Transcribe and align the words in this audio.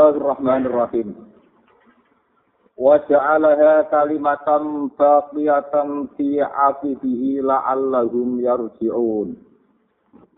Bismillahirrahmanirrahim. 0.00 1.12
Wa 2.72 2.96
ja'alaha 3.04 3.84
kalimatan 3.92 4.88
baqiyatan 4.96 6.08
fi 6.16 6.40
'aqibihi 6.40 7.44
la'allahum 7.44 8.40
yarji'un. 8.40 9.36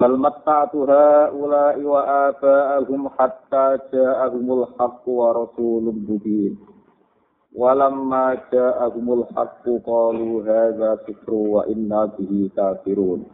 Bal 0.03 0.19
matta'tu 0.19 0.83
ha'ula'i 0.83 1.79
wa 1.87 2.03
aba'ahum 2.35 3.07
hatta 3.15 3.79
ja'ahumul 3.95 4.67
haqqu 4.75 5.07
wa 5.15 5.31
rasulun 5.31 6.11
mubin. 6.11 6.59
Walamma 7.55 8.43
ja'ahumul 8.51 9.31
haqqu 9.31 9.79
qalu 9.87 10.43
hadza 10.43 11.07
sikru 11.07 11.63
wa 11.63 11.71
inna 11.71 12.11
bihi 12.19 12.51
kafirun. 12.51 13.31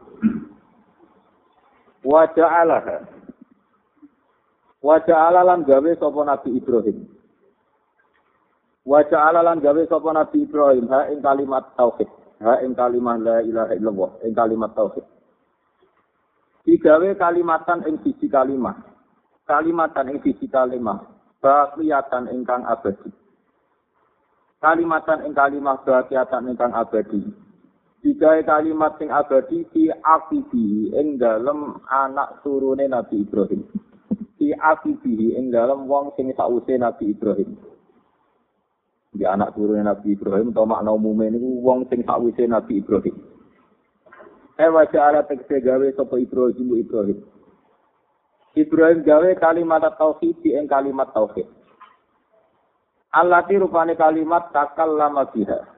Wa 2.05 2.29
ja'alaha 2.37 3.17
Wajah 4.79 5.35
lan 5.35 5.67
gawe 5.67 5.91
sapa 5.99 6.21
Nabi 6.23 6.51
Ibrahim. 6.55 6.99
Wajah 8.87 9.35
lan 9.35 9.59
gawe 9.59 9.83
sapa 9.91 10.09
Nabi 10.15 10.47
Ibrahim 10.47 10.87
ha 10.95 11.11
ing 11.11 11.19
kalimat 11.19 11.75
tauhid. 11.75 12.07
Ha 12.39 12.63
ing 12.63 12.79
kalimat 12.79 13.19
la 13.19 13.43
ilaha 13.43 13.75
illallah, 13.75 14.11
ing 14.23 14.33
kalimat 14.39 14.71
tauhid. 14.79 15.03
Digawe 16.69 17.17
kalimatan 17.17 17.81
ing 17.89 17.97
sisi 18.05 18.29
kalimat. 18.29 18.77
Kalimatan 19.49 20.13
ing 20.13 20.21
sisi 20.21 20.53
kalimat. 20.53 21.01
Bakiyatan 21.41 22.29
ingkang 22.29 22.69
abadi. 22.69 23.09
Kalimatan 24.61 25.25
ing 25.25 25.33
kalimat 25.33 25.81
bakiyatan 25.89 26.45
ingkang 26.45 26.77
abadi. 26.77 27.25
Digawe 28.05 28.45
kalimat 28.45 29.01
sing 29.01 29.09
abadi 29.09 29.65
di 29.73 29.89
akibi 29.89 30.93
ing 30.93 31.17
dalem 31.17 31.81
anak 31.89 32.45
turune 32.45 32.85
Nabi 32.85 33.25
Ibrahim. 33.25 33.65
Fi 34.39 34.55
afibihi 34.55 35.37
ing 35.37 35.51
dalam 35.51 35.89
wong 35.91 36.15
sing 36.15 36.33
sause 36.37 36.75
Nabi 36.79 37.13
Ibrahim. 37.13 37.59
Di 39.13 39.25
anak 39.25 39.57
turune 39.57 39.83
Nabi 39.83 40.15
Ibrahim 40.15 40.53
to 40.53 40.63
makna 40.69 40.95
umume 40.95 41.33
niku 41.33 41.65
wong 41.65 41.89
sing 41.91 42.05
sause 42.05 42.45
Nabi 42.47 42.81
Ibrahim. 42.81 43.17
Eh 44.59 44.71
wajah 44.71 45.15
ala 45.15 45.21
tekse 45.23 45.63
gawe 45.63 45.87
sapa 45.95 46.19
Ibrahim 46.19 46.69
Ibrahim. 46.75 47.19
Ibrahim 48.59 49.01
gawe 49.07 49.31
kalimat 49.39 49.87
tauhid 49.95 50.43
ing 50.43 50.67
kalimat 50.67 51.15
tauhid. 51.15 51.47
Allah 53.09 53.47
rupane 53.47 53.97
kalimat 53.97 54.53
takal 54.53 54.93
lama 54.99 55.25
biha. 55.33 55.78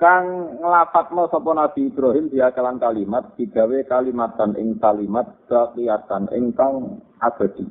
Kang 0.00 0.56
nglapatno 0.64 1.28
sapa 1.28 1.52
Nabi 1.52 1.92
Ibrahim 1.92 2.32
dia 2.32 2.48
kelan 2.56 2.80
kalimat 2.80 3.36
digawe 3.36 3.84
kalimatan 3.84 4.56
ing 4.56 4.80
kalimat 4.80 5.28
kelihatan 5.44 6.24
ingkang 6.32 7.04
abadi. 7.20 7.68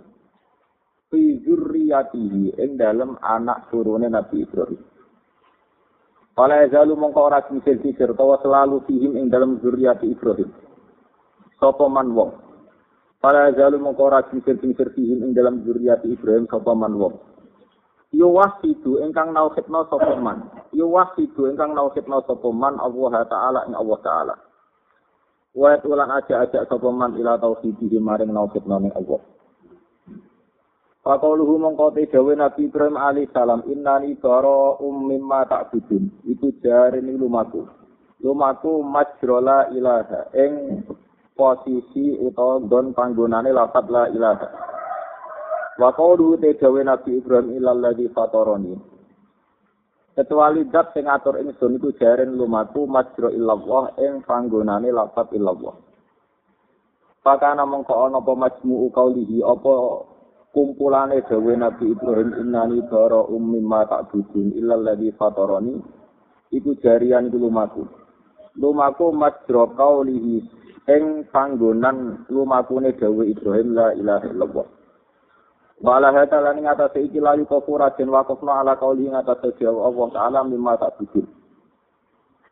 Fi 1.10 1.22
zurriyatihi 1.42 2.54
ing 2.62 2.78
dalem 2.78 3.18
anak 3.18 3.74
turune 3.74 4.06
Nabi 4.06 4.46
Ibrahim. 4.46 4.78
Fala 6.38 6.62
yazalu 6.64 6.94
mongko 6.94 7.20
ora 7.34 7.42
kisir-kisir 7.50 8.14
utawa 8.14 8.38
selalu 8.46 8.86
fihim 8.86 9.18
ing 9.18 9.34
dalem 9.34 9.58
zurriyati 9.60 10.14
Ibrahim. 10.14 10.54
Sapa 11.58 11.90
man 11.90 12.14
wong? 12.14 12.38
Fala 13.18 13.50
yazalu 13.50 13.82
mongko 13.82 14.06
ora 14.06 14.22
kisir-kisir 14.30 14.94
fihim 14.94 15.26
ing 15.26 15.34
dalem 15.34 15.66
zurriyati 15.66 16.14
Ibrahim 16.14 16.46
sapa 16.46 16.78
man 16.78 16.94
wong 16.94 17.29
Yo 18.10 18.34
wasidu 18.34 18.98
ingkang 19.06 19.38
nauhidna 19.38 19.86
sapa 19.86 20.18
man. 20.18 20.50
Yo 20.74 20.90
wasidu 20.90 21.46
ingkang 21.46 21.78
nauhidna 21.78 22.26
sapa 22.26 22.50
man 22.50 22.82
Allah 22.82 23.22
taala 23.30 23.60
ing 23.70 23.78
Allah 23.78 24.00
taala. 24.02 24.36
Wa 25.54 25.78
ulan 25.86 26.10
aja-aja 26.18 26.66
sapa 26.66 26.90
man 26.90 27.14
ila 27.22 27.38
tauhidihi 27.38 28.02
maring 28.02 28.34
nauhidna 28.34 28.82
ning 28.82 28.94
Allah. 28.98 29.22
Faqauluhu 31.06 31.62
mongko 31.62 31.96
te 31.96 32.10
dawe 32.10 32.34
Nabi 32.34 32.68
Ibrahim 32.68 32.98
alaihi 32.98 33.30
salam 33.30 33.62
innani 33.70 34.18
bara 34.18 34.82
ummimma 34.82 35.46
ta'budun. 35.46 36.26
Iku 36.26 36.60
jare 36.66 37.06
ning 37.06 37.22
lumaku. 37.22 37.70
Lumaku 38.26 38.84
majrola 38.84 39.70
ilaha 39.70 40.34
ing 40.34 40.84
posisi 41.38 42.18
utawa 42.20 42.60
don 42.68 42.92
panggonane 42.92 43.54
lafat 43.54 43.86
la 43.88 44.12
ilaha. 44.12 44.48
Wa 45.80 45.96
qawlu 45.96 46.36
te 46.44 46.60
dawe 46.60 46.84
Nabi 46.84 47.24
Ibrahim 47.24 47.56
ilal 47.56 47.80
ladzi 47.80 48.12
fatarani. 48.12 48.76
Kecuali 50.12 50.68
dat 50.68 50.92
sing 50.92 51.08
atur 51.08 51.40
ingsun 51.40 51.80
iku 51.80 51.96
jaren 51.96 52.36
lumaku 52.36 52.84
majra 52.84 53.32
illallah 53.32 53.96
ing 54.04 54.20
panggonane 54.28 54.92
lafat 54.92 55.32
illallah. 55.32 55.72
Pakana 57.24 57.64
mongko 57.64 57.96
ana 57.96 58.20
apa 58.20 58.34
majmu'u 58.36 58.92
qaulihi 58.92 59.40
apa 59.40 60.04
kumpulane 60.52 61.24
dawe 61.24 61.54
Nabi 61.56 61.96
Ibrahim 61.96 62.36
innani 62.36 62.84
bara 62.92 63.24
ummi 63.32 63.64
ma 63.64 63.88
ta'budun 63.88 64.60
illal 64.60 64.84
ladzi 64.84 65.16
fatarani 65.16 65.80
iku 66.52 66.76
jarian 66.84 67.32
iku 67.32 67.40
lumaku. 67.40 67.88
Lumaku 68.60 69.16
majra 69.16 69.64
qaulihi 69.80 70.44
ing 70.92 71.24
panggonan 71.32 72.28
lumakune 72.28 72.92
dawe 73.00 73.24
Ibrahim 73.24 73.72
la 73.72 73.96
ilaha 73.96 74.28
illallah. 74.28 74.79
Wala 75.80 76.12
hata 76.12 76.44
lan 76.44 76.60
ing 76.60 76.68
atase 76.68 77.08
iki 77.08 77.24
layu 77.24 77.48
kufur 77.48 77.80
den 77.96 78.12
wakufna 78.12 78.60
ala 78.60 78.76
kauli 78.76 79.08
ing 79.08 79.16
atase 79.16 79.56
jawa 79.56 79.88
Allah 79.88 80.08
taala 80.12 80.40
mimma 80.44 80.76
tak 80.76 81.00
bikin. 81.00 81.24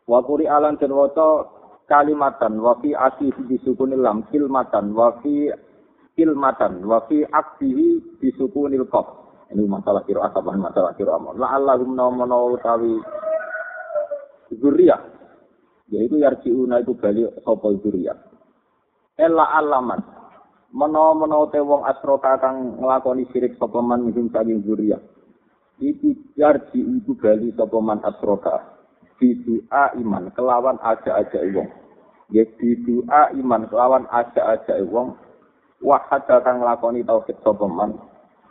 Wa 0.08 0.24
alan 0.24 0.80
den 0.80 0.96
waca 0.96 1.44
kalimatan 1.84 2.56
wa 2.56 2.80
fi 2.80 2.96
asih 2.96 3.36
disukunil 3.44 4.00
lam 4.00 4.24
kilmatan 4.32 4.96
wa 4.96 5.20
kilmatan 6.16 6.72
wa 6.88 7.04
fi 7.04 7.28
aksihi 7.28 8.16
disukunil 8.16 8.88
qaf. 8.88 9.06
Ini 9.52 9.64
masalah 9.64 10.04
kira 10.08 10.28
asabah 10.32 10.56
masalah 10.56 10.96
kira 10.96 11.16
amal. 11.16 11.36
La 11.36 11.52
Allahum 11.56 11.96
namono 11.96 12.56
utawi 12.56 12.96
zuriyah. 14.56 15.00
Yaitu 15.92 16.20
yarjiuna 16.20 16.80
itu 16.80 16.96
balik 16.96 17.32
sapa 17.44 17.68
zuriyah. 17.80 18.16
Ella 19.20 19.52
alaman 19.56 20.00
menawa-menawa 20.74 21.48
te 21.52 21.60
wong 21.60 21.84
asroka 21.88 22.36
kang 22.40 22.76
nglakoni 22.76 23.24
sirik 23.32 23.56
sapa 23.56 23.80
man 23.80 24.04
minum 24.04 24.28
saking 24.28 24.60
zuriyah 24.64 25.00
iku 25.80 26.12
jarji 26.34 26.80
iku 26.82 27.14
bali 27.16 27.54
sapa 27.54 27.78
man 27.80 28.02
asroka 28.04 28.78
bidua 29.18 29.98
iman 29.98 30.30
kelawan 30.32 30.78
aja-aja 30.80 31.42
wong. 31.52 31.68
Ya 32.30 32.46
bidua 32.46 33.34
iman 33.34 33.66
kelawan 33.66 34.06
aja-aja 34.08 34.78
wong. 34.86 35.18
Wahada 35.78 36.42
kang 36.42 36.62
nglakoni 36.62 37.06
tauhid 37.06 37.38
sapa 37.42 37.66
man. 37.66 37.98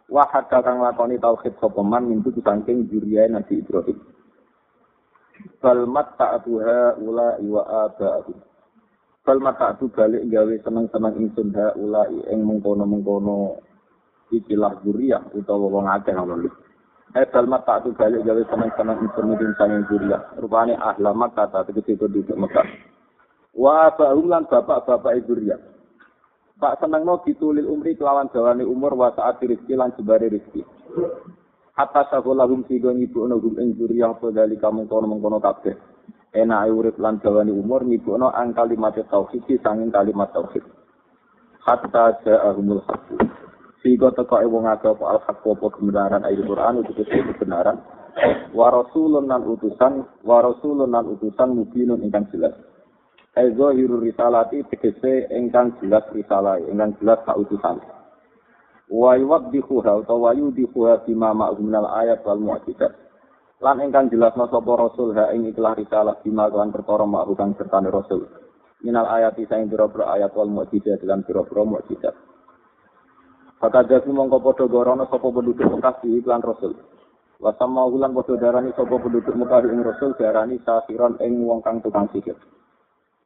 Wahada 0.08 0.64
kang 0.64 0.80
nglakoni 0.84 1.20
tauhid 1.20 1.56
sapa 1.60 1.82
man 1.84 2.08
mintu 2.08 2.32
saking 2.36 2.88
zuriyah 2.92 3.32
Nabi 3.32 3.64
Ibrahim. 3.64 3.98
Falmat 5.64 6.18
ta'atuha 6.18 6.98
ula 6.98 7.38
iwa 7.44 7.62
aba'ahum 7.88 8.38
Fal 9.28 9.44
mata 9.44 9.76
tu 9.76 9.92
balik 9.92 10.24
gawe 10.32 10.56
seneng-seneng 10.64 11.20
ingsun 11.20 11.52
ha 11.52 11.76
ulai 11.76 12.16
ing 12.32 12.48
mengkono-mengkono 12.48 13.60
ikilah 14.32 14.80
zuriyah 14.88 15.36
utawa 15.36 15.68
wong 15.68 15.84
akeh 15.84 16.16
ngono 16.16 16.48
lho. 16.48 16.52
Eh 17.12 17.28
fal 17.28 17.44
mata 17.44 17.84
tu 17.84 17.92
balik 17.92 18.24
gawe 18.24 18.40
seneng-seneng 18.48 19.04
ingsun 19.04 19.36
ing 19.36 19.52
sanging 19.60 19.84
zuriyah. 19.92 20.40
Rupane 20.40 20.80
ahla 20.80 21.12
Makkah 21.12 21.52
ta 21.52 21.68
tegese 21.68 22.00
penduduk 22.00 22.40
Mekah. 22.40 22.72
Wa 23.52 23.92
ba'um 24.00 24.32
lan 24.32 24.48
bapak-bapak 24.48 25.20
zuriyah. 25.28 25.60
Pak 26.56 26.80
senengno 26.80 27.20
ditulil 27.28 27.68
umri 27.68 28.00
kelawan 28.00 28.32
jawane 28.32 28.64
umur 28.64 28.96
wa 28.96 29.12
saat 29.12 29.44
rezeki 29.44 29.76
lan 29.76 29.92
jebare 30.00 30.32
rezeki. 30.32 30.64
Hatta 31.76 32.08
saholahum 32.16 32.64
sido 32.72 32.96
nyibu 32.96 33.28
nugum 33.28 33.60
ing 33.60 33.76
zuriyah 33.76 34.16
apa 34.16 34.32
dari 34.32 34.56
kamu 34.56 34.88
kono-mengkono 34.88 35.44
kabeh. 35.44 35.97
Enak 36.36 36.68
urip 36.72 36.96
lan 37.00 37.20
jawani 37.24 37.52
umur 37.52 37.84
nyibukno 37.88 38.32
ang 38.32 38.52
kalimat 38.52 38.96
tauhid 38.96 39.46
sanging 39.64 39.92
kalimat 39.94 40.32
tauhid. 40.32 40.64
Hatta 41.64 42.24
ja'ahumul 42.24 42.84
haqq. 42.88 43.20
Sehingga 43.84 44.16
teko 44.16 44.40
wong 44.48 44.68
akeh 44.72 44.92
apa 44.92 45.06
al 45.06 45.20
haqq 45.24 45.44
apa 45.44 45.66
kebenaran 45.76 46.24
ayat 46.24 46.44
Quran 46.44 46.82
itu 46.84 46.92
kebenaran. 47.04 47.78
Wa 48.56 48.74
rasulun 48.74 49.30
lan 49.30 49.46
utusan 49.46 50.04
wa 50.26 50.42
rasulun 50.42 50.90
lan 50.90 51.06
utusan 51.06 51.54
mubinun 51.54 52.02
ingkang 52.02 52.26
jelas. 52.34 52.56
Ezo 53.38 53.70
hiru 53.76 54.02
risalati 54.02 54.66
tegese 54.72 55.30
ingkang 55.30 55.78
jelas 55.84 56.08
risalah 56.10 56.58
ingkang 56.58 56.98
jelas 56.98 57.22
kautusan 57.28 57.78
wa 58.88 59.20
yuwaddihuha 59.20 60.00
utawa 60.04 60.32
yudihuha 60.32 61.04
bima 61.04 61.36
ma'hum 61.36 61.68
ayat 61.76 62.24
wal 62.24 62.40
mu'jizat 62.40 62.96
lan 63.62 63.82
ingkang 63.82 64.14
jelas 64.14 64.38
sapa 64.38 64.72
rasul 64.78 65.18
ha 65.18 65.34
ing 65.34 65.50
ikhlas 65.50 65.78
risalah 65.82 66.22
bima 66.22 66.50
kan 66.50 66.70
perkara 66.70 67.06
makruh 67.10 67.34
kang 67.34 67.58
sertane 67.58 67.90
rasul 67.90 68.30
minal 68.86 69.10
ayat 69.10 69.34
isa 69.42 69.58
ing 69.58 69.70
pira 69.72 69.90
ayat 70.14 70.34
wal 70.38 70.50
mukjizat 70.50 71.02
lan 71.02 71.26
pira-pira 71.26 71.66
mukjizat 71.66 72.14
Fakadha 73.58 74.06
mongko 74.06 74.38
padha 74.38 74.70
gorono 74.70 75.10
sapa 75.10 75.34
penduduk 75.34 75.66
Mekah 75.66 75.98
di 76.06 76.22
iklan 76.22 76.46
Rasul. 76.46 76.78
Wa 77.42 77.58
sama 77.58 77.90
ulan 77.90 78.14
padha 78.14 78.38
darani 78.38 78.70
sapa 78.78 79.02
penduduk 79.02 79.34
Mekah 79.34 79.66
ing 79.66 79.82
Rasul 79.82 80.14
darani 80.14 80.62
safiron 80.62 81.18
ing 81.26 81.42
wong 81.42 81.66
kang 81.66 81.82
tukang 81.82 82.06
sihir. 82.14 82.38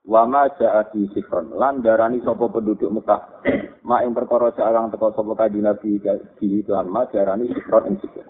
Wa 0.07 0.23
ma 0.23 0.47
ja'ati 0.55 1.11
sikron 1.11 1.51
lan 1.59 1.83
darani 1.83 2.23
sapa 2.23 2.47
penduduk 2.47 2.87
Mekah. 2.87 3.43
Ma 3.83 4.07
ing 4.07 4.15
perkara 4.15 4.55
jarang 4.55 4.87
teko 4.87 5.11
sapa 5.11 5.35
kanjeng 5.35 5.67
Nabi 5.67 5.99
di 6.39 6.63
Tuhan 6.63 6.87
ma 6.87 7.03
darani 7.11 7.51
sikron 7.51 7.91
ing 7.91 7.95
sikron. 7.99 8.27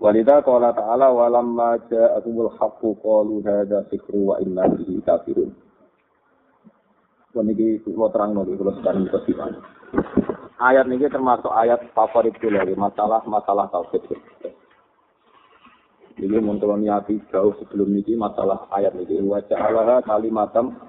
Walida 0.00 0.40
qala 0.40 0.72
ta'ala 0.72 1.12
walamma 1.12 1.76
ja'atumul 1.92 2.56
haqqu 2.56 2.96
qalu 3.04 3.44
hadza 3.44 3.84
sikru 3.92 4.32
wa 4.32 4.40
inna 4.40 4.64
bihi 4.72 4.96
kafirun. 5.04 5.52
Waniki 7.36 7.84
kula 7.84 8.08
terangno 8.08 8.48
kula 8.48 8.80
sekarang 8.80 9.04
kesimpulan. 9.12 9.60
Ayat 10.56 10.88
ini 10.88 11.04
termasuk 11.04 11.52
ayat 11.52 11.84
favorit 11.92 12.32
kula 12.40 12.64
masalah 12.80 13.20
masalah 13.28 13.68
tauhid. 13.68 14.08
Ini 16.16 16.36
muncul 16.40 16.80
niati 16.80 17.20
jauh 17.28 17.52
sebelum 17.60 17.92
ini 18.00 18.16
masalah 18.16 18.72
ayat 18.72 18.96
ini. 19.04 19.20
Wajah 19.20 19.56
Allah 19.56 20.00
kalimatam 20.00 20.80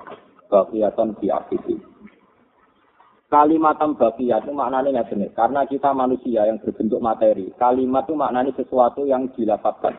bakiatan 0.47 1.19
fi 1.19 1.35
akhihi. 1.35 1.90
Kalimatam 3.31 3.95
bakiyat 3.95 4.43
itu 4.43 4.51
maknanya 4.51 4.91
nggak 4.91 5.07
benar. 5.07 5.31
Karena 5.31 5.61
kita 5.63 5.95
manusia 5.95 6.43
yang 6.43 6.59
berbentuk 6.59 6.99
materi. 6.99 7.47
Kalimat 7.55 8.03
itu 8.03 8.13
maknanya 8.19 8.51
sesuatu 8.59 9.07
yang 9.07 9.31
dilapatkan. 9.31 9.95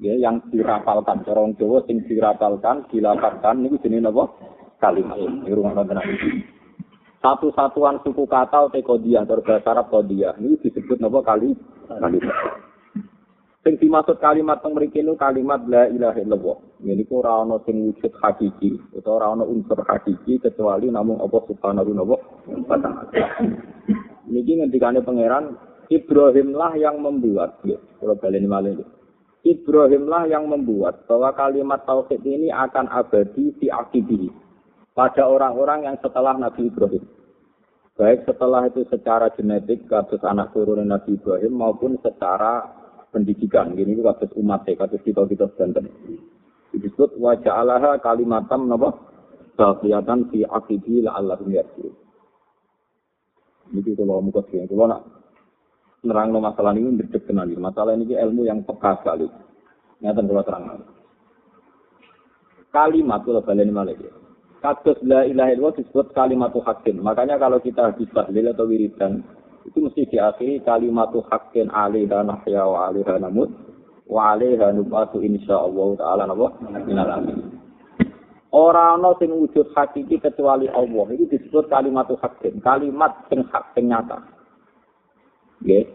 Ya, 0.00 0.16
yang 0.16 0.40
dirapalkan. 0.48 1.20
Corong 1.28 1.60
Jawa 1.60 1.84
yang 1.84 2.00
dirapalkan, 2.08 2.88
dilapatkan. 2.88 3.54
Ini 3.60 3.76
jenis 3.84 4.08
apa? 4.08 4.24
Kalimat. 4.80 5.20
Ini 5.20 5.52
rumah 5.52 5.76
tenang. 5.84 6.08
Satu-satuan 7.20 8.00
suku 8.00 8.24
kata 8.24 8.72
atau 8.72 8.80
kodiah, 8.80 9.28
berbahasa 9.28 9.76
Arab 9.76 9.92
kodiah. 9.92 10.32
Ini 10.40 10.56
disebut 10.64 11.04
apa 11.04 11.20
kali? 11.20 11.52
Kalimat. 11.84 12.32
Sing 13.60 13.76
dimaksud 13.76 14.16
kalimat 14.24 14.64
teng 14.64 14.72
mriki 14.72 15.04
kalimat 15.20 15.60
la 15.68 15.84
ilaha 15.92 16.16
illallah. 16.16 16.69
Ini 16.80 17.04
ku 17.04 17.20
ora 17.20 17.44
ana 17.44 17.60
sing 17.68 17.92
wujud 17.92 18.12
hakiki 18.24 18.80
ora 19.04 19.36
ana 19.36 19.44
unsur 19.44 19.84
hakiki 19.84 20.40
kecuali 20.40 20.88
namung 20.88 21.20
apa 21.20 21.44
subhanahu 21.44 21.92
wa 21.92 22.16
ta'ala. 22.80 23.04
Niki 24.30 24.62
ngendikane 24.62 25.04
pangeran 25.04 25.58
Ibrahimlah 25.90 26.78
yang 26.78 27.02
membuat, 27.02 27.58
ya, 27.66 27.74
kalau 27.98 28.14
baleni 28.14 28.46
malih. 28.46 28.78
Ibrahimlah 29.42 30.30
yang 30.30 30.46
membuat 30.46 31.10
bahwa 31.10 31.34
kalimat 31.34 31.82
tauhid 31.82 32.22
ini 32.22 32.46
akan 32.54 32.86
abadi 32.86 33.50
di 33.58 33.66
akibi 33.66 34.30
pada 34.94 35.26
orang-orang 35.26 35.90
yang 35.90 35.96
setelah 35.98 36.38
Nabi 36.38 36.70
Ibrahim. 36.70 37.02
Baik 37.98 38.22
setelah 38.22 38.70
itu 38.70 38.86
secara 38.86 39.34
genetik 39.34 39.90
kasus 39.90 40.22
anak 40.22 40.54
turun 40.54 40.86
Nabi 40.86 41.18
Ibrahim 41.18 41.58
maupun 41.58 41.98
secara 41.98 42.70
pendidikan. 43.10 43.74
Gini 43.74 43.98
kasus 43.98 44.30
umat 44.38 44.62
ya, 44.70 44.78
kasus 44.78 45.02
kita 45.02 45.26
kita 45.26 45.50
sedang 45.58 45.90
Disebut 46.70 47.18
wajah 47.18 47.66
Allah 47.66 47.98
kalimatam 47.98 48.70
napa 48.70 48.94
kelihatan 49.58 50.30
si 50.32 50.46
akibi 50.46 51.04
la 51.04 51.18
Allah 51.18 51.36
yarji. 51.44 51.90
Ini 53.70 53.94
kalau 53.94 54.24
muka 54.24 54.42
sih, 54.50 54.58
kalau 54.66 54.90
nak 54.90 55.02
nerang 56.02 56.34
masalah 56.34 56.74
ini 56.74 56.90
berdek 56.96 57.28
kenali. 57.28 57.54
Masalah 57.54 57.94
ini 57.94 58.18
ilmu 58.18 58.48
yang 58.48 58.66
peka 58.66 58.98
sekali. 59.04 59.30
Nyata 60.00 60.20
kalau 60.24 60.42
terang. 60.42 60.64
Kalimat 62.72 63.20
kalau 63.22 63.44
balen 63.44 63.70
malah. 63.70 63.94
Kasus 64.60 64.98
la 65.06 65.24
ilaha 65.24 65.50
illallah 65.56 65.76
disebut 65.80 66.12
kalimat 66.12 66.52
hakim. 66.52 67.00
Makanya 67.00 67.40
kalau 67.40 67.62
kita 67.64 67.96
bisa 67.96 68.28
tahlil 68.28 68.52
atau 68.52 68.68
wiridan, 68.68 69.24
itu 69.64 69.78
mesti 69.80 70.04
diakhiri 70.08 70.60
kalimat 70.64 71.08
haqqin 71.12 71.72
alaiha 71.72 72.20
nahya 72.24 72.62
wa 72.68 72.92
alaiha 72.92 73.16
namut 73.20 73.48
wa 74.10 74.34
alaiha 74.34 74.74
nubatu 74.74 75.22
insyaallah 75.22 75.88
taala 75.94 76.22
napa 76.26 76.50
minal 76.82 77.10
amin 77.14 77.60
Ora 78.50 78.98
ana 78.98 79.14
sing 79.22 79.30
wujud 79.30 79.70
hakiki 79.78 80.18
kecuali 80.18 80.66
Allah. 80.74 81.06
Ini 81.14 81.30
disebut 81.30 81.70
kalimat 81.70 82.10
haqqin, 82.10 82.58
kalimat 82.58 83.14
sing 83.30 83.46
hak 83.46 83.78
sing 83.78 83.86
nyata. 83.86 84.18
Nggih. 85.62 85.86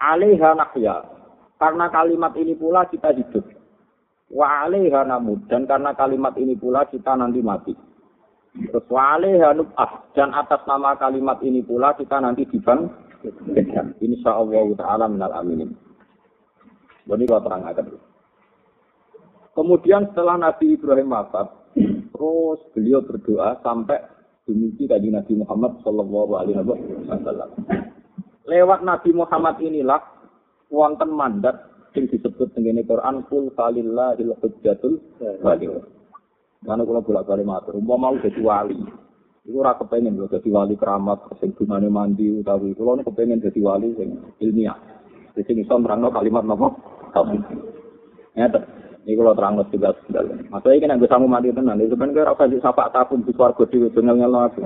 Alaiha 0.00 0.56
nahya. 0.56 1.04
Karena 1.60 1.92
kalimat 1.92 2.32
ini 2.40 2.56
pula 2.56 2.88
kita 2.88 3.12
hidup. 3.12 3.44
Wa 4.32 4.64
alaiha 4.64 5.04
namut 5.12 5.44
dan 5.52 5.68
karena 5.68 5.92
kalimat 5.92 6.32
ini 6.40 6.56
pula 6.56 6.88
kita 6.88 7.12
nanti 7.20 7.44
mati. 7.44 7.76
Terus 8.56 8.88
wale 8.88 9.36
hanubah 9.38 10.08
dan 10.16 10.32
atas 10.32 10.64
nama 10.64 10.96
kalimat 10.96 11.38
ini 11.44 11.60
pula 11.60 11.92
kita 11.94 12.18
nanti 12.18 12.48
dibang 12.48 12.88
Insya 13.98 14.30
Allah 14.30 14.66
Taala 14.78 15.04
minal 15.10 15.34
aminin. 15.36 15.74
Ini 17.08 17.24
kalau 17.24 17.42
terang 17.42 17.64
akan. 17.64 17.86
Kemudian 19.56 20.02
setelah 20.12 20.36
Nabi 20.38 20.76
Ibrahim 20.76 21.08
wafat, 21.10 21.48
terus 22.14 22.60
beliau 22.76 23.02
berdoa 23.02 23.58
sampai 23.64 23.98
dimiliki 24.46 24.86
tadi 24.86 25.10
Nabi 25.10 25.34
Muhammad 25.40 25.80
Shallallahu 25.82 26.32
Alaihi 26.36 26.62
Wasallam. 27.08 27.50
Lewat 28.46 28.80
Nabi 28.86 29.10
Muhammad 29.16 29.58
inilah 29.58 30.00
wonten 30.70 31.10
mandat 31.10 31.68
yang 31.96 32.06
disebut 32.06 32.54
dengan 32.54 32.80
Quran 32.84 33.24
kul 33.26 33.50
falillahil 33.56 34.36
hujjatul 34.38 35.00
baligh. 35.42 35.80
Mana 36.62 36.82
kalau 36.82 37.02
bolak 37.02 37.26
balik 37.26 37.46
matur, 37.46 37.78
mau 37.78 37.98
mau 37.98 38.14
jadi 38.18 38.40
wali. 38.42 38.78
Iku 39.48 39.64
ora 39.64 39.78
kepengen 39.80 40.20
lho 40.20 40.28
jadi 40.28 40.48
wali 40.52 40.76
keramat 40.76 41.24
sing 41.40 41.56
gunane 41.56 41.88
mandi 41.88 42.28
utawi 42.44 42.76
kula 42.76 43.00
nek 43.00 43.08
kepengen 43.08 43.40
jadi 43.40 43.60
wali 43.64 43.96
sing 43.96 44.12
ilmiah. 44.44 44.76
Di 45.32 45.40
sini 45.46 45.64
iso 45.64 45.78
nerangno 45.78 46.12
kalimat 46.12 46.44
napa? 46.44 46.97
Tauhid. 47.12 47.42
Ya 48.38 48.46
Ini 49.08 49.16
kalau 49.16 49.32
terang 49.32 49.56
lo 49.56 49.64
juga 49.72 49.96
sudah. 50.04 50.20
Maksudnya 50.52 50.76
ini 50.76 51.00
kan 51.00 51.00
samu 51.08 51.24
mati 51.24 51.48
tenan. 51.48 51.80
Itu 51.80 51.96
kan 51.96 52.12
kira 52.12 52.36
apa 52.36 52.44
sapa 52.60 52.92
takun 52.92 53.24
di 53.24 53.32
suarga 53.32 53.64
di 53.64 53.80
ujungnya 53.80 54.12
ngelo 54.12 54.52
aku. 54.52 54.60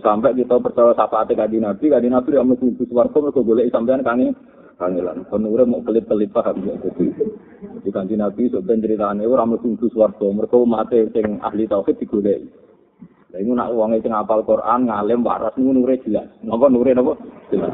Sampai 0.00 0.32
kita 0.32 0.56
percaya 0.56 0.96
sapa 0.96 1.28
ate 1.28 1.36
kadi 1.36 1.60
nabi, 1.60 1.92
kadi 1.92 2.08
nabi 2.08 2.32
yang 2.32 2.48
mesti 2.48 2.72
di 2.72 2.88
suarga 2.88 3.20
mereka 3.20 3.44
boleh 3.44 3.68
sampean 3.68 4.00
kangen 4.00 4.32
kangelan. 4.80 5.28
Penure 5.28 5.68
mau 5.68 5.84
pelit-pelit 5.84 6.32
paham 6.32 6.64
ya. 6.64 6.72
Jadi 6.80 7.12
di 7.84 7.90
kanji 7.92 8.16
Nabi 8.16 8.48
sebenarnya 8.48 8.80
ceritanya 8.80 9.28
orang 9.28 9.48
mesti 9.52 9.68
untuk 9.68 9.92
suarga. 9.92 10.24
Mereka 10.24 10.56
mati 10.64 11.04
sing 11.12 11.36
ahli 11.44 11.68
tauhid 11.68 12.00
digoleki. 12.00 12.61
Lah 13.32 13.40
ini 13.40 13.56
nak 13.56 13.72
uangnya 13.72 14.04
sing 14.04 14.12
apal 14.12 14.44
Quran 14.44 14.92
ngalim 14.92 15.24
waras 15.24 15.56
ngono 15.56 15.80
nure 15.80 15.96
jelas. 16.04 16.28
Napa 16.44 16.68
nure 16.68 16.92
napa? 16.92 17.16
Jelas. 17.48 17.72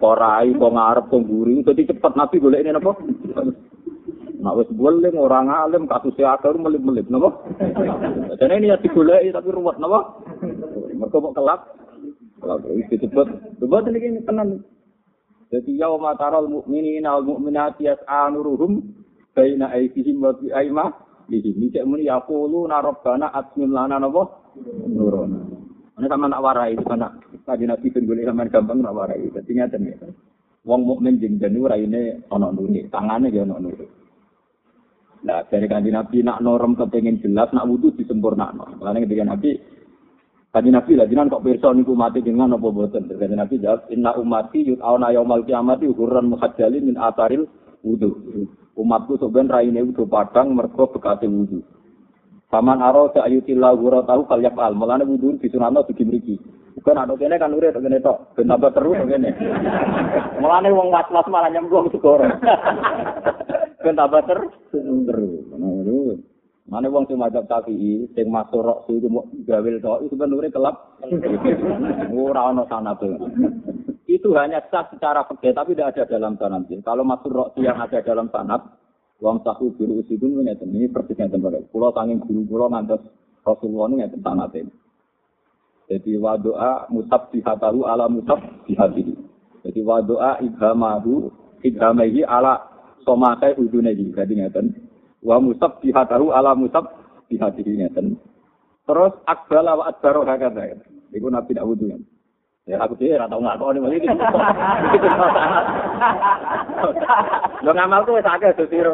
Korai 0.00 0.56
kok 0.56 0.72
ngarep 0.72 1.04
kok 1.12 1.20
mburi 1.20 1.60
dadi 1.60 1.84
cepet 1.84 2.12
Nabi 2.16 2.36
golek 2.40 2.64
ini 2.64 2.72
napa? 2.72 2.96
Nak 4.40 4.56
wis 4.56 4.72
boleh 4.72 5.12
orang 5.12 5.52
alim 5.52 5.84
kasus 5.84 6.16
akar 6.16 6.56
melip-melip 6.56 7.12
napa? 7.12 7.28
Dan 8.40 8.56
ini 8.56 8.72
ya 8.72 8.80
digoleki 8.80 9.36
tapi 9.36 9.52
ruwet 9.52 9.76
napa? 9.76 10.16
Mereka 10.96 11.16
kok 11.20 11.34
kelak. 11.36 11.60
Kelak 12.40 12.64
itu 12.64 12.96
cepet. 12.96 13.26
Coba 13.60 13.84
ini 13.92 14.24
tenan. 14.24 14.64
Jadi 15.52 15.76
yauma 15.76 16.16
taral 16.16 16.48
mu'minina 16.48 17.20
wal 17.20 17.36
mu'minati 17.36 17.84
yas'a 17.84 18.32
nuruhum 18.32 18.80
baina 19.36 19.70
aydihim 19.76 20.24
wa 20.24 20.32
bi 20.34 20.50
aima 20.50 20.90
iki 21.30 21.54
nek 21.56 21.86
muni 21.86 22.06
yaqulu 22.06 22.66
na 22.70 22.82
rabbana 22.82 23.32
atmim 23.34 23.70
lana 23.74 23.98
napa 23.98 24.22
nuruna. 24.86 25.40
Ana 25.96 26.06
sama 26.12 26.26
nak 26.28 26.42
warai 26.44 26.76
kan 26.76 27.02
tadi 27.42 27.64
nabi 27.64 27.88
ben 27.88 28.06
golek 28.06 28.28
sampean 28.28 28.52
gampang 28.52 28.78
nak 28.84 28.94
warai. 28.94 29.32
Dadi 29.32 29.52
ngaten 29.56 29.88
ya. 29.88 29.96
Wong 30.66 30.82
mukmin 30.82 31.22
jeng 31.22 31.38
jenu 31.38 31.70
raine 31.70 32.26
ana 32.26 32.50
nuri, 32.50 32.90
tangane 32.90 33.30
ya 33.30 33.46
ana 33.46 33.62
nuri. 33.62 33.86
Nah, 35.26 35.42
dari 35.50 35.66
kanji 35.66 35.90
Nabi 35.90 36.22
nak 36.22 36.38
norem 36.38 36.78
kepengen 36.78 37.18
jelas, 37.18 37.50
nak 37.50 37.66
wudhu 37.66 37.90
disempurnakno. 37.98 38.78
Makanya 38.78 39.10
ketika 39.10 39.24
Nabi 39.26 39.50
Kaji 40.56 40.72
Nabi 40.72 40.96
lah, 40.96 41.04
jinan 41.04 41.28
kok 41.28 41.44
pirsa 41.44 41.68
niku 41.76 41.92
mati 41.92 42.24
dengan 42.24 42.56
apa 42.56 42.72
boten. 42.72 43.12
Kaji 43.12 43.36
Nabi 43.36 43.60
jawab, 43.60 43.92
inna 43.92 44.16
umati 44.16 44.64
yut'auna 44.64 45.12
yaumal 45.12 45.44
kiamati 45.44 45.84
ukuran 45.84 46.32
muhajjalin 46.32 46.80
min 46.80 46.96
ataril 46.96 47.44
wudu. 47.86 48.10
Umatku 48.74 49.14
sebenarnya 49.22 49.62
raine 49.62 49.80
wudu 49.86 50.10
padang 50.10 50.50
mergo 50.58 50.90
bekate 50.90 51.30
wudu. 51.30 51.62
Paman 52.50 52.82
aro 52.82 53.14
sa 53.14 53.26
ayutillah 53.26 53.78
gura 53.78 54.02
tahu 54.02 54.26
kalyak 54.26 54.58
al. 54.58 54.74
Mulane 54.74 55.06
wudu 55.06 55.38
disunatno 55.38 55.86
dugi 55.86 56.02
mriki. 56.02 56.36
Bukan 56.76 57.00
ada 57.00 57.16
kene 57.16 57.40
kan 57.40 57.56
urip 57.56 57.72
kene 57.80 58.04
tok, 58.04 58.36
ben 58.36 58.52
tambah 58.52 58.68
terus 58.76 59.00
kene. 59.08 59.32
Mulane 60.44 60.68
wong 60.68 60.92
was-was 60.92 61.24
malah 61.32 61.48
nyemplung 61.48 61.88
segoro. 61.94 62.28
ben 63.80 63.96
tambah 63.96 64.22
terus. 64.28 64.52
Terus. 64.74 66.20
Mana 66.66 66.90
wong 66.90 67.06
sing 67.06 67.16
mazhab 67.16 67.46
Syafi'i 67.46 68.10
sing 68.12 68.26
masuk 68.26 68.66
rok 68.66 68.90
itu 68.90 69.06
gawe 69.46 69.68
tok 69.78 69.98
itu 70.02 70.14
sebenarnya 70.18 70.50
kelap. 70.50 70.76
Ora 72.12 72.50
ono 72.50 72.66
sanad. 72.66 72.98
Itu 74.06 74.38
hanya 74.38 74.62
sah 74.70 74.86
secara 74.86 75.26
fikih 75.26 75.50
tapi 75.50 75.74
tidak 75.74 75.98
ada 75.98 76.02
dalam 76.06 76.38
sanad. 76.38 76.70
Kalau 76.70 77.02
masuk 77.02 77.30
rok 77.34 77.48
yang 77.58 77.74
ada 77.74 77.98
dalam 78.06 78.30
sanad, 78.30 78.62
wong 79.18 79.42
sahu 79.42 79.74
biru 79.74 79.98
usidun 79.98 80.46
ngeten 80.46 80.70
ini 80.70 80.86
persis 80.86 81.18
ngeten 81.18 81.42
bae. 81.42 81.58
Kula 81.74 81.90
sanging 81.90 82.22
guru 82.22 82.46
kula 82.46 82.70
ngantos 82.70 83.02
Rasulullah 83.42 83.90
ini 83.90 83.94
ngeten 84.06 84.22
sanad 84.22 84.54
Jadi 85.86 86.12
wa 86.22 86.38
doa 86.38 86.86
musab 86.86 87.34
dihatahu 87.34 87.82
ala 87.82 88.06
musab 88.06 88.38
dihatihi. 88.70 89.14
Jadi 89.66 89.80
wa 89.82 89.98
doa 89.98 90.38
ibhamahu 90.38 91.30
ibhamahi 91.66 92.22
ala 92.22 92.62
somakai 93.02 93.58
udunehi. 93.58 94.14
Jadi 94.14 94.38
ngeten. 94.38 94.66
Wa 95.18 95.42
musab 95.42 95.82
bihatahu 95.82 96.30
ala 96.30 96.54
musab 96.54 96.94
bihatihi 97.26 97.82
ngeten. 97.82 98.22
Terus 98.86 99.18
akbala 99.26 99.74
wa 99.74 99.90
adbaro 99.90 100.22
hakata. 100.22 100.78
Iku 101.10 101.26
Nabi 101.26 101.58
nak 101.58 101.66
wudu 101.66 101.90
Ya 102.66 102.82
aku 102.82 102.98
sih 102.98 103.14
ora 103.14 103.30
tau 103.30 103.38
ngakoni 103.38 103.78
mesti 103.78 104.02
iki. 104.02 104.10
Lo 107.62 107.70
ngamal 107.70 108.02
tuh 108.02 108.18
wis 108.18 108.26
akeh 108.26 108.58
dosiro. 108.58 108.90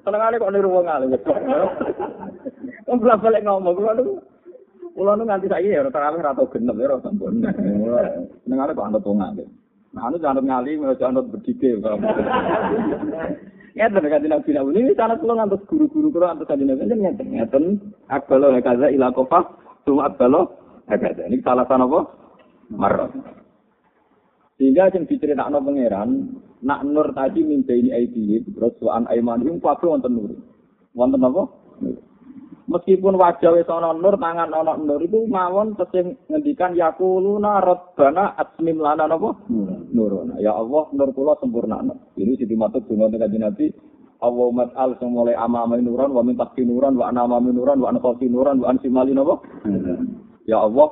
Senengane 0.00 0.40
kok 0.40 0.48
niru 0.48 0.72
wong 0.72 0.88
alim. 0.88 1.12
Wong 2.88 2.96
balik 3.04 3.44
ngomong 3.44 3.76
kulo 3.76 3.90
nu 3.92 4.04
kulo 4.96 5.12
nu 5.20 5.28
nganti 5.28 5.52
saiki 5.52 5.76
ya 5.76 5.84
ora 5.84 5.92
tarawih 5.92 6.24
ora 6.24 6.32
tau 6.32 6.48
genep 6.48 6.80
ya 6.80 6.88
ora 6.88 7.04
sampun. 7.04 7.44
Kok 7.44 8.86
anut 8.88 9.04
wong 9.04 9.20
alim. 9.20 9.48
Nah, 9.92 10.08
anu 10.08 10.16
jangan 10.16 10.42
ngali, 10.48 10.80
jangan 10.96 11.28
berdike. 11.28 11.76
Ya, 13.74 13.90
tenan 13.90 14.06
kan 14.06 14.22
nabi 14.24 14.54
nabi 14.54 14.70
ini 14.80 14.96
cara 14.96 15.20
kulo 15.20 15.36
ngantos 15.36 15.60
guru-guru 15.68 16.08
kulo 16.08 16.24
ngantos 16.24 16.48
kanjeng 16.48 16.72
nabi 16.72 16.88
kan 16.88 16.98
ngeten 17.04 17.28
ngeten 17.36 17.64
akbalo 18.08 18.48
hakaza 18.56 18.88
ila 18.88 19.12
kofa 19.12 19.44
cuma 19.84 20.08
akbalo 20.08 20.63
hakaza 20.90 21.28
ini 21.28 21.40
salah 21.40 21.64
sana 21.68 21.86
apa? 21.88 22.00
Marot 22.72 23.12
sehingga 24.54 24.86
yang 24.94 25.10
diceritakan 25.10 25.58
pangeran 25.66 26.10
nak 26.62 26.86
nur 26.86 27.10
tadi 27.10 27.42
mimpi 27.42 27.74
ini 27.74 27.90
ID 27.90 28.46
terus 28.54 28.78
suan 28.78 29.10
aiman 29.10 29.42
itu 29.42 29.58
kabeh 29.58 29.90
wonten 29.90 30.14
nur. 30.14 30.30
Wonten 30.94 31.26
apa? 31.26 31.42
Meskipun 32.64 33.18
wajah 33.18 33.50
wis 33.50 33.68
nur 33.68 34.14
tangan 34.16 34.54
ana 34.54 34.78
nur 34.78 35.02
itu 35.02 35.26
mawon 35.26 35.74
tesih 35.74 36.16
ngendikan 36.30 36.78
yaquluna 36.78 37.60
rabbana 37.60 38.38
atmim 38.38 38.78
lana 38.78 39.10
napa 39.10 39.36
nuruna 39.92 40.40
ya 40.40 40.56
Allah 40.56 40.88
nur 40.94 41.10
kula 41.12 41.36
sempurna 41.42 41.84
ini 42.16 42.38
sing 42.40 42.48
dimaksud 42.48 42.88
donga 42.88 43.12
kanjeng 43.12 43.44
Nabi 43.44 43.68
Allahumma 44.24 44.72
al 44.80 44.96
sing 44.96 45.12
amama 45.12 45.76
nuran 45.76 46.16
wa 46.16 46.24
min 46.24 46.40
nuran 46.40 46.96
wa 46.96 47.12
anama 47.12 47.36
nuran 47.42 47.84
wa 47.84 47.92
anqasi 47.92 48.32
nuran 48.32 48.64
wa 48.64 48.72
ansimali 48.72 49.12
napa 49.12 49.44
ya 50.44 50.64
Allah 50.64 50.88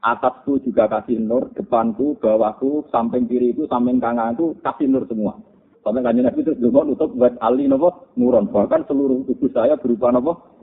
atasku 0.00 0.62
juga 0.62 0.86
kasih 0.88 1.18
nur 1.18 1.50
depanku 1.52 2.16
bawahku 2.22 2.86
samping 2.92 3.26
kiriku 3.26 3.66
samping 3.66 3.98
kananku 3.98 4.54
kasih 4.62 4.86
nur 4.86 5.04
semua 5.10 5.36
Sampai 5.86 6.02
kanjeng 6.02 6.26
Nabi 6.26 6.42
terus 6.42 6.58
juga 6.58 6.82
nutup 6.82 7.14
buat 7.14 7.38
ali 7.38 7.70
nopo 7.70 8.10
nuron. 8.18 8.50
Bahkan 8.50 8.90
seluruh 8.90 9.22
tubuh 9.22 9.46
saya 9.54 9.78
berupa 9.78 10.10
nopo 10.10 10.58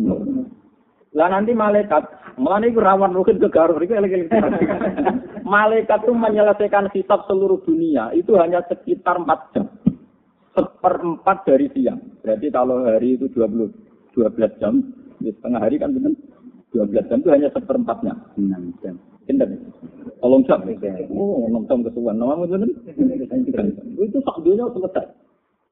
Lah 1.15 1.31
nanti 1.31 1.55
malaikat, 1.55 2.35
malah 2.35 2.59
ini 2.59 2.75
rawan 2.75 3.15
mungkin 3.15 3.39
ke 3.39 3.47
Garut, 3.47 3.79
malaikat 5.45 5.99
itu 6.03 6.11
menyelesaikan 6.11 6.89
kitab 6.89 7.23
seluruh 7.29 7.61
dunia 7.63 8.09
itu 8.17 8.33
hanya 8.35 8.65
sekitar 8.67 9.21
4 9.21 9.53
jam. 9.53 9.69
Seperempat 10.57 11.45
dari 11.45 11.69
siang. 11.71 12.01
Berarti 12.25 12.49
kalau 12.49 12.83
hari 12.83 13.15
itu 13.15 13.29
20, 13.29 14.17
12 14.17 14.59
jam, 14.59 14.81
ya 15.21 15.31
setengah 15.37 15.61
hari 15.61 15.77
kan 15.77 15.93
benar. 15.93 16.17
12 16.73 17.05
jam 17.05 17.21
itu 17.21 17.29
hanya 17.29 17.49
seperempatnya. 17.53 18.13
6 18.33 18.81
jam. 18.81 18.97
Pinter. 19.23 19.47
Tolong 20.19 20.43
jam. 20.49 20.59
Oh, 21.13 21.47
enam 21.47 21.63
jam 21.69 21.85
kesuwan. 21.85 22.17
Nama 22.17 22.43
itu 22.43 22.57
Itu 24.01 24.17
sak 24.25 24.41
dunia 24.41 24.67
selesai. 24.73 25.05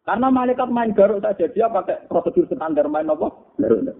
Karena 0.01 0.33
malaikat 0.33 0.69
main 0.73 0.97
garuk 0.97 1.21
saja 1.21 1.45
dia 1.45 1.69
pakai 1.69 2.09
prosedur 2.09 2.49
standar 2.49 2.89
main 2.89 3.05
apa? 3.05 3.27
Garuk. 3.61 3.93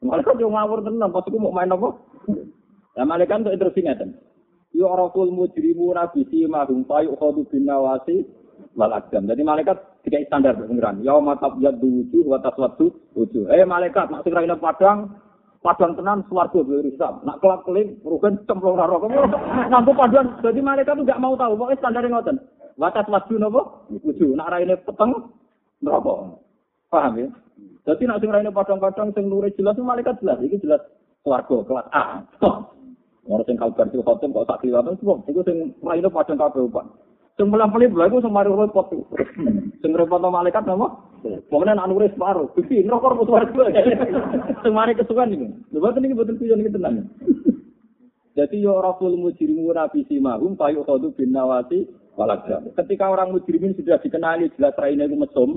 Malaikat 0.00 0.38
yang 0.40 0.54
ngawur 0.54 0.80
tenan, 0.80 1.12
pas 1.12 1.26
mau 1.34 1.52
main 1.52 1.68
apa? 1.68 1.88
Ya 2.94 3.02
malaikat 3.04 3.42
untuk 3.42 3.54
interview 3.54 3.84
ngeten. 3.84 4.10
Ya 4.70 4.86
rakul 4.86 5.34
mujrimu 5.34 5.92
nabi 5.92 6.24
simahum 6.30 6.86
fayu 6.86 7.18
khodu 7.18 7.42
bin 7.50 7.66
nawasi 7.66 8.22
wal. 8.78 8.92
Jadi 9.10 9.42
malaikat 9.42 9.76
tiga 10.06 10.22
standar 10.30 10.54
pengiran. 10.56 11.02
Ya 11.02 11.18
matab 11.18 11.58
yad 11.58 11.82
wujuh 11.82 12.22
wa 12.24 12.38
taswadu 12.38 12.94
wujuh. 13.18 13.50
Eh 13.50 13.66
malaikat 13.66 14.08
nak 14.08 14.22
sing 14.22 14.32
padang 14.62 15.20
Padang 15.60 15.92
tenan 15.92 16.24
swarga 16.24 16.56
Islam. 16.64 17.20
Nak 17.20 17.44
kelap 17.44 17.68
keling 17.68 18.00
rugen 18.00 18.40
cemplung 18.48 18.80
raro. 18.80 18.96
Nampu 19.68 19.92
paduan. 19.92 20.40
Jadi 20.40 20.60
malaikat 20.64 20.96
tuh 20.96 21.04
gak 21.04 21.20
mau 21.20 21.36
tahu. 21.36 21.52
Pokoknya 21.52 21.80
standar 21.84 22.04
ngoten. 22.08 22.36
Watas 22.80 23.04
wadu 23.12 23.36
nopo? 23.36 23.84
Wuju. 23.92 24.32
Nak 24.40 24.56
raine 24.56 24.80
peteng 24.80 25.36
neraka. 25.84 26.40
Paham 26.88 27.12
ya? 27.20 27.28
Jadi 27.84 28.02
nak 28.08 28.24
sing 28.24 28.32
raine 28.32 28.48
padang-padang 28.48 29.12
sing 29.12 29.28
nure 29.28 29.52
jelas 29.52 29.76
malaikat 29.76 30.16
jelas. 30.24 30.40
Iki 30.40 30.64
jelas 30.64 30.80
swarga 31.20 31.56
kelas 31.68 31.86
A. 31.92 32.24
Orang 33.28 33.44
sing 33.44 33.60
kalbar 33.60 33.84
itu 33.92 34.00
khotim 34.00 34.32
kok 34.32 34.48
tak 34.48 34.64
kliwatan 34.64 34.96
sebab 34.96 35.28
iku 35.28 35.44
sing 35.44 35.76
raine 35.84 36.08
padang 36.08 36.40
kabeh 36.40 36.64
Sing 37.40 37.48
mulang 37.48 37.72
pelip 37.72 37.96
lha 37.96 38.04
iku 38.12 38.20
sing 38.20 38.36
mari 38.36 38.52
repot. 38.52 38.92
Sing 39.80 39.96
repot 39.96 40.20
malaikat 40.20 40.60
napa? 40.68 41.08
Pokoknya 41.48 41.72
anak 41.72 41.88
nuris 41.88 42.12
separuh. 42.12 42.52
Gusti, 42.52 42.84
ngerokok 42.84 43.16
mau 43.16 43.24
suara 43.24 43.48
Sing 44.60 44.72
mari 44.76 44.92
kesukaan 44.92 45.32
ini. 45.32 45.48
Lha 45.72 45.80
boten 45.80 46.04
iki 46.04 46.12
boten 46.12 46.36
kuyon 46.36 46.60
iki 46.60 46.76
tenan. 46.76 47.08
Jadi 48.36 48.60
yo 48.60 48.76
raful 48.84 49.16
mujrimu 49.16 49.72
nabi 49.72 50.04
simahum 50.04 50.52
payu 50.52 50.84
khadu 50.84 51.16
bin 51.16 51.32
nawati 51.32 51.88
walakja. 52.18 52.62
Ketika 52.74 53.10
orang 53.10 53.34
mujrimin 53.34 53.76
sudah 53.76 53.98
dikenali 54.02 54.50
jelas 54.56 54.74
raine 54.78 55.06
iku 55.06 55.16
mesum, 55.18 55.50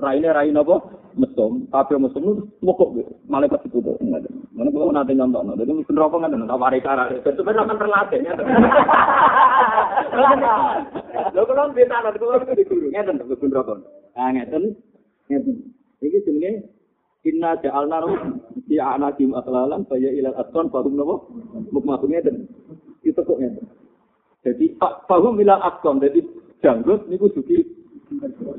raine 0.00 0.28
raine 0.28 0.58
apa? 0.58 0.76
Mesum, 1.14 1.70
kabeh 1.70 1.96
mesum 2.02 2.22
itu 2.26 2.42
pokok 2.58 2.90
malaikat 3.30 3.62
itu 3.70 3.78
tuh. 3.78 3.94
Mana 4.54 4.70
kalau 4.70 4.90
nanti 4.90 5.14
nyontokno. 5.14 5.54
Jadi 5.54 5.70
mungkin 5.70 5.94
rokok 5.94 6.18
kan 6.22 6.34
tak 6.34 6.58
mari 6.58 6.78
cara. 6.82 7.10
Itu 7.10 7.42
kan 7.42 7.62
akan 7.62 7.78
terlatih 7.78 8.20
ya. 8.22 8.34
Lho 11.34 11.42
kalau 11.46 11.70
beta 11.74 11.96
nanti 12.02 12.18
kalau 12.18 12.42
di 12.42 12.64
guru 12.66 12.90
ngeten 12.90 13.22
mungkin 13.22 13.54
rokok. 13.54 13.78
Ah 14.18 14.30
ngeten. 14.34 14.74
Ngeten. 15.30 15.54
Iki 16.02 16.26
jenenge 16.26 16.70
Inna 17.24 17.56
ja'alna 17.56 18.04
di 18.68 18.76
anakim 18.76 19.32
aklalan 19.32 19.88
saya 19.88 20.12
ilal 20.12 20.36
aswan 20.36 20.68
fahum 20.68 20.92
nopo 20.92 21.30
mukmahum 21.70 22.10
ngeten. 22.10 22.50
Itu 23.06 23.22
kok 23.22 23.38
ngeten. 23.38 23.83
Jadi 24.44 24.76
fahum 25.08 25.40
ilal 25.40 25.64
aswan 25.64 26.04
jadi 26.04 26.20
janggut 26.60 27.08
niku 27.08 27.32
suki 27.32 27.64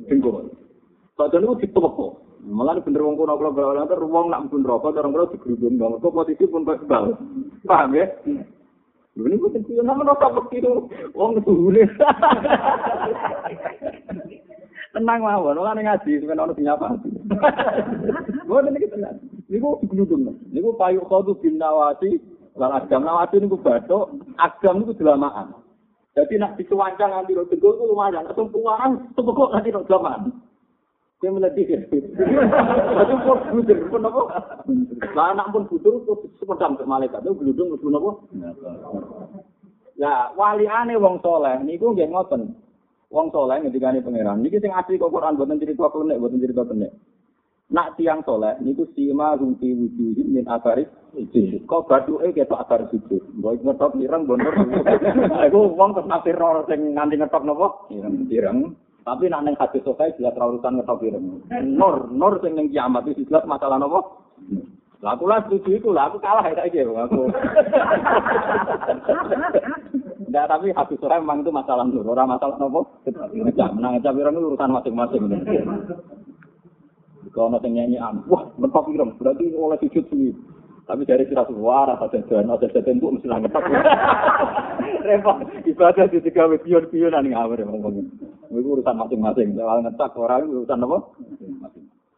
jenggot. 0.09 0.49
Padahal 1.13 1.41
niku 1.45 1.61
ditepok. 1.61 2.25
Malah 2.45 2.77
bener 2.81 3.01
wong 3.01 3.17
kono 3.17 3.37
kula 3.41 3.53
berawal 3.53 3.81
antar 3.81 4.01
wong 4.05 4.29
nak 4.29 4.49
pun 4.53 4.61
rokok 4.61 4.97
orang 4.97 5.13
kula 5.13 5.31
digerudung 5.33 5.77
banget. 5.77 6.01
Kok 6.01 6.13
posisi 6.13 6.45
pun 6.45 6.65
bal. 6.65 7.17
Paham 7.65 7.97
ya? 7.97 8.05
Lho 9.17 9.25
niku 9.29 9.49
sing 9.53 9.61
nama 9.81 10.01
rokok 10.01 10.45
begitu 10.45 10.89
wong 11.13 11.41
suhune. 11.41 11.85
Tenang 14.95 15.27
mawon, 15.27 15.59
ora 15.59 15.75
ngaji 15.75 16.23
sampeyan 16.23 16.39
ono 16.39 16.55
dinyapa. 16.55 16.87
Mboten 18.47 18.79
iki 18.79 18.87
tenang. 18.87 19.19
Niku 19.51 19.75
digludung. 19.83 20.39
Niku 20.55 20.71
payu 20.79 21.03
khadu 21.03 21.35
bin 21.43 21.59
nawati 21.59 22.15
lan 22.55 22.71
agam 22.71 23.03
nawati 23.03 23.43
niku 23.43 23.59
bathuk, 23.59 24.15
agam 24.39 24.79
niku 24.79 24.95
delamaan. 24.95 25.64
Jadi 26.15 26.39
nak 26.39 26.55
dicuancang 26.55 27.11
nanti 27.11 27.35
lo 27.35 27.43
tegur 27.51 27.75
itu 27.75 27.91
lumayan. 27.91 28.23
Ketumpuan, 28.31 29.11
tepuk 29.19 29.51
nanti 29.51 29.75
lo 29.75 29.83
delamaan. 29.83 30.31
Dia 31.19 31.31
meledih. 31.31 31.67
Itu 31.91 33.15
pun 33.23 33.37
budur, 33.51 33.77
pun 33.91 34.07
apa? 34.07 34.21
Lah 35.11 35.35
anak 35.35 35.51
pun 35.51 35.67
budur, 35.67 36.07
sepedam 36.39 36.79
ke 36.79 36.87
malaikat. 36.87 37.19
Itu 37.19 37.35
geludung, 37.35 37.75
itu 37.75 37.87
apa? 37.91 38.11
Ya, 39.95 40.31
wali 40.35 40.67
aneh 40.67 40.95
wong 40.95 41.19
soleh. 41.19 41.59
Niku 41.63 41.91
nggak 41.91 42.11
ngoten. 42.11 42.51
Wong 43.11 43.31
soleh 43.31 43.63
ketika 43.67 43.91
ini 43.91 44.03
pangeran. 44.03 44.39
Niki 44.43 44.59
sing 44.59 44.75
asli 44.75 44.99
kok 44.99 45.11
Quran 45.11 45.39
buatan 45.39 45.59
cerita 45.59 45.87
klenek, 45.87 46.19
buatan 46.19 46.39
cerita 46.39 46.63
klenek. 46.67 46.91
Nak 47.65 47.97
tiang 47.97 48.21
soleh, 48.21 48.61
niku 48.61 48.85
sima 48.93 49.33
rumpi 49.33 49.73
wujuhi 49.73 50.21
min 50.21 50.45
sujud. 51.15 51.65
Kok 51.65 51.87
batu 51.87 52.19
eh 52.21 52.29
ketok 52.35 52.61
akar 52.61 52.85
sujud. 52.91 53.23
Boy 53.39 53.57
ngetok 53.57 53.97
ireng 53.97 54.27
bonor. 54.27 54.53
Aku 55.47 55.71
wong 55.79 55.95
terus 55.95 56.05
nafsir 56.05 56.35
ror 56.35 56.67
sing 56.67 56.93
nganti 56.93 57.15
ngetok 57.17 57.41
nopo? 57.47 57.89
Ireng. 58.29 58.75
Tapi 59.05 59.29
nak 59.29 59.45
neng 59.45 59.55
hadis 59.57 59.85
sokai 59.85 60.13
jelas 60.17 60.37
urusan 60.37 60.77
ngetok 60.77 61.01
ireng. 61.07 61.41
Nur, 61.73 62.11
nur 62.11 62.37
sing 62.43 62.53
neng 62.53 62.69
kiamat 62.69 63.07
itu 63.09 63.25
jelas 63.31 63.47
masalah 63.47 63.79
nopo? 63.79 64.27
Lah 65.03 65.13
aku 65.13 65.27
lah 65.29 65.43
setuju 65.45 65.77
itu 65.77 65.89
lah, 65.93 66.09
aku 66.09 66.17
kalah 66.17 66.41
ya 66.49 66.55
saiki 66.55 66.81
aku. 66.81 67.29
Enggak, 70.25 70.49
tapi 70.49 70.73
habis 70.73 70.97
sore 70.97 71.19
memang 71.21 71.45
itu 71.45 71.51
masalah 71.53 71.85
nur, 71.85 72.07
orang 72.09 72.33
masalah 72.33 72.57
nopo. 72.57 72.89
Ngecap, 73.05 73.75
menang 73.77 73.99
ngecap 73.99 74.17
ireng 74.17 74.35
itu 74.39 74.47
urusan 74.49 74.73
masing-masing. 74.73 75.21
Kalau 77.35 77.51
nanti 77.51 77.67
nyanyian, 77.67 78.23
wah 78.31 78.47
mentok 78.55 78.87
ireng, 78.95 79.11
berarti 79.19 79.51
oleh 79.51 79.75
sujud 79.83 80.07
sendiri. 80.07 80.31
Tapi 80.87 81.03
dari 81.03 81.27
kira 81.27 81.43
suara, 81.51 81.99
ada 81.99 82.19
jalan, 82.31 82.47
ada 82.47 82.69
jalan, 82.71 83.01
bu, 83.01 83.17
mesti 83.17 83.27
ngetok. 83.27 83.63
Repot, 85.05 85.37
ibadah 85.67 86.05
di 86.07 86.23
tiga 86.23 86.47
pion-pionan 86.47 87.27
ngawur 87.27 87.59
ya 87.59 87.65
ngomongin. 87.67 88.07
Itu 88.47 88.79
urusan 88.79 88.95
masing-masing. 88.95 89.57
Kalau 89.57 89.81
ngetak 89.83 90.15
orang 90.15 90.47
urusan 90.47 90.85
apa? 90.85 90.97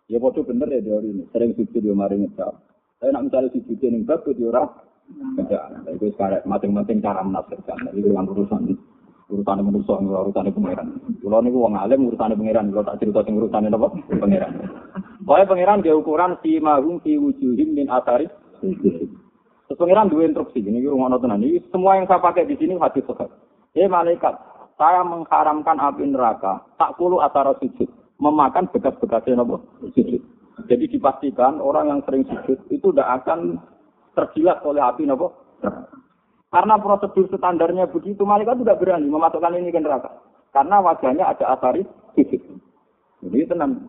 Ya 0.07 0.21
bodoh 0.21 0.43
bener 0.45 0.71
ya 0.71 0.79
teori 0.79 1.09
ini. 1.11 1.23
Sering 1.35 1.51
sujud 1.57 1.83
dia 1.83 1.95
mari 1.95 2.15
ngecap. 2.21 2.55
Saya 2.99 3.11
nak 3.11 3.27
misalnya 3.27 3.51
sujud 3.51 3.79
yang 3.81 4.07
bagus 4.07 4.35
dia 4.39 4.47
orang. 4.47 4.69
Kerja. 5.39 5.59
Itu 5.91 6.05
sekarang 6.15 6.43
masing-masing 6.47 6.99
cara 7.03 7.23
menafsirkan. 7.23 7.91
Itu 7.91 8.11
yang 8.11 8.27
urusan 9.27 9.59
Urusane 9.59 9.61
manusa 9.63 9.93
urusane 9.99 10.49
pangeran. 10.55 10.87
Kula 11.19 11.43
niku 11.43 11.59
wong 11.59 11.75
alim 11.75 12.07
urusane 12.07 12.35
pangeran, 12.35 12.71
kula 12.71 12.87
tak 12.87 12.99
cerita 13.03 13.23
sing 13.27 13.35
urusane 13.35 13.67
napa? 13.67 13.91
Pangeran. 14.07 14.51
Pokoke 15.27 15.47
pangeran 15.51 15.83
dia 15.83 15.95
ukuran 15.95 16.39
si 16.39 16.59
mahum 16.63 17.03
fi 17.03 17.19
wujuhim 17.19 17.75
min 17.75 17.91
asari. 17.91 18.31
Terus 18.63 19.75
pangeran 19.75 20.07
dua 20.07 20.31
instruksi, 20.31 20.63
ini 20.63 20.79
rumah 20.87 21.11
tenan. 21.19 21.43
Ini 21.43 21.59
semua 21.67 21.99
yang 21.99 22.07
saya 22.07 22.23
pakai 22.23 22.47
di 22.47 22.55
sini 22.55 22.79
hadis 22.79 23.03
sahih. 23.03 23.27
Eh 23.75 23.91
malaikat, 23.91 24.31
saya 24.79 25.03
mengharamkan 25.03 25.75
api 25.75 26.07
neraka, 26.07 26.63
tak 26.79 26.95
puluh 26.95 27.19
atara 27.19 27.51
sujud, 27.59 27.91
memakan 28.23 28.71
bekas-bekasnya 28.71 29.43
nopo 29.43 29.59
sujud. 29.91 30.23
Jadi 30.71 30.85
dipastikan 30.87 31.59
orang 31.59 31.91
yang 31.91 31.99
sering 32.07 32.23
sujud 32.25 32.57
itu 32.71 32.87
tidak 32.95 33.21
akan 33.21 33.59
terjilat 34.15 34.63
oleh 34.63 34.79
api 34.79 35.03
nopo. 35.03 35.35
Karena 36.57 36.73
prosedur 36.81 37.29
standarnya 37.29 37.85
begitu, 37.85 38.25
malaikat 38.25 38.57
tidak 38.65 38.81
berani 38.81 39.05
memasukkan 39.13 39.61
ini 39.61 39.69
ke 39.69 39.77
neraka. 39.77 40.09
Karena 40.49 40.81
wajahnya 40.81 41.29
ada 41.29 41.53
asari 41.53 41.85
sujud. 42.17 42.41
Jadi 43.21 43.45
tenang, 43.45 43.85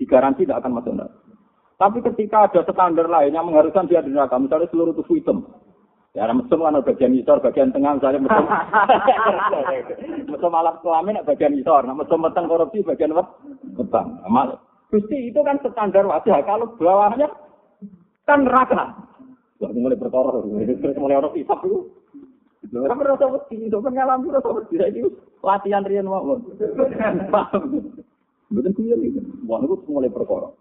digaransi 0.00 0.48
tidak 0.48 0.64
akan 0.64 0.72
masuk 0.80 0.96
neraka. 0.96 1.20
Tapi 1.76 1.98
ketika 2.00 2.48
ada 2.48 2.64
standar 2.64 3.12
lain 3.12 3.36
yang 3.36 3.44
mengharuskan 3.44 3.92
dia 3.92 4.00
di 4.00 4.08
neraka, 4.08 4.40
misalnya 4.40 4.72
seluruh 4.72 4.96
tubuh 4.96 5.20
hitam, 5.20 5.44
Ya, 6.12 6.28
mesum 6.28 6.60
kan 6.60 6.76
bagian 6.84 7.16
isor, 7.16 7.40
bagian 7.40 7.72
tengah 7.72 7.96
misalnya 7.96 8.20
mesum. 8.20 8.44
mesum 10.32 10.52
alat 10.52 10.76
kelamin 10.84 11.20
bagian 11.24 11.56
isor, 11.56 11.88
nah 11.88 11.96
mesum 11.96 12.20
meteng 12.20 12.52
korupsi 12.52 12.84
bagian 12.84 13.16
apa? 13.16 13.32
Betang. 13.76 14.20
Nah, 14.20 14.60
Gusti 14.92 15.32
itu 15.32 15.40
kan 15.40 15.56
standar 15.60 16.04
wajah, 16.04 16.40
kalau 16.44 16.68
bawahnya 16.76 17.32
kan 18.28 18.44
neraka. 18.44 19.11
Wah, 19.62 19.70
mulai 19.70 19.94
terus 19.94 20.98
mulai 20.98 21.22
orang 21.22 21.38
isap 21.38 21.62
itu. 21.62 21.86
Kamu 22.72 23.02
rasa 23.06 23.26
wedi, 23.30 23.70
itu 23.70 23.78
pengalaman 23.78 24.26
rasa 24.26 24.50
wedi, 24.50 24.74
itu 24.90 25.10
latihan 25.38 25.86
rian 25.86 26.10
mau. 26.10 26.34
Paham? 27.30 27.94
Betul 28.50 28.72
kuya 28.74 28.98
ini. 28.98 29.22
Wah, 29.46 29.62
itu 29.62 29.78
mulai 29.86 30.10
berkoror. 30.10 30.58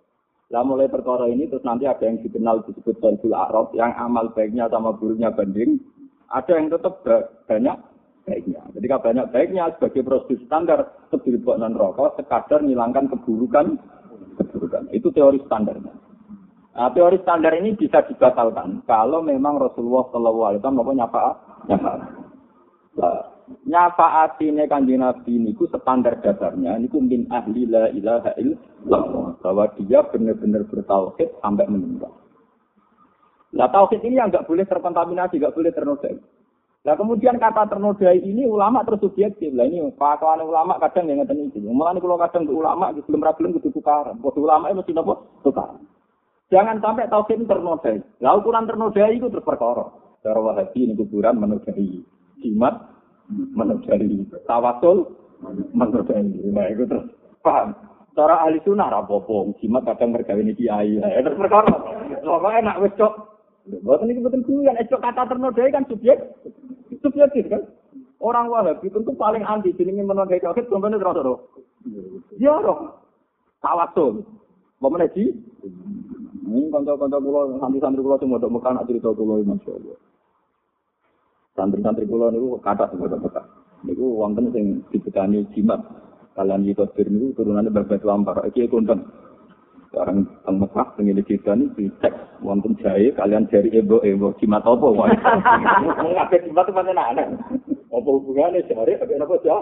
Lah 0.51 0.67
mulai 0.67 0.91
perkara 0.91 1.31
ini 1.31 1.48
terus 1.48 1.63
nanti 1.63 1.88
ada 1.88 2.03
yang 2.03 2.20
dikenal 2.20 2.67
disebut 2.67 3.00
Tonsul 3.00 3.31
Arab 3.31 3.72
yang 3.72 3.96
amal 3.96 4.36
baiknya 4.36 4.67
sama 4.67 4.91
buruknya 4.91 5.31
banding. 5.31 5.79
Ada 6.27 6.60
yang 6.60 6.67
tetap 6.67 7.00
banyak 7.48 7.75
baiknya. 8.27 8.60
Ketika 8.75 9.00
banyak 9.00 9.25
baiknya 9.31 9.72
sebagai 9.79 10.03
prosedur 10.03 10.43
standar 10.43 10.79
sebelum 11.08 11.55
non 11.55 11.79
rokok 11.79 12.20
sekadar 12.20 12.60
menghilangkan 12.60 13.08
keburukan 13.15 13.79
keburukan. 14.43 14.91
Itu 14.91 15.15
teori 15.15 15.39
standarnya. 15.48 16.11
Nah, 16.72 16.88
teori 16.96 17.20
standar 17.20 17.51
ini 17.60 17.75
bisa 17.75 18.00
dibatalkan 18.08 18.88
kalau 18.88 19.20
memang 19.20 19.60
Rasulullah 19.60 20.08
Shallallahu 20.08 20.48
Alaihi 20.48 20.60
Wasallam 20.63 20.80
mau 20.80 20.96
nyapa 20.96 21.22
nyapa. 21.68 21.92
Nah, 22.96 23.20
nyafaatine 23.68 24.63
kanjeng 24.72 25.04
Nabi 25.04 25.36
niku 25.36 25.68
standar 25.68 26.24
dasarnya 26.24 26.80
niku 26.80 27.04
min 27.04 27.28
ahli 27.28 27.68
la 27.68 27.92
ilaha 27.92 28.32
illallah 28.40 29.36
bahwa 29.44 29.68
dia 29.84 30.00
benar-benar 30.08 30.63
bertauhid 30.72 31.30
sampai 31.44 31.68
meninggal. 31.68 32.16
Lah 33.51 33.68
tauhid 33.68 34.00
ini 34.08 34.16
yang 34.16 34.32
nggak 34.32 34.48
boleh 34.48 34.63
terkontaminasi, 34.63 35.44
nggak 35.44 35.56
boleh 35.56 35.72
ternodai. 35.75 36.16
Lah 36.88 36.96
kemudian 36.96 37.36
kata 37.36 37.68
ternodai 37.68 38.24
ini 38.24 38.48
ulama 38.48 38.82
terus 38.88 39.04
subjektif. 39.04 39.51
Lah 39.51 39.68
ini 39.68 39.84
pakawan 40.00 40.42
ulama 40.42 40.80
kadang 40.80 41.12
yang 41.12 41.22
ngeten 41.22 41.51
iki. 41.51 41.60
Mulane 41.62 42.00
kalau 42.00 42.16
kadang 42.16 42.48
ke 42.48 42.54
ulama 42.56 42.96
belum 42.96 43.22
ra 43.22 43.36
gelem 43.36 43.54
kudu 43.60 43.75
tukaran. 43.75 44.18
Bos 44.24 44.34
ulama 44.40 44.72
itu 44.72 44.80
mesti 44.80 44.96
napa? 44.96 45.20
Tukaran. 45.44 45.84
Jangan 46.51 46.84
sampai 46.84 47.08
tauhid 47.08 47.48
ternodai. 47.48 48.03
Lah 48.20 48.36
ukuran 48.36 48.67
ternodai 48.67 49.15
itu 49.15 49.31
terus 49.31 49.48
perkara. 49.48 49.88
Cara 50.20 50.39
Wahabi 50.43 50.84
ini 50.84 51.00
kuburan 51.00 51.39
menodai. 51.39 52.03
Jimat 52.43 52.75
menodai 53.31 54.27
tawasul 54.43 55.15
menodai. 55.72 56.27
Nah 56.51 56.67
itu 56.67 56.84
terus. 56.84 57.08
Paham? 57.39 57.72
Cara 58.12 58.43
ahli 58.43 58.60
sunnah 58.67 58.91
rapopo 58.91 59.55
jimat 59.63 59.88
kadang 59.88 60.12
mergawe 60.12 60.43
ini 60.43 60.51
kiai. 60.51 61.00
Ya 61.00 61.24
terus 61.24 61.39
perkara. 61.39 61.72
Pokoknya 62.20 62.60
enak 62.67 62.79
wis 62.84 62.93
cok? 63.00 63.13
Buat 63.88 64.03
ini 64.03 64.20
betul 64.20 64.43
kuyan 64.43 64.75
esok 64.75 65.00
kata 65.00 65.31
ternodai 65.31 65.72
kan 65.72 65.88
subjek. 65.88 66.20
Subjektif 67.00 67.48
kan? 67.48 67.63
Orang 68.20 68.51
wahabi 68.51 68.91
tentu 68.91 69.15
paling 69.15 69.48
anti 69.48 69.72
jenenge 69.79 70.03
menodai 70.03 70.43
tauhid 70.43 70.67
kemudian 70.67 71.00
terus 71.00 71.48
ya 72.38 72.60
roh 72.60 72.99
tawasul. 73.63 74.28
Sih? 75.15 75.30
Ini 76.41 76.73
kanca-kanca 76.73 77.21
kula 77.21 77.62
santri-santri 77.62 78.01
kula 78.01 78.17
sing 78.17 78.34
mbok 78.34 78.49
mekan 78.49 78.82
cerita 78.89 79.13
kula 79.13 79.38
iki 79.38 79.45
masyaallah. 79.45 79.97
Santri-santri 81.54 82.10
kula 82.10 82.34
niku 82.34 82.58
kathah 82.65 82.89
sing 82.89 82.97
mbok 82.97 83.21
mekan. 83.21 83.45
Niku 83.86 84.06
wonten 84.17 84.49
sing 84.49 84.82
dibekani 84.89 85.45
jimat. 85.54 85.77
Kalian 86.34 86.65
itu 86.65 86.82
bir 86.97 87.08
niku 87.13 87.38
turunannya 87.38 87.69
berbeda 87.69 88.10
lampar. 88.10 88.41
Iki 88.49 88.73
konten. 88.73 89.06
Sekarang 89.91 90.23
teng 90.41 90.56
Mekah 90.58 90.88
sing 90.97 91.06
iki 91.13 91.38
ditani 91.38 91.69
dicek 91.77 92.13
wonten 92.41 92.73
jahe 92.82 93.13
kalian 93.13 93.45
jari 93.54 93.69
ebo 93.77 94.01
ebo 94.01 94.34
jimat 94.41 94.65
apa 94.65 94.88
wae. 94.88 95.13
Ngapa 96.10 96.36
jimat 96.41 96.65
pancen 96.73 96.97
anak. 96.97 97.38
Apa 97.93 98.10
hubungane 98.10 98.65
jari 98.65 98.97
apa 98.97 99.13
apa 99.13 99.36
ya? 99.45 99.58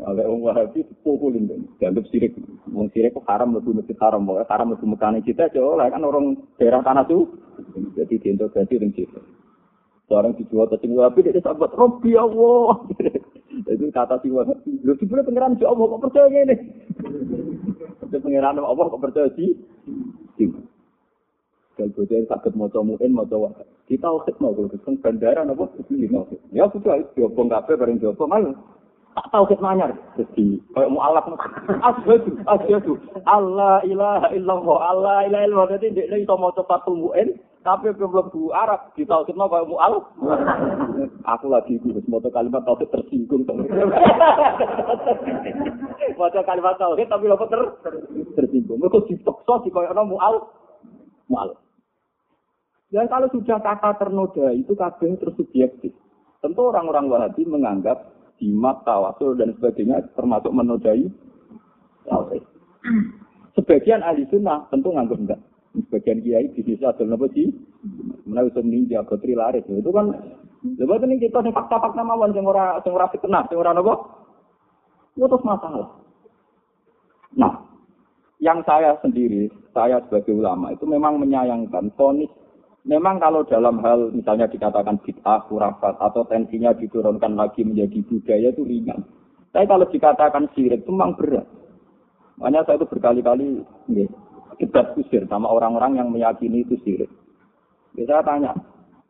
Oleh 0.00 0.24
orang 0.24 0.40
Wahabi 0.40 0.80
pukulin 1.04 1.44
dong, 1.44 1.68
dianggap 1.76 2.08
sirik. 2.08 2.32
Wong 2.72 2.88
sirik 2.96 3.12
kok 3.12 3.28
haram 3.28 3.52
lebih 3.52 3.76
masjid 3.76 3.96
haram, 4.00 4.24
pokoknya 4.24 4.48
haram 4.48 4.72
lebih 4.72 4.88
mekanik 4.88 5.28
kita, 5.28 5.52
coba 5.52 5.92
kan 5.92 6.00
orang 6.00 6.40
daerah 6.56 6.80
tanah 6.80 7.04
tuh, 7.04 7.28
jadi 7.92 8.16
diintegrasi 8.16 8.80
dengan 8.80 8.96
kita. 8.96 9.20
Seorang 10.08 10.32
dijual 10.40 10.72
ke 10.72 10.80
sing 10.80 10.96
wahabi, 10.96 11.22
dia 11.22 11.38
sahabat, 11.38 11.76
Robbi 11.76 12.16
Allah. 12.16 12.82
Itu 13.70 13.92
kata 13.92 14.18
si 14.24 14.32
wahabi. 14.32 14.80
Lu 14.82 14.96
sebenarnya 14.96 15.28
pengiran 15.28 15.54
si 15.60 15.64
Allah, 15.68 15.84
kok 15.84 16.02
percaya 16.08 16.26
ini? 16.32 16.56
Itu 18.08 18.16
pengiran 18.18 18.58
Allah, 18.58 18.84
kok 18.88 19.02
percaya 19.04 19.28
si? 19.36 19.54
Dan 21.78 21.96
bodoh 21.96 22.24
sakit 22.28 22.52
mau 22.56 22.72
comuin, 22.72 23.12
mau 23.12 23.28
coba. 23.28 23.52
Kita 23.84 24.08
ukit 24.10 24.36
mau, 24.40 24.52
kalau 24.56 24.96
bandara, 25.00 25.44
apa? 25.44 25.64
Ya, 26.52 26.64
sudah, 26.72 27.00
diobong 27.14 27.48
kafe, 27.48 27.78
bareng 27.78 28.00
diobong, 28.02 28.28
malah. 28.28 28.79
Tak 29.10 29.26
tahu 29.34 29.42
kita 29.50 29.58
nanya, 29.58 29.90
jadi 30.14 30.62
kayak 30.70 30.90
mau 30.94 31.02
alat, 31.02 31.26
asyhadu, 31.82 32.30
asyhadu, 32.46 32.94
Allah 33.26 33.82
ilaha 33.82 34.30
illallah, 34.30 34.78
Allah 34.86 35.16
ilaha 35.26 35.44
illallah, 35.50 35.68
jadi 35.74 35.86
dia 35.90 36.14
itu 36.14 36.30
mau 36.38 36.54
cepat 36.54 36.86
tumbuhin, 36.86 37.34
tapi 37.60 37.92
belum 37.92 38.32
bu 38.32 38.54
Arab 38.56 38.94
di 38.96 39.04
tauhid 39.04 39.36
mau 39.36 39.50
kayak 39.52 39.68
mual. 39.68 40.08
Aku 41.28 41.52
lagi 41.52 41.76
itu 41.76 41.92
mau 42.08 42.22
kalimat 42.24 42.64
tauhid 42.64 42.88
tersinggung. 42.88 43.44
Mau 46.16 46.30
kalimat 46.32 46.74
tauhid 46.80 47.08
tapi 47.12 47.28
lo 47.28 47.36
ter 47.36 47.62
tersinggung. 48.32 48.80
Mereka 48.80 49.10
dipaksa 49.12 49.60
di 49.60 49.68
kayak 49.74 49.92
mual. 50.08 50.48
Mual. 51.28 51.52
Dan 52.88 53.12
kalau 53.12 53.28
sudah 53.28 53.60
kata 53.60 53.92
ternoda 54.00 54.56
itu 54.56 54.72
kadang 54.72 55.20
tersubjektif. 55.20 55.92
Tentu 56.40 56.62
orang-orang 56.64 57.12
Wahabi 57.12 57.44
menganggap 57.44 58.08
jimat, 58.40 58.82
tawasul 58.88 59.36
dan 59.36 59.52
sebagainya 59.60 60.00
termasuk 60.16 60.50
menodai 60.50 61.06
tauhid. 62.08 62.42
Sebagian 63.54 64.00
ahli 64.00 64.24
sunnah 64.32 64.64
tentu 64.72 64.90
nganggap 64.90 65.18
enggak. 65.20 65.40
Sebagian 65.70 66.18
kiai 66.24 66.50
di 66.56 66.64
desa 66.66 66.90
ada 66.90 67.04
apa 67.04 67.26
sih? 67.36 67.52
Mana 68.26 68.48
bisa 68.48 68.64
ninja 68.64 69.06
gotri 69.06 69.38
laris 69.38 69.62
itu 69.68 69.90
kan. 69.92 70.10
Lepas 70.60 71.04
ini 71.04 71.20
kita 71.20 71.40
nih 71.40 71.54
fakta-fakta 71.54 72.02
mawon 72.02 72.34
yang 72.34 72.48
ora 72.48 72.80
fitnah, 73.12 73.46
ora 73.52 73.72
nopo. 73.76 73.94
Itu 75.14 75.36
masalah. 75.44 76.00
Nah, 77.36 77.54
yang 78.40 78.64
saya 78.64 78.96
sendiri, 79.04 79.52
saya 79.76 80.00
sebagai 80.08 80.32
ulama 80.32 80.72
itu 80.72 80.88
memang 80.88 81.20
menyayangkan 81.20 81.92
fonis. 81.94 82.32
Memang 82.88 83.20
kalau 83.20 83.44
dalam 83.44 83.76
hal 83.84 84.08
misalnya 84.16 84.48
dikatakan 84.48 84.96
bid'ah, 85.04 85.44
kurafat 85.52 86.00
atau 86.00 86.24
tensinya 86.24 86.72
diturunkan 86.72 87.36
lagi 87.36 87.60
menjadi 87.60 88.00
budaya 88.08 88.48
itu 88.48 88.64
ringan. 88.64 89.04
Tapi 89.52 89.66
kalau 89.68 89.84
dikatakan 89.84 90.48
sirik 90.56 90.86
itu 90.86 90.90
memang 90.94 91.12
berat. 91.18 91.44
Makanya 92.40 92.64
saya 92.64 92.80
itu 92.80 92.88
berkali-kali 92.88 93.48
debat 94.56 94.96
kusir 94.96 95.28
sama 95.28 95.52
orang-orang 95.52 96.00
yang 96.00 96.08
meyakini 96.08 96.64
itu 96.64 96.80
sirik. 96.80 97.10
Ya, 97.98 98.08
saya 98.08 98.24
tanya, 98.24 98.56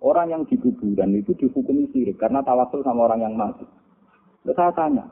orang 0.03 0.35
yang 0.35 0.43
di 0.51 0.59
kuburan 0.59 1.15
itu 1.15 1.31
dihukumi 1.39 1.87
sirik 1.95 2.19
karena 2.19 2.43
tawasul 2.43 2.83
sama 2.83 3.07
orang 3.07 3.23
yang 3.23 3.35
mati. 3.39 3.63
Ya, 4.43 4.51
saya 4.59 4.75
tanya, 4.75 5.07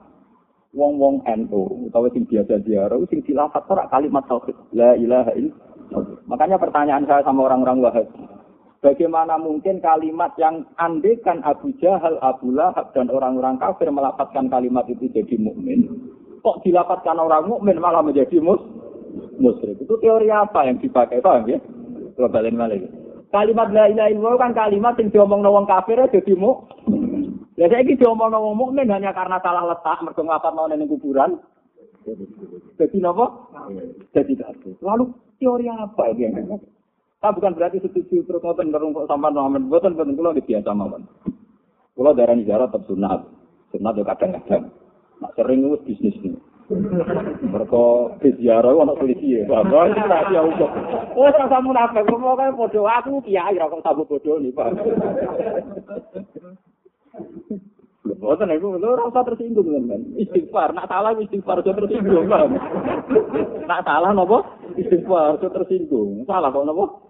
wong-wong 0.75 1.23
NU 1.25 1.93
atau 1.93 2.11
sing 2.11 2.27
biasa 2.27 2.59
ziarah 2.67 2.99
sing 3.07 3.23
dilafat 3.23 3.65
kalimat 3.69 4.25
tauhid 4.27 4.57
la 4.75 4.99
ilaha 4.99 5.33
illallah. 5.37 6.19
Makanya 6.27 6.57
pertanyaan 6.59 7.05
saya 7.07 7.23
sama 7.23 7.47
orang-orang 7.47 7.85
Wahabi, 7.85 8.38
bagaimana 8.81 9.39
mungkin 9.39 9.83
kalimat 9.83 10.35
yang 10.39 10.67
andekan 10.79 11.43
Abu 11.43 11.75
Jahal, 11.83 12.19
Abu 12.23 12.55
Lahab 12.55 12.95
dan 12.95 13.11
orang-orang 13.11 13.59
kafir 13.59 13.91
melapatkan 13.91 14.47
kalimat 14.47 14.87
itu 14.87 15.11
jadi 15.11 15.35
mukmin, 15.39 15.87
kok 16.43 16.63
dilapatkan 16.63 17.17
orang 17.19 17.51
mukmin 17.51 17.79
malah 17.83 18.03
menjadi 18.03 18.39
mus 18.39 18.63
musyrik. 19.39 19.79
Itu 19.83 19.99
teori 19.99 20.31
apa 20.31 20.67
yang 20.67 20.79
dipakai, 20.79 21.23
paham 21.23 21.47
ya? 21.51 21.59
Coba 22.19 22.43
balik 22.43 22.55
balik. 22.55 22.83
Kalimat 23.29 23.69
la 23.77 23.93
ilaha 23.93 24.09
illallah 24.09 24.41
kan 24.41 24.53
kalimat 24.57 24.97
yang 24.97 25.13
diomong 25.13 25.45
wong 25.45 25.67
kafir 25.69 26.01
jadi 26.09 26.33
mu. 26.33 26.65
Ya 27.59 27.67
saya 27.67 27.83
ini 27.83 27.99
diomong 27.99 28.31
ngomong 28.31 28.57
mukmin 28.57 28.89
hanya 28.89 29.11
karena 29.11 29.43
salah 29.43 29.67
letak 29.67 30.01
mergo 30.07 30.23
mau 30.23 30.71
ning 30.71 30.87
kuburan. 30.89 31.37
Jadi 32.79 32.97
napa? 33.03 33.27
Jadi 34.17 34.33
kafir. 34.39 34.75
Lalu 34.81 35.13
teori 35.37 35.67
apa 35.69 36.03
ini 36.15 36.31
Tapi 37.19 37.35
bukan 37.35 37.55
berarti 37.59 37.83
setuju 37.83 38.23
terus 38.23 38.43
ngoten 38.47 38.71
terus 38.71 38.95
kok 38.95 39.09
sampean 39.11 39.35
ngamen. 39.35 39.67
Mboten 39.67 39.99
mboten 39.99 40.15
kula 40.15 40.31
nggih 40.39 40.47
biasa 40.47 40.71
mawon. 40.71 41.03
Kula 41.99 42.15
darani 42.15 42.47
jara 42.47 42.71
tetep 42.71 42.87
sunat. 42.87 43.27
Sunat 43.75 43.99
yo 43.99 44.07
kadang-kadang. 44.07 44.71
Nak 45.19 45.35
sering 45.35 45.67
wis 45.67 45.83
bisnis 45.83 46.15
iki. 46.23 46.31
Mereka 47.49 47.85
biziara 48.21 48.71
itu 48.71 48.95
polisi 49.01 49.35
ya. 49.35 49.49
Bapak, 49.49 49.89
ini 49.89 50.05
berarti 50.05 50.37
ya 50.37 50.43
Oh, 51.17 51.29
saya 51.33 51.49
sama 51.49 51.73
nafek. 51.73 52.05
Kamu 52.05 52.37
kan 52.37 52.53
aku. 52.53 53.25
kiai 53.25 53.57
ya, 53.57 53.65
kok 53.67 53.81
sama 53.81 54.05
bodho 54.05 54.37
nih, 54.37 54.53
Pak. 54.53 54.77
Bosan 58.21 58.53
itu, 58.53 58.69
lo 58.77 59.01
rasa 59.01 59.21
tersinggung 59.25 59.69
kan, 59.69 59.85
kan? 59.85 60.01
Istighfar, 60.17 60.73
nak 60.77 60.89
salah 60.89 61.13
istighfar, 61.17 61.61
saya 61.65 61.77
tersinggung 61.77 62.29
kan? 62.29 62.53
Nak 63.65 63.85
salah 63.85 64.11
napa? 64.13 64.39
istighfar, 64.77 65.41
saya 65.41 65.53
tersinggung. 65.53 66.25
Salah 66.29 66.53
kok 66.53 66.69
napa? 66.69 67.08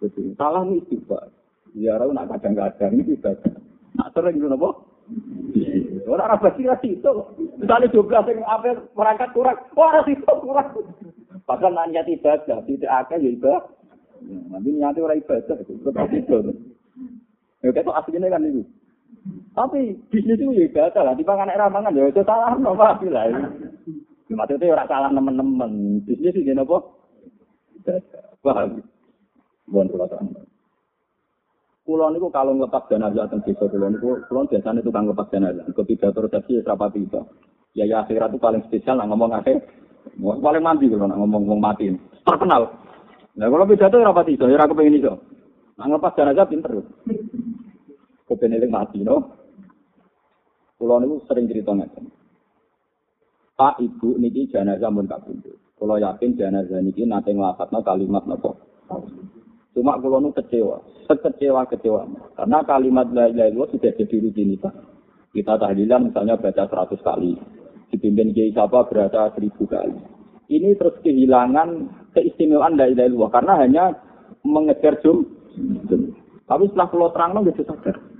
Betul. 0.00 0.32
Salah 0.40 0.64
nih 0.64 0.80
istighfar. 0.80 1.28
Ya 1.76 1.94
ora 1.94 2.10
nak 2.10 2.34
kadang-kadang 2.34 2.98
iki 2.98 3.14
ibadah. 3.20 3.54
Nak 3.94 4.10
sering 4.16 4.42
ngono 4.42 4.56
napa? 4.56 4.70
Ora 6.08 6.22
ora 6.26 6.36
basi 6.40 6.66
ra 6.66 6.74
situ. 6.82 7.12
Misale 7.60 7.86
12 7.92 8.26
sing 8.26 8.38
ape 8.42 8.70
perangkat 8.96 9.30
kurang, 9.36 9.58
ora 9.78 10.00
situ 10.02 10.24
kurang. 10.24 10.68
Padahal 11.46 11.74
nak 11.74 11.88
niat 11.92 12.06
ibadah, 12.10 12.58
tidak 12.66 12.90
akeh 13.06 13.18
ya 13.22 13.30
ibadah. 13.30 13.62
Nanti 14.50 14.68
niatnya 14.74 15.04
ora 15.04 15.14
ibadah, 15.14 15.54
tetap 15.62 16.10
itu. 16.10 16.38
Ya 17.60 17.70
ketok 17.70 17.98
aslinya 18.00 18.32
kan 18.32 18.48
itu. 18.48 18.62
Tapi 19.52 19.98
bisnis 20.08 20.40
itu 20.40 20.54
ya 20.56 20.64
ibadah 20.66 21.02
lah. 21.06 21.14
Tiba 21.14 21.36
anak 21.36 21.58
ramangan 21.58 21.94
ya 21.94 22.08
itu 22.08 22.22
salah 22.24 22.56
no 22.56 22.74
Pak 22.74 23.04
lah. 23.06 23.30
Maksudnya 24.30 24.74
orang 24.74 24.88
salah 24.88 25.10
teman-teman. 25.10 26.02
Bisnis 26.06 26.34
itu 26.34 26.54
apa? 26.54 26.78
Paham? 28.40 28.80
Bukan 29.70 29.86
pulau 29.86 30.10
terang. 30.10 30.28
Pulau 31.86 32.10
niku 32.12 32.28
kalau 32.28 32.52
ngelepas 32.58 32.90
jenazah 32.90 33.30
tentang 33.30 33.46
desa 33.46 33.64
pulau 33.70 33.88
niku, 33.88 34.10
pulau 34.26 34.44
biasanya 34.50 34.82
tukang 34.82 35.06
ngelepas 35.06 35.30
jenazah. 35.30 35.64
Ketika 35.70 36.10
resepsi 36.10 36.60
serapa 36.60 36.90
tiba. 36.90 37.22
Ya 37.78 37.86
ya 37.86 38.02
akhirat 38.02 38.34
itu 38.34 38.42
paling 38.42 38.66
spesial 38.66 38.98
lah 38.98 39.06
ngomong 39.06 39.30
akhir. 39.30 39.62
Paling 40.18 40.62
mandi 40.62 40.90
kalau 40.90 41.06
nak 41.06 41.18
ngomong 41.22 41.42
ngomong 41.46 41.62
mati. 41.62 41.86
Terkenal. 42.26 42.74
Nah 43.38 43.46
kalau 43.46 43.64
pidato 43.64 43.96
rapat 44.02 44.26
itu, 44.34 44.44
ya 44.50 44.58
aku 44.58 44.74
pengen 44.74 44.98
itu. 44.98 45.14
Nah 45.78 45.86
ngelepas 45.86 46.18
jenazah 46.18 46.46
pinter. 46.50 46.82
kebeneling 48.30 48.70
mati 48.70 49.02
no. 49.02 49.34
Kulo 50.78 51.02
niku 51.02 51.26
sering 51.26 51.50
cerita 51.50 51.74
ngeten. 51.74 52.08
Pak 53.58 53.82
Ibu 53.82 54.16
niki 54.16 54.48
jenazah 54.48 54.88
mun 54.88 55.10
kabundut. 55.10 55.58
Kulo 55.76 55.98
yakin 55.98 56.38
jenazah 56.38 56.80
niki 56.80 57.04
nate 57.04 57.34
nglafatno 57.34 57.82
kalimat 57.82 58.24
napa. 58.24 58.54
Cuma 59.70 60.02
kulo 60.02 60.18
nu 60.18 60.30
kecewa, 60.34 60.82
sekecewa 61.06 61.62
kecewa. 61.70 62.02
Karena 62.34 62.58
kalimat 62.66 63.06
la 63.14 63.30
ilaha 63.30 63.48
illallah 63.48 63.70
sudah 63.70 63.92
jadi 63.94 64.16
rutinitas. 64.18 64.74
Kita 65.30 65.54
tahlilan 65.62 66.10
misalnya 66.10 66.34
baca 66.34 66.66
100 66.66 66.98
kali. 67.06 67.38
Dipimpin 67.94 68.34
Kiai 68.34 68.50
siapa 68.50 68.86
berada 68.90 69.30
1000 69.30 69.46
kali. 69.70 69.98
Ini 70.50 70.74
terus 70.74 70.98
kehilangan 71.06 71.86
keistimewaan 72.18 72.74
la 72.74 72.90
ilaha 72.90 73.06
illallah 73.06 73.30
karena 73.30 73.52
hanya 73.62 73.84
mengejar 74.42 74.98
jum. 75.06 75.22
Tapi 76.50 76.64
setelah 76.66 76.88
kulo 76.90 77.14
terang 77.14 77.38
no 77.38 77.46
gitu 77.46 77.62
sadar. 77.62 78.10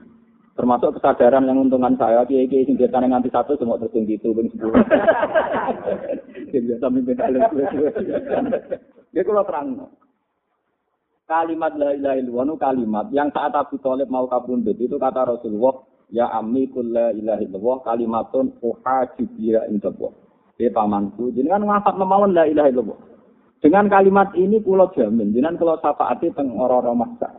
termasuk 0.60 1.00
kesadaran 1.00 1.48
yang 1.48 1.56
untungan 1.56 1.96
saya 1.96 2.20
kiai 2.28 2.44
kiai 2.44 2.68
sing 2.68 2.76
biasa 2.76 3.00
nganti 3.00 3.32
satu 3.32 3.56
semua 3.56 3.80
terus 3.80 3.96
gitu 3.96 4.36
ping 4.36 4.52
sepuluh 4.52 4.76
biasa 6.68 6.86
mimpin 6.92 7.16
alim 7.16 7.40
dia 9.08 9.22
kalau 9.24 9.40
terang 9.48 9.88
kalimat 11.30 11.78
la 11.78 11.94
ilaha 11.94 12.16
illallah 12.18 12.58
kalimat. 12.58 13.06
Yang 13.14 13.38
saat 13.38 13.54
Abu 13.54 13.78
Thalib 13.78 14.10
mau 14.10 14.26
kabundut 14.26 14.74
itu 14.74 14.98
kata 14.98 15.30
Rasulullah 15.30 15.86
ya 16.10 16.26
ammi 16.34 16.66
kul 16.74 16.90
la 16.90 17.14
ilaha 17.14 17.38
illallah 17.46 17.76
kalimatun 17.86 18.58
uhaju 18.58 19.24
biha 19.38 19.70
indallah 19.70 20.10
dia 20.58 20.74
pamanku 20.74 21.30
jenengan 21.30 21.62
ngafat 21.62 21.94
memawon 21.94 22.34
la 22.34 22.50
ilaha 22.50 22.68
illallah. 22.74 23.00
Dengan 23.62 23.86
kalimat 23.86 24.34
ini 24.34 24.58
pulau 24.58 24.90
jamin 24.90 25.30
jenengan 25.30 25.54
kalau 25.54 25.78
syafaati 25.78 26.34
teng 26.34 26.50
orang-orang 26.56 27.06
maksa 27.06 27.30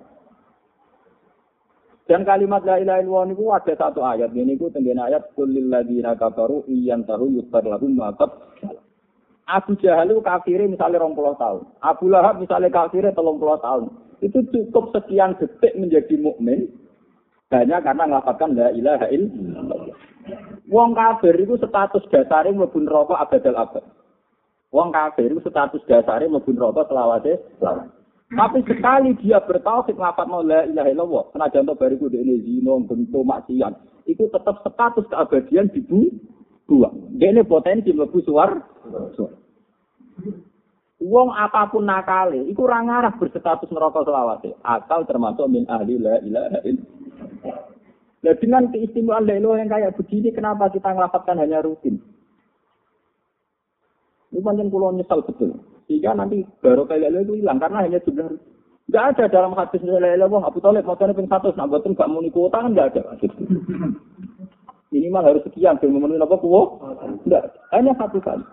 Dan 2.08 2.24
kalimat 2.24 2.64
la 2.64 2.80
ilaha 2.80 3.00
illallah 3.04 3.26
niku 3.28 3.52
ada 3.52 3.74
satu 3.76 4.08
ayat. 4.08 4.32
Ini 4.32 4.56
ku 4.56 4.72
tenggen 4.72 5.04
ayat 5.04 5.36
kulil 5.36 5.68
ladzina 5.68 6.16
kafaru 6.16 6.64
iyan 6.72 7.04
tahu 7.04 7.28
yusbar 7.40 7.68
lahum 7.68 7.96
ma 8.00 8.16
Abu 9.50 9.76
Jahal 9.82 10.12
itu 10.12 10.22
kafirnya 10.22 10.70
misalnya 10.70 11.02
20 11.02 11.36
tahun. 11.38 11.62
Abu 11.82 12.06
Lahab 12.08 12.40
misalnya 12.40 12.70
kafirnya 12.70 13.16
30 13.16 13.66
tahun. 13.66 13.84
Itu 14.22 14.40
cukup 14.54 14.94
sekian 14.94 15.34
detik 15.42 15.74
menjadi 15.76 16.14
mukmin 16.22 16.70
hanya 17.52 17.84
karena 17.84 18.08
mengatakan 18.08 18.56
la 18.56 18.70
ilaha 18.72 19.08
illallah. 19.12 19.98
Wong 20.72 20.96
kafir 20.96 21.36
itu 21.36 21.58
status 21.60 22.06
dasarnya 22.08 22.56
mlebu 22.56 22.80
neraka 22.80 23.20
abadal 23.20 23.58
abad. 23.60 23.84
Wong 24.72 24.94
kafir 24.94 25.28
itu 25.34 25.42
status 25.44 25.84
dasarnya 25.90 26.32
mlebu 26.32 26.54
neraka 26.56 26.88
selawase 26.88 27.42
selawase. 27.60 28.02
Tapi 28.32 28.64
sekali 28.64 29.12
dia 29.20 29.44
bertauhid 29.44 30.00
mau 30.00 30.40
la 30.40 30.64
ilaha 30.64 30.88
illallah, 30.88 31.24
senajan 31.36 31.68
to 31.68 31.76
bariku 31.76 32.08
ini 32.08 32.40
zino 32.48 32.80
bentuk 32.88 33.28
maksiat, 33.28 33.76
itu 34.08 34.24
tetap 34.32 34.64
status 34.64 35.04
keabadian 35.12 35.68
dua. 36.66 36.90
Ini 37.18 37.46
potensi 37.46 37.94
mlebu 37.94 38.20
suar. 38.26 38.50
Wong 41.02 41.34
apa 41.34 41.66
pun 41.74 41.90
nakale, 41.90 42.46
iku 42.46 42.70
ora 42.70 42.78
ngarah 42.86 43.18
berstatus 43.18 43.74
neraka 43.74 44.06
selawase, 44.06 44.54
atau 44.62 45.02
termasuk 45.02 45.50
min 45.50 45.66
ahli 45.66 45.98
la 45.98 46.22
ilaha 46.22 46.60
illallah. 46.62 47.58
Nah, 48.22 48.38
dengan 48.38 48.70
keistimewaan 48.70 49.26
la 49.26 49.42
yang 49.42 49.66
kayak 49.66 49.98
begini, 49.98 50.30
kenapa 50.30 50.70
kita 50.70 50.94
ngelafatkan 50.94 51.42
hanya 51.42 51.66
rutin? 51.66 51.98
Ini 54.30 54.46
panjang 54.46 54.70
pulau 54.70 54.94
nyesal 54.94 55.26
betul. 55.26 55.58
Sehingga 55.90 56.14
nanti 56.14 56.46
baru 56.62 56.86
kayak 56.86 57.18
itu 57.18 57.42
hilang 57.42 57.58
karena 57.58 57.82
hanya 57.82 57.98
jumlah 58.06 58.38
Enggak 58.92 59.08
ada 59.16 59.26
dalam 59.32 59.56
hadis 59.56 59.80
ilaha 59.88 60.28
wah 60.28 60.44
Abu 60.52 60.60
Thalib 60.60 60.84
motornya 60.84 61.16
ping 61.16 61.32
100 61.32 61.56
nah 61.56 61.64
boten 61.64 61.96
gak 61.96 62.12
muni 62.12 62.28
kuota 62.28 62.60
kan 62.60 62.76
enggak 62.76 62.92
ada. 62.92 63.16
Minimal 64.92 65.24
harus 65.24 65.44
sekian 65.48 65.80
belum 65.80 66.04
memenuhi 66.04 66.20
apa 66.20 66.36
kuwo? 66.36 66.84
Enggak, 67.24 67.56
hanya 67.72 67.96
satu 67.96 68.20
kali. 68.20 68.44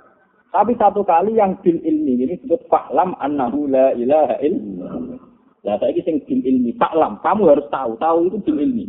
Tapi 0.54 0.72
satu 0.78 1.02
kali 1.02 1.34
yang 1.34 1.58
bil 1.60 1.76
ilmi 1.82 2.24
ini 2.24 2.38
disebut 2.38 2.70
fa'lam 2.70 3.18
annahu 3.18 3.66
la 3.66 3.92
ilaha 3.98 4.38
illallah. 4.40 5.18
Lah 5.66 5.76
saiki 5.82 6.00
sing 6.06 6.22
bil 6.24 6.40
ilmi 6.40 6.78
fa'lam, 6.78 7.18
kamu 7.20 7.42
harus 7.52 7.66
tahu, 7.74 7.98
tahu 7.98 8.18
itu 8.30 8.38
bil 8.46 8.58
ilmi. 8.62 8.86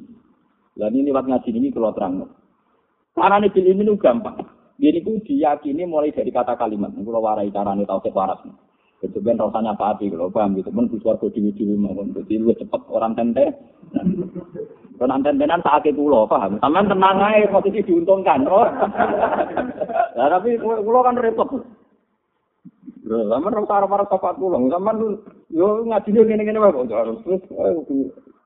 Lah 0.77 0.93
ini 0.93 1.09
lewat 1.09 1.25
ngaji 1.25 1.49
ini 1.51 1.73
kalau 1.73 1.91
terang. 1.97 2.29
Karena 3.17 3.49
bil 3.49 3.65
ilmi 3.65 3.83
itu 3.83 3.97
gampang. 3.97 4.37
Ini 4.79 5.03
ku 5.03 5.19
diyakini 5.25 5.83
mulai 5.83 6.15
dari 6.15 6.31
kata 6.31 6.55
kalimat. 6.55 6.95
Kalau 6.95 7.19
warai 7.19 7.51
carane 7.51 7.83
tau 7.83 7.99
waras. 8.15 8.39
Kemudian 8.99 9.39
rasanya 9.39 9.79
pati 9.79 10.11
kalau 10.11 10.27
paham 10.27 10.59
gitu. 10.59 10.75
Pun 10.75 10.91
bisa 10.91 11.15
kok 11.15 11.31
dewi 11.31 11.55
dewi 11.55 11.71
mawon. 11.79 12.11
Jadi 12.11 12.35
lu 12.35 12.51
cepet 12.51 12.81
orang 12.91 13.15
tente. 13.15 13.47
Kan 14.99 15.23
tentenan 15.23 15.63
sakit 15.63 15.95
pulau 15.95 16.27
paham. 16.27 16.59
Sampai 16.59 16.83
tenang 16.83 17.23
aja 17.23 17.47
posisi 17.47 17.79
diuntungkan. 17.87 18.43
Oh. 18.43 18.67
nah, 20.19 20.27
tapi 20.27 20.59
pulau 20.59 20.99
kan 20.99 21.15
repot. 21.15 21.47
Orang 23.07 23.65
taruh 23.71 23.87
para 23.87 24.03
sopat 24.11 24.35
pulau. 24.35 24.67
Zaman 24.67 24.99
lu 24.99 25.07
yo 25.47 25.87
ngaji 25.87 26.19
dia 26.19 26.27
gini 26.27 26.43
gini 26.43 26.59
wae 26.59 26.75
harus 26.91 27.23
terus 27.23 27.41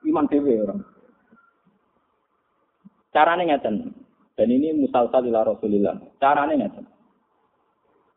iman 0.06 0.30
dewi 0.30 0.62
orang. 0.62 0.86
Caranya 3.10 3.58
ngeten. 3.58 3.90
Dan 4.38 4.50
ini 4.54 4.86
musalsal 4.86 5.26
ila 5.26 5.50
Rasulillah. 5.50 5.98
Caranya 6.22 6.70
nggak 6.70 6.93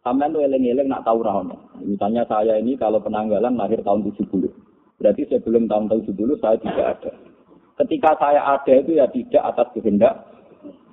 Sampai 0.07 0.31
tuh 0.31 0.38
eleng-eleng 0.38 0.87
nak 0.87 1.03
tahu 1.03 1.27
rahon. 1.27 1.51
Misalnya 1.83 2.23
saya 2.31 2.62
ini 2.62 2.79
kalau 2.79 3.03
penanggalan 3.03 3.59
lahir 3.59 3.83
tahun 3.83 4.07
70. 4.07 4.31
Berarti 5.03 5.27
sebelum 5.27 5.66
tahun 5.66 5.90
70 5.90 6.14
saya 6.38 6.55
tidak 6.62 6.87
ada. 6.95 7.11
Ketika 7.83 8.14
saya 8.14 8.38
ada 8.55 8.71
itu 8.71 8.95
ya 8.95 9.11
tidak 9.11 9.42
atas 9.42 9.66
kehendak 9.75 10.14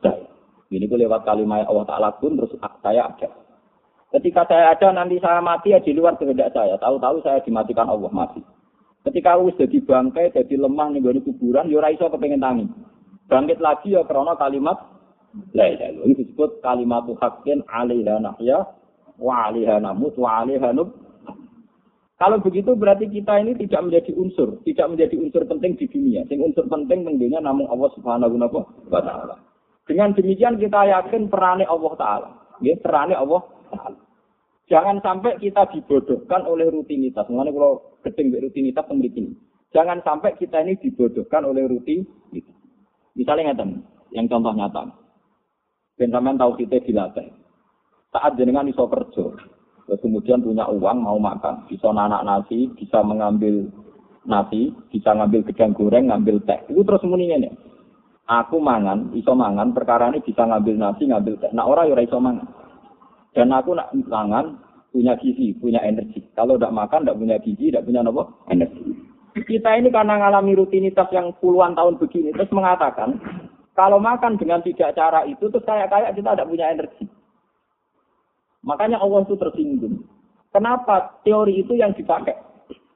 saya. 0.02 0.26
Ini 0.74 0.90
gue 0.90 1.06
lewat 1.06 1.30
kalimat 1.30 1.70
Allah 1.70 1.86
Ta'ala 1.86 2.10
pun 2.18 2.42
terus 2.42 2.58
saya 2.58 3.06
ada. 3.06 3.30
Ketika 4.18 4.50
saya 4.50 4.74
ada 4.74 4.90
nanti 4.90 5.22
saya 5.22 5.46
mati 5.46 5.78
ya 5.78 5.80
di 5.86 5.94
luar 5.94 6.18
kehendak 6.18 6.50
saya. 6.50 6.74
Tahu-tahu 6.82 7.22
saya 7.22 7.38
dimatikan 7.46 7.86
Allah 7.86 8.10
mati. 8.10 8.42
Ketika 9.06 9.38
aku 9.38 9.54
jadi 9.62 9.78
bangkai, 9.78 10.34
jadi 10.34 10.58
lemah 10.58 10.90
nih 10.90 11.06
gue 11.06 11.22
kuburan, 11.22 11.70
yo 11.70 11.78
raiso 11.86 12.10
kepengen 12.10 12.42
tangi. 12.42 12.66
Bangkit 13.30 13.62
lagi 13.62 13.94
ya 13.94 14.02
karena 14.10 14.34
kalimat 14.42 14.90
La. 15.54 15.70
Ini 15.70 16.14
disebut 16.18 16.66
kalimat 16.66 17.06
haqqin 17.22 17.62
alaiha 17.70 18.18
nahya 18.18 18.82
wa 19.18 19.50
alaiha 19.50 19.82
namut 19.82 20.14
wa. 20.18 20.42
Kalau 22.24 22.40
begitu 22.40 22.72
berarti 22.78 23.12
kita 23.12 23.36
ini 23.44 23.52
tidak 23.68 23.84
menjadi 23.84 24.16
unsur, 24.16 24.64
tidak 24.64 24.88
menjadi 24.96 25.16
unsur 25.20 25.44
penting 25.44 25.76
di 25.76 25.92
dunia. 25.92 26.24
Sing 26.32 26.40
unsur 26.40 26.64
penting 26.72 27.04
tentunya 27.04 27.44
namun 27.44 27.68
Allah 27.68 27.92
Subhanahu 28.00 28.40
wa 28.88 29.02
taala. 29.04 29.36
Dengan 29.84 30.16
demikian 30.16 30.56
kita 30.56 30.88
yakin 30.88 31.28
perannya 31.28 31.68
Allah 31.68 31.94
taala. 32.00 32.30
Ya, 32.64 32.80
perannya 32.80 33.20
Allah 33.20 33.44
taala. 33.68 34.00
Jangan 34.72 35.04
sampai 35.04 35.36
kita 35.44 35.68
dibodohkan 35.76 36.48
oleh 36.48 36.72
rutinitas. 36.72 37.28
Mengenai 37.28 37.52
kalau 37.52 38.00
gedeng 38.08 38.32
rutinitas 38.40 38.88
memiliki. 38.88 39.36
Jangan 39.76 40.00
sampai 40.08 40.40
kita 40.40 40.64
ini 40.64 40.80
dibodohkan 40.80 41.44
oleh 41.44 41.68
rutinitas. 41.68 42.56
Misalnya 43.20 43.52
ngeten, 43.52 43.84
yang 44.16 44.32
contoh 44.32 44.56
nyata. 44.56 44.96
Ben 46.00 46.10
tahu 46.14 46.56
kita 46.56 46.80
dilatih. 46.88 47.43
Saat 48.14 48.38
jenengan 48.38 48.70
iso 48.70 48.86
kerja, 48.86 49.26
terus 49.90 50.00
kemudian 50.06 50.46
punya 50.46 50.70
uang 50.70 50.98
mau 51.02 51.18
makan, 51.18 51.66
bisa 51.66 51.90
nanak 51.90 52.22
nasi, 52.22 52.70
bisa 52.78 53.02
mengambil 53.02 53.66
nasi, 54.30 54.70
bisa 54.94 55.18
ngambil 55.18 55.42
gedang 55.50 55.74
goreng, 55.74 56.14
ngambil 56.14 56.38
teh. 56.46 56.62
Itu 56.70 56.86
terus 56.86 57.02
semuanya 57.02 57.50
nih. 57.50 57.54
Aku 58.30 58.62
mangan, 58.62 59.12
iso 59.18 59.34
mangan, 59.34 59.74
perkara 59.74 60.14
ini 60.14 60.22
bisa 60.22 60.46
ngambil 60.46 60.78
nasi, 60.78 61.10
ngambil 61.10 61.42
teh. 61.42 61.52
Nah 61.52 61.66
orang 61.66 61.90
ya 61.90 62.06
iso 62.06 62.22
mangan. 62.22 62.48
Dan 63.34 63.50
aku 63.50 63.74
nak 63.74 63.90
mangan, 64.06 64.62
punya 64.94 65.18
gizi, 65.18 65.58
punya 65.58 65.82
energi. 65.82 66.22
Kalau 66.38 66.56
tidak 66.56 66.78
makan, 66.78 67.02
tidak 67.04 67.18
punya 67.18 67.38
gizi, 67.42 67.74
tidak 67.74 67.90
punya 67.90 68.06
apa? 68.06 68.24
Energi. 68.54 68.94
Kita 69.34 69.74
ini 69.74 69.90
karena 69.90 70.22
mengalami 70.22 70.54
rutinitas 70.54 71.10
yang 71.10 71.34
puluhan 71.42 71.74
tahun 71.74 71.98
begini, 71.98 72.38
terus 72.38 72.54
mengatakan, 72.54 73.18
kalau 73.74 73.98
makan 73.98 74.38
dengan 74.38 74.62
tidak 74.62 74.94
cara 74.94 75.26
itu, 75.26 75.50
terus 75.50 75.66
kayak 75.66 75.90
kayak 75.90 76.14
kita 76.14 76.38
tidak 76.38 76.46
punya 76.46 76.70
energi. 76.70 77.10
Makanya 78.64 79.00
Allah 79.00 79.28
itu 79.28 79.36
tersinggung. 79.36 80.08
Kenapa 80.56 81.20
teori 81.28 81.60
itu 81.60 81.76
yang 81.76 81.92
dipakai? 81.92 82.36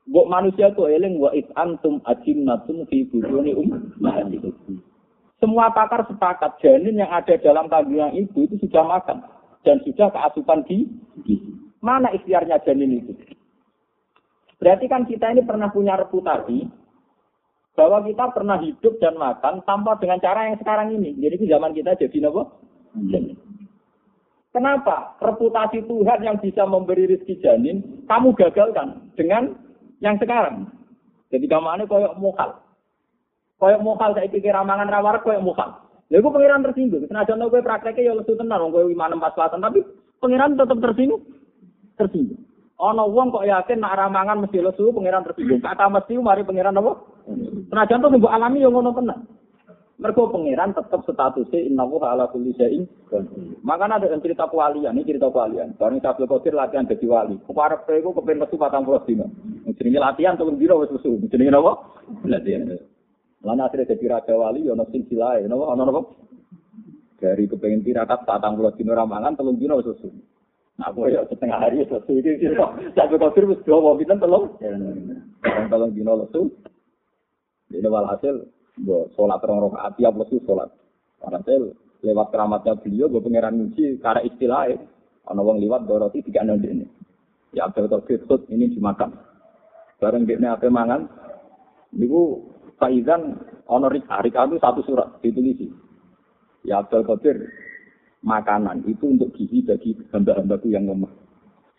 Buk 0.07 0.31
manusia 0.31 0.71
itu 0.71 0.87
eling 0.87 1.19
wa 1.19 1.35
it 1.35 1.51
antum 1.59 1.99
ajimnatun 2.07 2.87
fi 2.87 3.03
bujuni 3.11 3.51
um 3.51 3.67
Semua 5.37 5.67
pakar 5.75 6.07
sepakat 6.07 6.63
janin 6.63 7.03
yang 7.03 7.11
ada 7.11 7.35
dalam 7.43 7.67
kandungan 7.67 8.15
ibu 8.15 8.47
itu 8.47 8.55
sudah 8.63 8.87
makan 8.87 9.27
dan 9.67 9.83
sudah 9.83 10.07
keasupan 10.09 10.63
di 10.63 10.87
Mana 11.83 12.09
ikhtiarnya 12.15 12.63
janin 12.65 13.03
itu? 13.03 13.13
Berarti 14.57 14.85
kan 14.89 15.05
kita 15.05 15.29
ini 15.35 15.45
pernah 15.45 15.69
punya 15.69 15.93
reputasi 15.93 16.65
bahwa 17.77 18.01
kita 18.01 18.33
pernah 18.33 18.57
hidup 18.57 18.97
dan 18.97 19.13
makan 19.21 19.61
tanpa 19.61 20.01
dengan 20.01 20.17
cara 20.17 20.49
yang 20.49 20.57
sekarang 20.57 20.97
ini. 20.97 21.13
Jadi 21.21 21.45
zaman 21.45 21.77
kita 21.77 21.93
jadi 21.93 22.31
apa? 22.33 22.43
Kenapa? 24.57 25.13
Reputasi 25.21 25.85
Tuhan 25.85 26.25
yang 26.25 26.41
bisa 26.41 26.65
memberi 26.65 27.05
rezeki 27.05 27.45
janin, 27.45 28.01
kamu 28.09 28.33
gagalkan 28.33 29.05
dengan 29.13 29.53
yang 30.01 30.17
sekarang. 30.17 30.65
Jadi 31.29 31.45
ini 31.45 31.85
koyok 31.85 32.17
mokal. 32.17 32.57
Koyok 33.61 33.85
mokal 33.85 34.17
saya 34.17 34.25
pikir 34.25 34.49
ramangan 34.49 34.89
rawar 34.89 35.21
koyok 35.21 35.45
mokal. 35.45 35.77
Lalu 36.09 36.25
gue 36.25 36.35
pengiran 36.41 36.65
tersinggung. 36.65 37.05
Senajan 37.05 37.45
gue 37.45 37.61
prakteknya 37.61 38.09
ya 38.09 38.13
lesu 38.17 38.33
tenar, 38.33 38.57
gue 38.65 38.81
lima 38.89 39.05
enam 39.05 39.21
pas 39.21 39.37
tapi 39.37 39.85
pengiran 40.17 40.57
tetap 40.57 40.81
tersinggung. 40.81 41.21
Tersinggung. 41.93 42.41
Ono 42.81 43.13
wong 43.13 43.29
kok 43.29 43.45
yakin 43.45 43.77
nak 43.77 43.93
ramangan 43.93 44.41
mesti 44.41 44.57
lesu 44.57 44.89
pangeran 44.89 45.21
tersinggung. 45.21 45.61
Kata 45.61 45.85
mesti 45.85 46.17
mari 46.17 46.41
pangeran 46.41 46.81
apa? 46.81 46.97
Senajan 47.69 48.01
to 48.01 48.09
mbok 48.09 48.33
alami 48.33 48.65
yo 48.65 48.73
ngono 48.73 48.89
tenan. 48.89 49.21
Mergo 49.97 50.29
pangeran 50.29 50.77
tetap 50.77 51.01
statusnya 51.09 51.57
inna 51.57 51.81
wa 51.81 52.13
ala 52.13 52.29
kulli 52.29 52.53
syai'in 52.53 52.85
Makanya 53.65 53.97
ada 53.97 54.13
yang 54.13 54.21
cerita 54.21 54.45
kewalian, 54.45 54.93
ini 54.93 55.09
cerita 55.09 55.33
kewalian. 55.33 55.73
Barang 55.73 55.97
Abdul 55.97 56.29
Qadir 56.29 56.53
latihan 56.53 56.85
jadi 56.85 57.01
wali. 57.09 57.41
Keparep 57.41 57.89
iku 57.89 58.13
kepen 58.13 58.37
lesu 58.37 58.61
40 58.61 59.09
dina. 59.09 59.25
Jenenge 59.73 59.97
latihan 59.97 60.37
telung 60.37 60.61
dina 60.61 60.77
wis 60.77 60.93
lesu. 60.93 61.17
Jenenge 61.33 61.49
napa? 61.49 61.97
Latihan. 62.29 62.77
Lan 63.41 63.57
akhirnya 63.57 63.89
jadi 63.89 64.05
raja 64.05 64.37
wali 64.37 64.69
yo 64.69 64.77
ono 64.77 64.85
silsilah, 64.93 65.41
napa 65.49 65.65
ono 65.65 65.81
napa? 65.89 66.01
Dari 67.17 67.49
kepengen 67.49 67.81
tirakat 67.81 68.21
40 68.21 68.77
dina 68.77 68.93
ramangan 68.93 69.33
telung 69.33 69.57
dina 69.57 69.81
wis 69.81 69.89
lesu. 69.89 70.13
Nah, 70.77 70.93
aku 70.93 71.09
ya 71.09 71.25
setengah 71.25 71.57
hari 71.57 71.81
itu 71.81 71.97
iki 72.05 72.37
iki 72.37 72.53
kok 72.53 72.77
sampe 72.93 73.17
kok 73.17 73.33
terus 73.33 73.57
dua 73.65 73.97
pinten 73.97 74.21
telung. 74.21 74.61
Telung 75.41 75.91
dino 75.97 76.21
lesu. 76.21 76.53
Ini 77.73 77.89
walhasil 77.89 78.56
sholat 78.85 79.41
rong 79.41 79.71
rakaat 79.71 79.93
tiap 79.97 80.13
lesu 80.17 80.37
sholat. 80.45 80.69
Walhasil 81.21 81.73
lewat 82.05 82.29
keramatnya 82.29 82.77
beliau 82.77 83.09
gue 83.09 83.21
pangeran 83.25 83.57
muji 83.57 83.97
karena 83.97 84.21
istilahnya 84.21 84.77
ana 85.27 85.41
wong 85.41 85.57
liwat 85.57 85.89
doroti 85.89 86.21
tiga 86.21 86.45
nol 86.45 86.61
ini. 86.61 86.85
Ya 87.55 87.65
Abdul 87.65 87.89
Qadir 87.89 88.21
ini 88.53 88.69
dimakan. 88.69 89.17
Bareng 89.97 90.29
dia 90.29 90.37
apa 90.53 90.67
mangan. 90.69 91.09
Niku 91.95 92.53
Faizan 92.77 93.41
ana 93.65 93.87
rika, 93.89 94.21
rika 94.21 94.45
itu 94.45 94.61
satu 94.61 94.81
surat 94.85 95.09
ditulisi. 95.25 95.73
Ya 96.61 96.85
Abdul 96.85 97.07
Qadir 97.07 97.49
makanan 98.21 98.85
itu 98.85 99.09
untuk 99.09 99.33
gizi 99.33 99.65
bagi 99.65 99.97
hamba-hambaku 100.13 100.69
yang 100.69 100.85
lemah. 100.85 101.09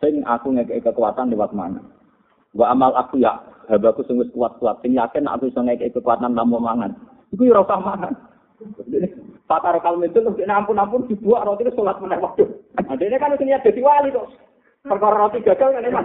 Sing 0.03 0.23
aku 0.27 0.55
ngekei 0.55 0.83
kekuatan 0.83 1.31
lewat 1.31 1.55
mana? 1.55 1.83
Wa 2.57 2.73
amal 2.73 2.97
aku 2.97 3.21
ya 3.21 3.37
hambaku 3.69 4.05
sing 4.09 4.17
wis 4.17 4.33
kuat-kuat. 4.33 4.81
Sing 4.81 4.97
yakin 4.97 5.29
aku 5.29 5.53
iso 5.53 5.61
ngekei 5.61 5.93
kekuatan 5.93 6.33
tanpa 6.33 6.59
mangan. 6.61 6.97
Iku 7.33 7.45
ya 7.45 7.61
ora 7.61 7.77
mangan. 7.77 8.13
Pakar 9.49 9.81
kalem 9.81 10.09
itu 10.09 10.21
lebih 10.21 10.45
ampun-ampun 10.45 11.09
dibuat 11.09 11.47
roti 11.47 11.65
itu 11.65 11.73
sholat 11.73 11.97
meneh 12.05 12.21
waktu. 12.21 12.45
Ini 12.85 13.17
kan 13.17 13.33
niat 13.39 13.65
jadi 13.65 13.81
wali 13.81 14.13
kok. 14.13 14.29
Perkara 14.85 15.25
roti 15.25 15.41
gagal 15.41 15.73
kan 15.73 15.89
emang. 15.89 16.05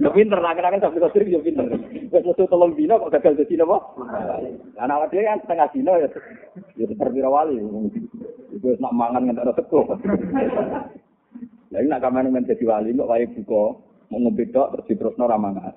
Ya 0.00 0.08
pinter 0.10 0.38
lah, 0.40 0.56
kan 0.56 0.80
sampai 0.80 1.02
kau 1.02 1.12
sering 1.12 1.34
ya 1.34 1.40
pinter. 1.44 1.66
Wes 2.08 2.24
metu 2.24 2.48
tolong 2.48 2.72
dino 2.72 2.96
kok 2.96 3.12
gagal 3.20 3.44
jadi 3.44 3.68
apa? 3.68 3.76
Anak 4.80 5.12
dia 5.12 5.28
kan 5.28 5.40
setengah 5.44 5.68
dino 5.76 5.92
ya. 5.98 6.08
Ya 6.78 6.84
tetap 6.88 7.12
wali. 7.12 7.58
Itu 8.54 8.68
nak 8.80 8.96
mangan 8.96 9.28
nggak 9.28 9.44
ada 9.44 9.52
teko. 9.56 9.98
Lalu 11.74 11.86
nak 11.90 12.02
kamar 12.06 12.24
men 12.30 12.48
jadi 12.48 12.64
wali 12.64 12.96
kok 12.96 13.10
wae 13.10 13.26
buka 13.28 13.64
mau 14.08 14.18
ngebedok 14.20 14.76
terus 14.76 14.88
diterusno 14.88 15.24
ra 15.24 15.38
mangan. 15.38 15.74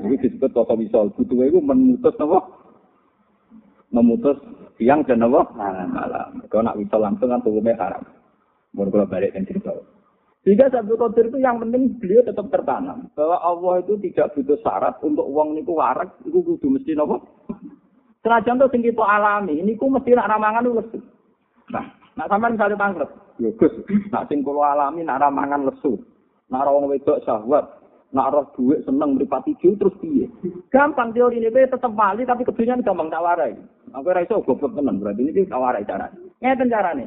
Iki 0.00 0.16
disebut 0.28 0.50
kota 0.52 0.74
misal. 0.76 1.12
Butuh 1.14 1.44
itu 1.46 1.60
memutus 1.60 2.14
apa? 2.20 2.38
Memutus 3.94 4.38
siang 4.76 5.06
dan 5.06 5.24
apa? 5.24 5.40
Malam. 5.54 6.44
Kalau 6.50 6.62
nak 6.66 6.78
bisa 6.80 6.96
langsung 6.98 7.28
kan 7.30 7.40
tubuhnya 7.40 7.78
haram. 7.78 8.04
Mau 8.74 8.90
kalau 8.90 9.06
balik 9.06 9.32
dan 9.32 9.46
cerita. 9.46 9.70
Sehingga 10.44 10.68
satu 10.68 11.00
Qadir 11.00 11.32
itu 11.32 11.40
yang 11.40 11.56
penting 11.56 11.96
beliau 11.96 12.20
tetap 12.20 12.52
tertanam. 12.52 13.08
Bahwa 13.16 13.40
Allah 13.40 13.80
itu 13.80 13.96
tidak 14.02 14.36
butuh 14.36 14.60
syarat 14.60 15.00
untuk 15.00 15.24
uang 15.24 15.56
niku 15.56 15.78
warak, 15.78 16.20
itu 16.26 16.36
kudu 16.44 16.68
mesti 16.68 16.92
nopo. 16.92 17.24
Senajan 18.20 18.60
tuh 18.60 18.68
tinggi 18.68 18.92
alami, 18.92 19.56
ini 19.56 19.72
ku 19.80 19.88
mesti 19.88 20.12
nak 20.12 20.28
ramangan 20.28 20.68
lesu. 20.68 21.00
Nah, 21.72 22.04
Nak 22.14 22.30
sampean 22.30 22.54
misalnya 22.54 22.78
pangkrut, 22.78 23.10
ya 23.42 23.50
Gus, 23.58 23.74
nak 24.14 24.30
sing 24.30 24.46
alami 24.46 25.02
nak 25.02 25.18
ramangan 25.18 25.66
lesu. 25.66 25.98
Nak 26.52 26.68
wedok 26.68 27.22
syahwat, 27.24 27.64
nak 28.14 28.30
roh 28.30 28.46
duit 28.54 28.84
seneng 28.86 29.16
mripati 29.16 29.56
jil 29.58 29.74
terus 29.80 29.96
piye? 29.98 30.28
Gampang 30.70 31.10
teori 31.10 31.42
ini 31.42 31.50
tetep 31.50 31.90
wali 31.92 32.22
tapi 32.22 32.46
kedunya 32.46 32.78
gampang 32.84 33.10
tak 33.10 33.24
warai. 33.24 33.56
Aku 33.90 34.10
ora 34.10 34.22
iso 34.22 34.42
goblok 34.42 34.74
tenan 34.74 35.02
berarti 35.02 35.22
ini 35.24 35.46
tak 35.50 35.58
warai 35.58 35.86
cara. 35.86 36.06
Ngeten 36.38 36.70
carane. 36.70 37.06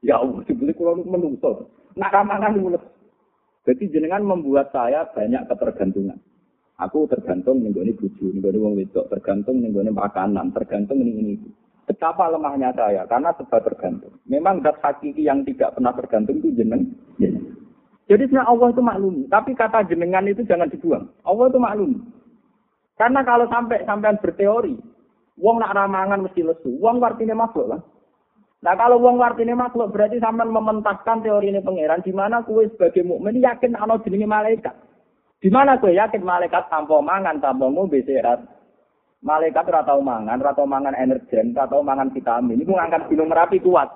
Ya 0.00 0.22
Allah, 0.22 0.40
dibeli 0.46 0.72
kula 0.72 0.94
menungso. 0.94 1.68
Nak 1.98 2.12
ramangan 2.14 2.54
mulus. 2.54 2.84
Jadi 3.66 3.90
jenengan 3.92 4.24
membuat 4.24 4.72
saya 4.72 5.04
banyak 5.12 5.44
ketergantungan. 5.50 6.16
Aku 6.78 7.10
tergantung 7.10 7.58
ning 7.58 7.74
gone 7.74 7.90
bojo, 7.90 8.30
ning 8.30 8.38
gone 8.38 8.56
wong 8.62 8.78
wedok, 8.78 9.10
tergantung 9.10 9.58
ning 9.58 9.74
gone 9.74 9.90
makanan, 9.90 10.54
tergantung 10.54 11.02
ning 11.02 11.18
ini. 11.18 11.34
Betapa 11.84 12.30
lemahnya 12.30 12.70
saya, 12.72 13.02
karena 13.10 13.34
sebab 13.34 13.60
tergantung. 13.66 14.14
Memang 14.30 14.62
zat 14.62 14.78
hakiki 14.78 15.26
yang 15.26 15.42
tidak 15.42 15.74
pernah 15.74 15.90
tergantung 15.96 16.38
itu 16.38 16.54
jeneng. 16.54 16.94
Jadi 18.08 18.24
sebenarnya 18.24 18.48
Allah 18.48 18.68
itu 18.72 18.82
maklum. 18.82 19.16
Tapi 19.28 19.50
kata 19.52 19.84
jenengan 19.84 20.24
itu 20.24 20.40
jangan 20.48 20.72
dibuang. 20.72 21.12
Allah 21.28 21.44
itu 21.52 21.58
maklum. 21.60 21.92
Karena 22.96 23.20
kalau 23.22 23.46
sampai 23.52 23.84
sampean 23.84 24.18
berteori, 24.18 24.74
wong 25.36 25.56
nak 25.60 25.76
ramangan 25.76 26.24
mesti 26.24 26.40
lesu. 26.40 26.72
Wong 26.80 27.04
artinya 27.04 27.36
makhluk 27.36 27.68
lah. 27.68 27.80
Nah 28.58 28.74
kalau 28.74 28.98
wong 28.98 29.22
artinya 29.22 29.54
makhluk 29.54 29.94
berarti 29.94 30.18
sampean 30.18 30.50
mementaskan 30.50 31.22
teori 31.22 31.52
ini 31.54 31.62
pangeran 31.62 32.02
di 32.02 32.10
mana 32.10 32.42
kue 32.42 32.66
sebagai 32.74 33.06
mukmin 33.06 33.38
yakin 33.38 33.78
ana 33.78 34.00
jenenge 34.02 34.26
malaikat. 34.26 34.74
Di 35.38 35.46
mana 35.52 35.78
kue 35.78 35.94
yakin 35.94 36.24
malaikat 36.24 36.66
tanpa 36.66 36.98
mangan, 36.98 37.38
tanpa 37.38 37.70
ngombe 37.70 38.02
sehat. 38.02 38.42
Malaikat 39.18 39.66
ora 39.70 39.82
tau 39.82 40.00
mangan, 40.02 40.38
ora 40.38 40.54
tau 40.54 40.66
mangan 40.66 40.94
energen, 40.94 41.54
ora 41.54 41.66
tau 41.70 41.82
mangan 41.82 42.10
vitamin. 42.10 42.62
Iku 42.62 42.72
ngangkat 42.74 43.10
gunung 43.10 43.30
Merapi 43.30 43.58
kuat. 43.62 43.90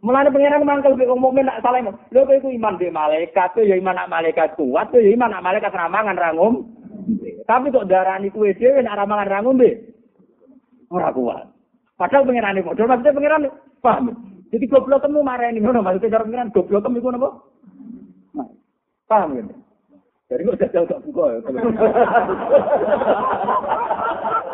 Mulane 0.00 0.32
pengiran 0.32 0.64
mangkel 0.64 0.96
be 0.96 1.04
wong 1.04 1.20
mukmin 1.20 1.44
nak 1.44 1.60
salah. 1.60 1.84
Lho 1.84 2.24
kowe 2.24 2.32
iku 2.32 2.48
iman 2.48 2.80
be 2.80 2.88
malaikat, 2.88 3.52
ya 3.60 3.76
iman 3.76 3.96
nak 4.00 4.08
malaikat 4.08 4.56
kuat, 4.56 4.88
ya 4.96 5.12
iman 5.12 5.28
nak 5.28 5.44
malaikat 5.44 5.76
ra 5.76 5.92
mangan 5.92 6.16
ra 6.16 6.32
Tapi 7.44 7.68
kok 7.68 7.84
darani 7.84 8.32
kuwe 8.32 8.56
dhewe 8.56 8.80
nak 8.80 8.96
ra 8.96 9.04
mangan 9.04 9.28
ra 9.28 9.38
ngombe. 9.44 9.70
Ora 10.88 11.12
kuat. 11.12 11.44
Padahal 12.00 12.24
pengiran 12.24 12.64
padha 12.64 12.88
maksudnya 12.88 13.12
pengiran 13.12 13.42
paham. 13.84 14.06
Jadi 14.48 14.64
goblok 14.72 15.04
temu 15.04 15.20
marani 15.20 15.60
ngono 15.60 15.84
maksudnya 15.84 16.16
cara 16.16 16.24
pengiran 16.24 16.48
goblok 16.48 16.80
temu 16.80 16.96
iku 16.96 17.08
napa? 17.12 17.28
Paham 19.04 19.36
ya? 19.36 19.44
Jadi 20.32 20.46
kok 20.48 20.58
jajal 20.64 20.84
gak 20.88 21.02
buka 21.04 21.24
ya. 21.28 21.38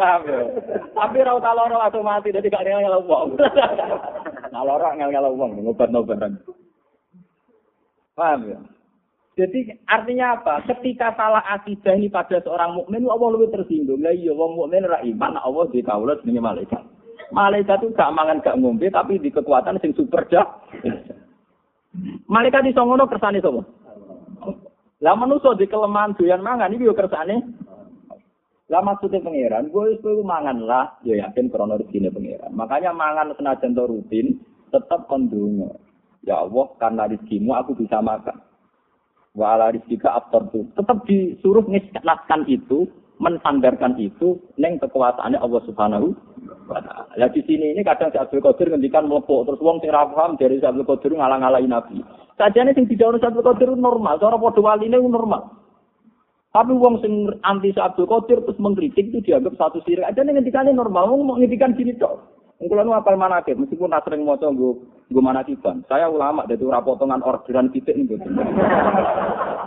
Paham 0.01 0.21
ya? 0.27 0.43
Tapi 0.91 1.17
ra 1.23 1.33
utah 1.39 1.55
loro 1.55 1.79
atau 1.79 2.03
mati 2.03 2.35
jadi 2.35 2.51
gak 2.51 2.67
ngel 2.67 2.99
wong. 3.07 3.39
Loro 4.63 4.89
ngel-ngel 4.95 5.35
wong 5.35 5.61
ngobat-ngobatan. 5.65 6.41
Paham 8.17 8.41
ya? 8.49 8.59
Jadi 9.37 9.69
artinya 9.85 10.41
apa? 10.41 10.65
Ketika 10.65 11.13
salah 11.13 11.45
akidah 11.53 11.93
ini 11.93 12.09
pada 12.09 12.41
seorang 12.41 12.73
mukmin, 12.73 13.05
Allah 13.05 13.29
lebih 13.37 13.53
tersinggung. 13.53 14.01
Lah 14.01 14.17
iya, 14.17 14.33
wong 14.33 14.57
mukmin 14.57 14.89
ra 14.89 15.05
iman, 15.05 15.37
Allah 15.37 15.69
di 15.69 15.85
kaulah 15.85 16.17
jenenge 16.25 16.41
malaikat. 16.41 16.83
Malaikat 17.37 17.85
itu 17.85 17.93
gak 17.93 18.15
mangan 18.17 18.41
gak 18.41 18.57
ngombe, 18.57 18.89
tapi 18.89 19.21
di 19.21 19.29
kekuatan 19.29 19.77
sing 19.85 19.93
super 19.93 20.25
dah. 20.33 20.47
Malaikat 22.33 22.65
di 22.65 22.73
songono 22.73 23.05
kersane 23.05 23.45
sapa? 23.45 23.61
Lah 25.05 25.13
manusa 25.13 25.53
di 25.53 25.69
kelemahan 25.69 26.17
doyan 26.17 26.41
mangan 26.41 26.73
iki 26.73 26.89
yo 26.89 26.97
kersane. 26.97 27.45
Lah 28.67 28.83
maksudnya 28.83 29.23
pangeran, 29.23 29.71
gue 29.71 29.95
wis 29.95 30.03
kowe 30.03 30.11
mangan 30.27 30.59
lah, 30.67 30.99
ya 31.07 31.23
yakin 31.23 31.55
krana 31.55 31.79
rezekine 31.79 32.11
pangeran. 32.11 32.51
Makanya 32.51 32.91
mangan 32.91 33.31
senajan 33.39 33.79
to 33.79 33.87
rutin, 33.87 34.43
tetap 34.75 35.07
kondungo. 35.07 35.79
Ya 36.27 36.43
Allah, 36.43 36.67
karena 36.83 37.07
rezekimu 37.07 37.55
aku 37.55 37.79
bisa 37.79 38.03
makan. 38.03 38.43
Wa 39.39 39.55
ala 39.55 39.71
rizkika 39.71 40.19
tuh. 40.35 40.67
Tetap 40.75 41.07
disuruh 41.07 41.63
ngislatkan 41.63 42.43
itu, 42.51 42.91
mensandarkan 43.17 43.97
itu 43.97 44.37
neng 44.61 44.77
kekuasaannya 44.83 45.41
Allah 45.41 45.63
Subhanahu 45.65 46.13
wa. 46.69 46.81
Lah 47.17 47.29
di 47.33 47.41
sini 47.49 47.73
ini 47.73 47.81
kadang 47.81 48.13
si 48.13 48.19
Abdul 48.21 48.45
Qadir 48.45 48.69
ngendikan 48.69 49.09
mlepuk 49.09 49.49
terus 49.49 49.63
wong 49.65 49.81
sing 49.81 49.89
paham 49.93 50.37
dari 50.37 50.61
si 50.61 50.67
Abdul 50.67 50.85
Qadir 50.85 51.17
ngalang-alangi 51.17 51.69
Nabi. 51.71 51.97
Sajane 52.37 52.77
sing 52.77 52.85
didhawuhi 52.85 53.25
Abdul 53.25 53.47
Qadir 53.47 53.73
normal, 53.73 54.21
cara 54.21 54.37
padha 54.37 54.61
waline 54.61 55.01
normal. 55.01 55.66
Tapi 56.57 56.73
wong 56.73 57.05
sing 57.05 57.29
anti 57.45 57.69
Abdul 57.77 58.09
Qadir 58.09 58.41
terus 58.41 58.57
mengkritik 58.57 59.13
itu 59.13 59.21
dianggap 59.21 59.61
satu 59.61 59.85
sirik. 59.85 60.09
Aja 60.09 60.25
nih 60.25 60.41
ngendikane 60.41 60.73
normal, 60.73 61.13
wong 61.13 61.29
mau 61.29 61.37
ngendikan 61.37 61.77
gini 61.77 61.93
tok. 62.01 62.17
Nu 62.65 62.97
apal 62.97 63.21
manakib, 63.21 63.61
meskipun 63.61 63.93
tak 63.93 64.09
sering 64.09 64.25
maca 64.25 64.49
nggo 64.49 64.81
nggo 65.13 65.21
manakiban. 65.21 65.85
Saya 65.85 66.09
ulama 66.09 66.49
dari 66.49 66.65
ora 66.65 66.81
potongan 66.81 67.21
orderan 67.21 67.69
titik 67.69 67.93
nih 67.93 68.09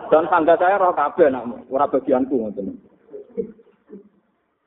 Dan 0.09 0.25
tangga 0.33 0.57
saya 0.57 0.81
roh 0.81 0.97
kabeh 0.97 1.29
nak 1.29 1.69
ora 1.69 1.85
bagianku 1.85 2.33
ngoten. 2.33 2.81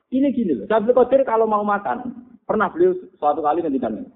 Ini 0.07 0.31
gini 0.31 0.55
loh, 0.55 0.71
Abdul 0.71 0.95
Qadir 0.95 1.27
kalau 1.27 1.43
mau 1.43 1.67
makan, 1.67 2.07
pernah 2.47 2.71
beliau 2.71 2.95
suatu 3.19 3.43
kali 3.43 3.65
ngendikan, 3.65 4.07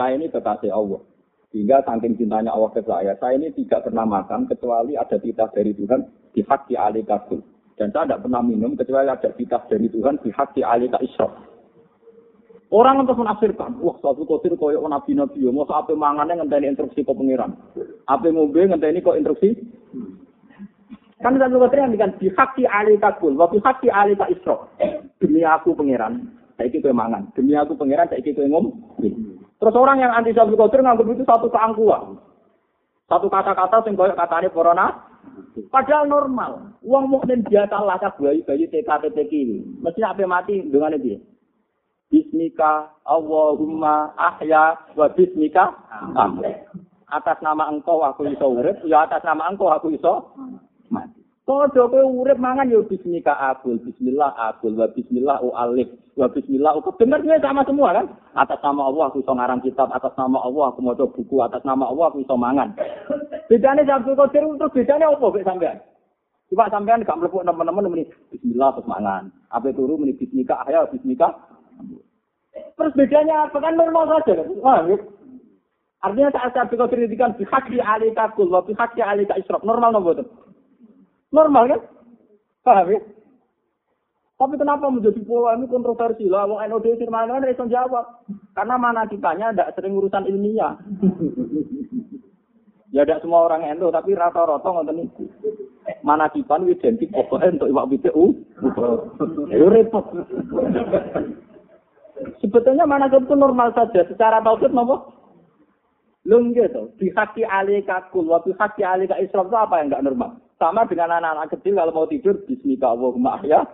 saya 0.00 0.16
ini 0.16 0.32
kekasih 0.32 0.72
Allah. 0.72 1.04
Sehingga 1.50 1.82
saking 1.82 2.14
cintanya 2.14 2.54
Allah 2.54 2.70
ke 2.70 2.80
saya, 2.86 3.18
saya 3.18 3.34
ini 3.34 3.50
tidak 3.52 3.82
pernah 3.90 4.06
makan 4.06 4.46
kecuali 4.46 4.94
ada 4.94 5.18
titah 5.18 5.50
dari 5.50 5.74
Tuhan 5.74 6.06
di 6.30 6.46
di 6.46 6.74
alikatul. 6.78 7.49
Dan 7.80 7.88
saya 7.96 8.04
tidak 8.04 8.28
pernah 8.28 8.44
minum 8.44 8.76
kecuali 8.76 9.08
ada 9.08 9.32
titah 9.32 9.64
dari 9.64 9.88
Tuhan 9.88 10.20
di 10.20 10.28
di 10.28 10.60
alika 10.60 11.00
israf. 11.00 11.32
Orang 12.68 13.02
untuk 13.02 13.16
menafsirkan, 13.18 13.80
wah 13.80 13.96
satu 13.98 14.28
kotir 14.28 14.52
koyo 14.54 14.84
nabi 14.84 15.16
nabi, 15.16 15.42
mau 15.48 15.66
apa 15.66 15.90
mangannya 15.90 16.38
ngenteni 16.38 16.70
instruksi 16.70 17.02
kok 17.02 17.18
pengiran, 17.18 17.50
apa 18.06 18.30
ngombe 18.30 18.62
ngenteni 18.62 19.02
kok 19.02 19.16
instruksi. 19.16 19.58
Kan 21.18 21.40
satu 21.40 21.56
kotir 21.56 21.82
yang 21.82 21.90
dikatakan 21.90 22.20
bihaki 22.20 22.68
alika 22.68 23.16
kul, 23.18 23.34
wa 23.34 23.50
bihaki 23.50 23.90
alika 23.90 24.30
isro. 24.30 24.70
Demi 25.18 25.42
aku 25.42 25.74
pengiran, 25.74 26.30
saya 26.54 26.70
ikut 26.70 26.84
mangan. 26.94 27.32
Demi 27.34 27.58
aku 27.58 27.74
pengiran, 27.74 28.06
saya 28.06 28.22
ikut 28.22 28.38
ngom. 28.38 28.70
Terus 29.58 29.74
orang 29.74 30.04
yang 30.04 30.14
anti 30.14 30.30
satu 30.30 30.54
kotir 30.54 30.84
nganggap 30.84 31.10
itu 31.10 31.26
satu 31.26 31.50
keangkuhan. 31.50 32.22
Satu 33.10 33.26
kata-kata 33.26 33.82
sing 33.82 33.98
koyo 33.98 34.14
katanya 34.14 34.52
corona. 34.54 35.09
Padahal 35.70 36.08
normal. 36.08 36.74
Uang 36.82 37.10
mukmin 37.10 37.44
biasa 37.46 37.76
lah 37.82 38.00
bayi 38.18 38.42
bayi 38.42 38.64
TKTP 38.66 39.16
kiri. 39.28 39.58
Mestinya 39.82 40.14
apa 40.14 40.24
mati 40.26 40.62
dengan 40.66 40.96
dia. 40.98 41.20
Bismika 42.10 42.90
Allahumma 43.06 44.10
ahya 44.18 44.74
wa 44.98 45.06
bismika 45.14 45.78
amri. 46.18 46.50
Atas 47.10 47.38
nama 47.42 47.70
engkau 47.70 48.02
aku 48.02 48.26
iso 48.26 48.54
urip, 48.54 48.82
ya 48.86 49.06
atas 49.06 49.22
nama 49.22 49.50
engkau 49.50 49.70
aku 49.70 49.94
iso 49.94 50.34
mati. 50.90 51.19
Padha 51.50 51.82
kowe 51.90 51.98
urip 51.98 52.38
mangan 52.38 52.70
ya 52.70 52.78
bismika 52.86 53.34
akul, 53.34 53.74
bismillah 53.82 54.30
akul, 54.38 54.70
wa 54.78 54.86
bismillah 54.86 55.42
alif, 55.58 55.90
wa 56.14 56.30
bismillah 56.30 56.78
aku 56.78 56.94
dengarnya 56.94 57.42
sama 57.42 57.66
semua 57.66 57.90
kan? 57.90 58.06
Atas 58.38 58.62
nama 58.62 58.86
Allah 58.86 59.10
aku 59.10 59.18
iso 59.18 59.34
ngarang 59.34 59.58
kitab, 59.58 59.90
atas 59.90 60.14
nama 60.14 60.38
Allah 60.46 60.70
aku 60.70 60.78
maca 60.78 61.10
buku, 61.10 61.42
atas 61.42 61.58
nama 61.66 61.90
Allah 61.90 62.06
aku 62.06 62.22
iso 62.22 62.38
mangan. 62.38 62.70
Bedane 63.50 63.82
Sabtu 63.82 64.14
Qadir 64.14 64.46
terus 64.46 64.70
bedane 64.78 65.02
apa 65.10 65.26
mek 65.26 65.42
sampean? 65.42 65.76
Coba 66.54 66.70
sampean 66.70 67.02
gak 67.02 67.18
mlebu 67.18 67.42
teman-teman 67.42 67.90
muni 67.90 68.06
bismillah 68.30 68.70
terus 68.78 68.86
mangan. 68.86 69.34
Apa 69.50 69.74
turu 69.74 69.98
muni 69.98 70.14
bismika 70.14 70.54
ahya 70.62 70.86
bismika 70.86 71.34
Terus 72.78 72.94
bedanya 72.94 73.50
apa 73.50 73.58
kan 73.58 73.74
normal 73.74 74.06
saja 74.06 74.38
kan? 74.38 74.46
Ya. 74.86 74.96
Artinya 75.98 76.30
saat 76.30 76.54
saya 76.54 76.70
bikau 76.70 76.86
kritikan 76.86 77.34
bihaki 77.34 77.82
alika 77.82 78.30
kul, 78.38 78.54
wa 78.54 78.62
bihaki 78.62 79.02
alika 79.02 79.34
israf. 79.34 79.66
Normal 79.66 79.98
nopo? 79.98 80.14
Normal 81.30 81.64
kan? 81.70 81.80
Paham 82.66 82.90
ya? 82.90 83.00
Tapi 84.40 84.56
kenapa 84.56 84.88
menjadi 84.88 85.20
ini 85.20 85.66
kontroversi 85.68 86.24
lah? 86.24 86.48
Wong 86.48 86.64
NOD 86.64 86.96
firman 86.96 87.28
kan 87.28 87.44
reson 87.44 87.68
jawab. 87.68 88.24
Karena 88.56 88.80
mana 88.80 89.04
kitanya 89.04 89.52
tidak 89.52 89.76
sering 89.76 89.92
urusan 90.00 90.24
ilmiah. 90.24 90.80
ya 92.96 93.04
tidak 93.04 93.20
semua 93.20 93.46
orang 93.46 93.68
endo, 93.68 93.92
tapi 93.92 94.16
rata-rata 94.16 94.64
ngonten 94.64 95.04
itu. 95.04 95.28
Mana 96.00 96.32
kipan 96.32 96.64
identik 96.64 97.12
pokoknya 97.12 97.60
untuk 97.60 97.68
iwak 97.68 97.88
bidek 97.92 98.16
u. 98.16 98.32
Ya 99.52 99.66
repot. 99.68 100.08
Sebetulnya 102.40 102.88
mana 102.88 103.12
itu 103.12 103.36
normal 103.36 103.76
saja. 103.76 104.08
Secara 104.08 104.40
tauhid 104.40 104.72
nopo? 104.72 105.20
Lung 106.24 106.56
gitu. 106.56 106.96
Bihaki 106.96 107.44
alika 107.44 108.08
kul, 108.08 108.28
wa 108.28 108.40
bihaki 108.40 108.84
alika 108.84 109.20
israf 109.20 109.48
itu 109.48 109.56
apa 109.56 109.80
yang 109.80 109.92
enggak 109.92 110.04
normal? 110.04 110.30
Sama 110.60 110.84
dengan 110.84 111.16
anak-anak 111.16 111.56
kecil 111.56 111.72
kalau 111.72 111.96
mau 111.96 112.04
tidur, 112.04 112.36
bismika 112.44 112.92
Allahumma 112.92 113.40
ya. 113.48 113.64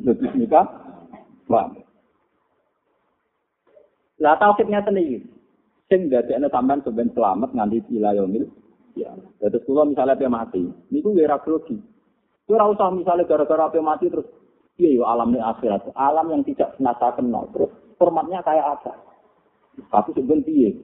Bismika. 0.00 0.64
Wah. 1.52 1.68
Lah 4.16 4.40
tauhidnya 4.40 4.80
sendiri. 4.80 5.28
Sing 5.92 6.08
dadekne 6.08 6.48
sampean 6.48 6.80
sampean 6.80 7.12
selamat 7.12 7.52
nganti 7.52 7.84
ilayomil. 7.92 8.48
Ya. 8.96 9.12
Terus 9.44 9.60
kalau 9.68 9.92
misalnya 9.92 10.16
dia 10.16 10.32
mati, 10.32 10.64
ini 10.64 11.04
tuh 11.04 11.12
gara 11.12 11.36
grogi. 11.44 11.76
Itu 12.48 12.56
usah 12.56 12.88
misalnya 12.96 13.28
gara-gara 13.28 13.68
dia 13.68 13.84
mati 13.84 14.08
terus, 14.08 14.28
iya 14.80 14.88
yo 14.92 15.04
alamnya 15.04 15.40
akhirat, 15.52 15.92
alam 15.96 16.32
yang 16.32 16.42
tidak 16.48 16.76
pernah 16.76 16.92
saya 17.00 17.12
kenal 17.16 17.44
terus 17.52 17.72
formatnya 17.96 18.44
kayak 18.44 18.80
apa. 18.80 18.92
Tapi 19.88 20.10
sebenarnya 20.12 20.76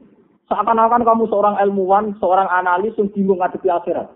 Seakan-akan 0.48 1.04
kamu 1.04 1.28
seorang 1.28 1.60
ilmuwan, 1.60 2.16
seorang 2.16 2.48
analis 2.48 2.96
yang 2.96 3.12
bingung 3.12 3.36
ngadepi 3.44 3.68
akhirat. 3.68 4.08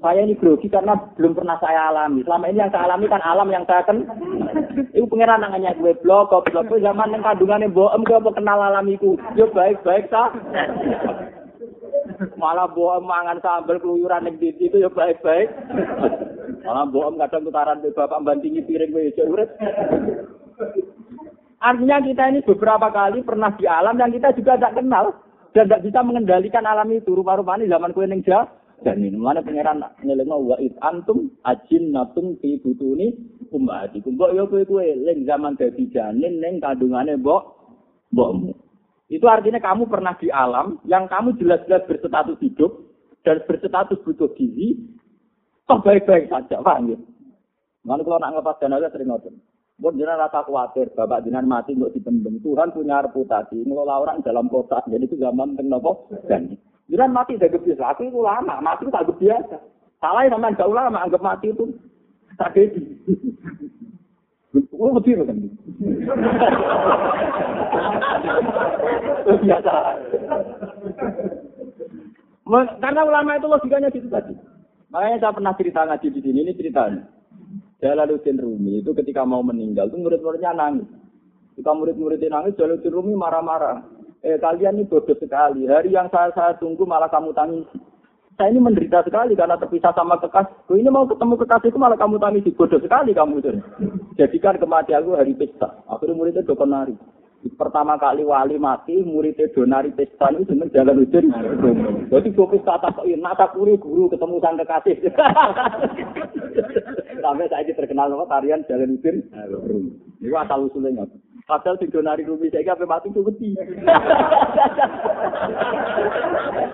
Saya 0.00 0.24
ini 0.24 0.32
grogi 0.32 0.72
karena 0.72 0.96
belum 1.16 1.36
pernah 1.36 1.60
saya 1.60 1.92
alami. 1.92 2.24
Selama 2.24 2.48
ini 2.48 2.64
yang 2.64 2.72
saya 2.72 2.88
alami 2.88 3.06
kan 3.08 3.20
alam 3.20 3.48
yang 3.52 3.64
saya 3.68 3.84
kan. 3.84 4.00
Itu 4.96 5.04
pengiran 5.08 5.44
namanya 5.44 5.76
gue 5.76 5.92
blog, 6.00 6.32
blog 6.32 6.66
gue 6.72 6.80
zaman 6.80 7.12
yang 7.12 7.20
kandungannya 7.20 7.68
boem 7.68 8.00
gue 8.04 8.16
mau 8.16 8.32
kenal 8.32 8.58
alamiku. 8.60 9.20
Yo 9.36 9.52
baik 9.52 9.84
baik 9.84 10.08
sah. 10.08 10.32
Malah 12.40 12.68
boem 12.72 13.04
mangan 13.04 13.40
sambal 13.44 13.76
keluyuran 13.76 14.28
yang 14.28 14.36
itu 14.40 14.76
ya 14.76 14.88
baik 14.88 15.20
baik. 15.20 15.48
Malah 16.64 16.88
boem 16.88 17.20
kadang 17.20 17.44
tutaran 17.44 17.84
bapak 17.84 18.20
bantingi 18.24 18.64
piring 18.64 18.90
gue 18.92 19.12
ya 19.12 19.24
urip. 19.28 19.50
Artinya 21.60 22.00
kita 22.00 22.24
ini 22.32 22.40
beberapa 22.40 22.88
kali 22.88 23.20
pernah 23.20 23.52
di 23.52 23.68
alam 23.68 24.00
yang 24.00 24.08
kita 24.16 24.32
juga 24.32 24.56
tidak 24.56 24.80
kenal 24.80 25.12
dan 25.52 25.68
tidak 25.68 25.84
bisa 25.84 26.00
mengendalikan 26.00 26.64
alam 26.64 26.88
itu. 26.88 27.12
Rupa-rupanya 27.12 27.68
zaman 27.68 27.92
kue 27.92 28.08
neng 28.08 28.24
dan 28.80 29.04
ini 29.04 29.16
mana 29.16 29.44
pangeran 29.44 29.84
ngeleng 30.00 30.32
wa 30.32 30.56
it 30.56 30.72
antum 30.80 31.32
ajin 31.44 31.92
natum 31.92 32.36
fi 32.40 32.56
butuni 32.64 33.12
ummati. 33.52 34.00
Mbok 34.00 34.30
yo 34.32 34.48
kue 34.48 34.64
kue 34.64 34.96
leng 34.96 35.28
zaman 35.28 35.56
dadi 35.60 35.88
janin 35.92 36.40
neng 36.40 36.64
kandungane 36.64 37.20
mbok 37.20 37.42
mbokmu. 38.12 38.52
Itu 39.10 39.26
artinya 39.26 39.58
kamu 39.58 39.90
pernah 39.90 40.14
di 40.16 40.30
alam 40.30 40.78
yang 40.86 41.10
kamu 41.10 41.34
jelas-jelas 41.36 41.82
berstatus 41.90 42.38
hidup 42.38 42.90
dan 43.26 43.42
berstatus 43.42 43.98
butuh 44.06 44.30
gizi, 44.38 44.78
toh 45.66 45.82
baik-baik 45.82 46.30
saja, 46.30 46.62
paham 46.62 46.94
ya? 46.94 46.98
Mana 47.82 48.06
kalau 48.06 48.22
nak 48.22 48.38
ngelepas 48.38 48.56
dana 48.62 48.78
sering 48.86 49.10
ngotot. 49.10 49.34
Buat 49.80 49.96
jangan 49.96 50.28
rasa 50.28 50.44
khawatir, 50.44 50.92
bapak 50.92 51.24
jangan 51.24 51.48
mati 51.48 51.72
untuk 51.72 51.96
dipendem. 51.96 52.36
Tuhan 52.44 52.68
punya 52.76 53.00
reputasi, 53.00 53.64
ngelola 53.64 54.04
orang 54.04 54.20
dalam 54.20 54.52
kota. 54.52 54.84
Jadi 54.84 55.08
itu 55.08 55.16
zaman 55.16 55.56
tengnopo 55.56 56.12
dan 56.28 56.52
jangan 56.90 57.14
mati 57.14 57.38
dari 57.38 57.54
biasa. 57.54 57.94
Aku 57.94 58.04
itu 58.10 58.20
lama, 58.20 58.58
mati 58.58 58.84
itu 58.84 58.92
tak 58.92 59.06
biasa. 59.06 59.56
Salah 60.02 60.26
yang 60.26 60.36
namanya 60.36 60.64
jauh 60.64 60.74
lama, 60.74 60.98
anggap 61.00 61.22
mati 61.22 61.54
itu 61.54 61.70
tragedi. 62.34 62.82
Oh, 64.80 64.96
betul 64.96 65.22
kan? 65.22 65.36
Biasa. 69.40 69.72
Karena 72.80 73.00
ulama 73.06 73.30
itu 73.38 73.46
logikanya 73.46 73.92
gitu 73.94 74.08
tadi. 74.10 74.34
Makanya 74.90 75.22
saya 75.22 75.36
pernah 75.36 75.54
cerita 75.54 75.86
ngaji 75.86 76.06
di 76.10 76.20
sini, 76.24 76.38
ini 76.42 76.52
ceritanya. 76.58 77.06
Jalaluddin 77.78 78.42
Rumi 78.42 78.82
itu 78.82 78.90
ketika 78.92 79.22
mau 79.22 79.40
meninggal 79.40 79.88
itu 79.88 79.96
murid-muridnya 80.02 80.52
nangis. 80.52 80.88
Ketika 81.54 81.70
murid-muridnya 81.76 82.28
nangis, 82.28 82.58
Jalaluddin 82.58 82.90
Rumi 82.90 83.14
marah-marah. 83.14 83.86
Eh 84.20 84.36
kalian 84.36 84.76
ini 84.76 84.84
bodoh 84.84 85.16
sekali. 85.16 85.64
Hari 85.64 85.96
yang 85.96 86.12
saya 86.12 86.28
saya 86.36 86.52
tunggu 86.60 86.84
malah 86.84 87.08
kamu 87.08 87.32
tangisi. 87.32 87.80
Saya 88.36 88.52
ini 88.52 88.60
menderita 88.60 89.00
sekali 89.04 89.32
karena 89.32 89.56
terpisah 89.56 89.96
sama 89.96 90.20
kekasihku. 90.20 90.76
Ini 90.76 90.92
mau 90.92 91.08
ketemu 91.08 91.40
kekasihku 91.40 91.80
malah 91.80 91.96
kamu 91.96 92.20
tangisi. 92.20 92.52
Bodoh 92.52 92.80
sekali 92.84 93.16
kamu 93.16 93.40
itu. 93.40 93.50
Jadikan 94.20 94.60
kematianku 94.60 95.16
hari 95.16 95.32
pesta. 95.32 95.72
Akhirnya 95.88 96.20
muridnya 96.20 96.44
dokter 96.44 96.68
nari. 96.68 96.94
Pertama 97.40 97.96
kali 97.96 98.20
wali 98.20 98.60
mati, 98.60 99.00
muridnya 99.00 99.48
donari 99.56 99.88
pesta 99.96 100.28
itu 100.28 100.52
jeneng 100.52 100.68
jalan 100.76 101.00
ujian. 101.00 101.32
Jadi 102.12 102.28
gue 102.36 102.46
pesta 102.52 102.76
tak 102.76 103.00
kok 103.00 103.08
nata 103.16 103.48
kuri 103.56 103.80
guru 103.80 104.12
ketemu 104.12 104.36
sang 104.44 104.60
kekasih. 104.60 104.96
Sampai 107.24 107.48
saya 107.48 107.64
ini 107.64 107.72
terkenal 107.72 108.12
sama 108.12 108.28
tarian 108.28 108.60
jalan 108.68 109.00
ujian. 109.00 109.24
Ini 110.20 110.36
asal 110.36 110.68
usulnya. 110.68 111.08
Padahal 111.46 111.76
sing 111.78 111.92
donari 111.92 112.24
rumi 112.26 112.50
saya 112.50 112.74
apa 112.74 112.84
mati 112.84 113.12
tuh 113.12 113.24
beti. 113.26 113.54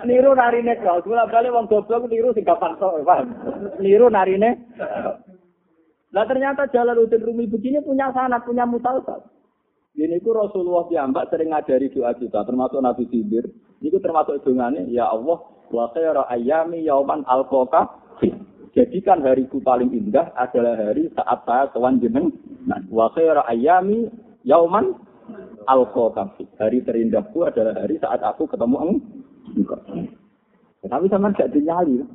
niru 0.09 0.33
narine 0.33 0.79
kau, 0.81 1.03
gue 1.03 1.17
balik 1.17 1.53
wong 1.53 1.67
goblok 1.67 2.07
niru 2.07 2.31
sing 2.33 2.47
gampang 2.47 2.79
paham? 2.79 3.35
Niru 3.83 4.07
narine. 4.09 4.71
Lah 6.15 6.25
ternyata 6.25 6.71
jalan 6.71 7.03
ujian 7.03 7.27
rumi 7.27 7.51
begini 7.51 7.83
punya 7.83 8.09
sanat, 8.15 8.47
punya 8.47 8.65
mutalsat. 8.65 9.21
Ini 9.97 10.21
ku 10.21 10.37
Rasulullah 10.37 10.85
piyambak 10.93 11.33
sering 11.33 11.57
ngajari 11.57 11.89
doa 11.89 12.13
kita, 12.13 12.45
termasuk 12.45 12.85
Nabi 12.85 13.09
Khidir. 13.09 13.49
Ini 13.81 13.97
termasuk 14.01 14.45
dongane, 14.45 14.89
ya 14.93 15.09
Allah, 15.09 15.41
wa 15.73 15.85
khaira 15.93 16.29
ayami 16.29 16.85
yauman 16.85 17.25
alqaka 17.25 18.05
Jadikan 18.77 19.25
hariku 19.25 19.57
paling 19.65 19.89
indah 19.89 20.37
adalah 20.37 20.77
hari 20.77 21.09
saat 21.17 21.49
saya 21.49 21.73
kewan 21.73 21.97
jeneng. 21.97 22.29
Nah, 22.69 22.77
wa 22.93 23.09
khaira 23.09 23.41
ayami 23.49 24.05
yauman 24.47 24.95
alqaka 25.67 26.39
Hari 26.57 26.87
terindahku 26.87 27.45
adalah 27.45 27.75
hari 27.77 27.99
saat 27.99 28.23
aku 28.23 28.47
ketemu 28.47 29.03
engkau. 29.59 29.83
Tapi 30.87 31.11
sama 31.11 31.35
gak 31.35 31.51
dinyali. 31.51 32.07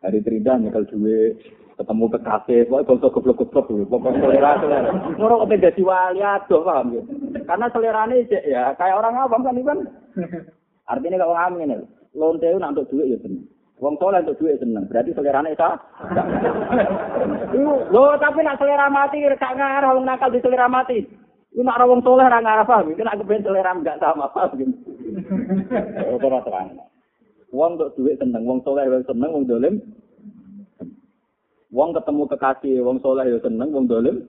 Hari 0.00 0.24
terindah 0.24 0.56
nyekel 0.56 0.88
duit, 0.88 1.36
ketemu 1.76 2.04
kekasih, 2.16 2.60
pokoknya 2.72 2.88
bangsa 2.88 3.08
goblok-goblok 3.12 3.66
dulu, 3.68 3.84
pokoknya 3.84 4.20
selera 4.24 4.50
selera. 4.56 4.90
Ngurung 5.20 5.44
kok 5.44 5.60
jadi 5.60 5.82
wali 5.84 6.20
aduh 6.24 6.60
paham 6.64 6.96
ya? 6.96 7.02
Karena 7.44 7.66
selera 7.68 8.08
ini 8.08 8.24
ya 8.48 8.72
kayak 8.80 8.96
orang 8.96 9.20
awam 9.20 9.44
kan 9.44 9.60
kan. 9.60 9.78
Artinya 10.88 11.20
kalau 11.20 11.36
ngamen 11.36 11.68
ini, 11.68 11.76
lonte 12.16 12.48
itu 12.48 12.56
untuk 12.56 12.88
duit 12.88 13.12
ya 13.12 13.18
seneng. 13.20 13.44
Wong 13.76 13.96
soleh 14.00 14.24
untuk 14.24 14.40
duit 14.40 14.56
seneng, 14.56 14.88
berarti 14.88 15.12
selera 15.12 15.44
ini 15.44 15.56
sah. 15.60 15.76
Lo 17.92 18.16
tapi 18.16 18.40
nak 18.40 18.56
selera 18.56 18.88
mati, 18.88 19.20
gak 19.20 19.52
ngarah, 19.52 20.00
nakal 20.00 20.32
di 20.32 20.40
selera 20.40 20.64
mati. 20.64 21.04
Lu 21.50 21.66
nak 21.66 21.82
wong 21.82 21.98
soleh 22.06 22.30
ra 22.30 22.38
ngarah 22.38 22.62
paham, 22.62 22.94
kena 22.94 23.18
kepen 23.18 23.42
selera 23.42 23.74
enggak 23.74 23.98
sama 23.98 24.30
paham. 24.30 24.70
Ora 26.14 26.38
terang. 26.46 26.78
Wong 27.50 27.74
untuk 27.74 27.98
duit 27.98 28.14
seneng, 28.22 28.46
wong 28.46 28.62
soleh 28.62 28.86
seneng, 29.02 29.30
wong 29.34 29.44
dolim 29.50 29.82
Wong 31.70 31.94
ketemu 31.94 32.22
kekasih, 32.30 32.82
wong 32.82 32.98
soleh 33.02 33.26
ya 33.30 33.38
seneng, 33.42 33.70
wong 33.74 33.86
dolim. 33.90 34.26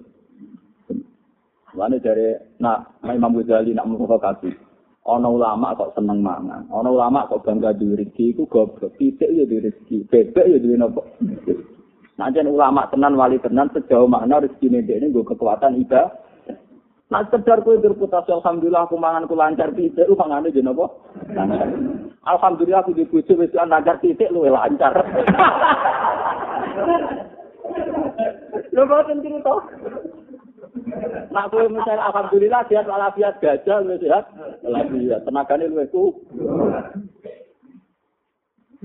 Wane 1.74 1.98
dari 2.02 2.38
nak 2.62 3.02
Imam 3.06 3.38
Ghazali 3.38 3.74
nak 3.74 3.86
mau 3.90 4.06
kekasih. 4.06 4.54
Ono 5.02 5.34
ulama 5.34 5.74
kok 5.74 5.98
seneng 5.98 6.22
mangan, 6.22 6.70
ono 6.70 6.94
ulama 6.94 7.26
kok 7.26 7.42
bangga 7.42 7.74
di 7.74 7.90
rezeki 7.90 8.38
iku 8.38 8.46
goblok. 8.46 8.94
Titik 9.02 9.34
ya 9.34 9.50
di 9.50 9.58
rezeki, 9.58 10.06
bebek 10.06 10.46
ya 10.46 10.58
di 10.62 10.78
nopo. 10.78 11.02
Nah, 12.22 12.30
ulama 12.30 12.86
tenan 12.94 13.18
wali 13.18 13.42
tenan 13.42 13.74
sejauh 13.74 14.06
mana 14.06 14.38
rezeki 14.38 14.70
ini 14.70 15.10
gue 15.10 15.26
kekuatan 15.26 15.82
ibadah. 15.82 16.14
Nah, 17.12 17.28
sekedar 17.28 17.60
kue 17.68 17.76
berputasi, 17.76 18.32
Alhamdulillah 18.32 18.88
aku 18.88 18.96
mangan 18.96 19.28
ku 19.28 19.36
lancar 19.36 19.76
titik, 19.76 20.08
lu 20.08 20.16
mangane 20.16 20.48
jen 20.48 20.72
apa? 20.72 20.88
Alhamdulillah 22.24 22.88
aku 22.88 22.96
dibujuk, 22.96 23.36
wis 23.36 23.52
lancar 23.52 24.00
titik, 24.00 24.32
lu 24.32 24.48
lancar. 24.48 24.96
Lho 28.72 28.84
boten 28.88 29.20
cerita. 29.20 29.56
Nak 31.32 31.52
kowe 31.52 31.66
misalnya 31.68 32.08
alhamdulillah 32.08 32.62
sehat 32.68 32.88
walafiat 32.88 33.44
gajah 33.44 33.84
lu 33.84 34.00
sehat 34.00 34.32
walafiat 34.64 35.22
tenagane 35.28 35.68
luwih 35.68 35.88
ku. 35.92 36.16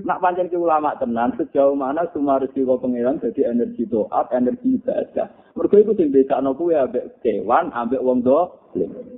Nak 0.03 0.19
pancen 0.21 0.51
ki 0.51 0.59
ulama 0.59 0.93
tenan 0.99 1.33
sejauh 1.39 1.73
mana 1.73 2.05
semua 2.11 2.37
rezeki 2.37 2.67
kok 2.67 2.81
pengiran 2.85 3.17
jadi 3.17 3.49
energi 3.49 3.89
doa, 3.89 4.29
energi 4.29 4.77
ibadah. 4.77 5.27
Mergo 5.57 5.75
iku 5.81 5.97
sing 5.97 6.13
bedakno 6.13 6.53
kuwi 6.53 6.77
ambek 6.77 7.17
kewan, 7.25 7.73
ambek 7.73 8.03
wong 8.05 8.21
dolim. 8.21 9.17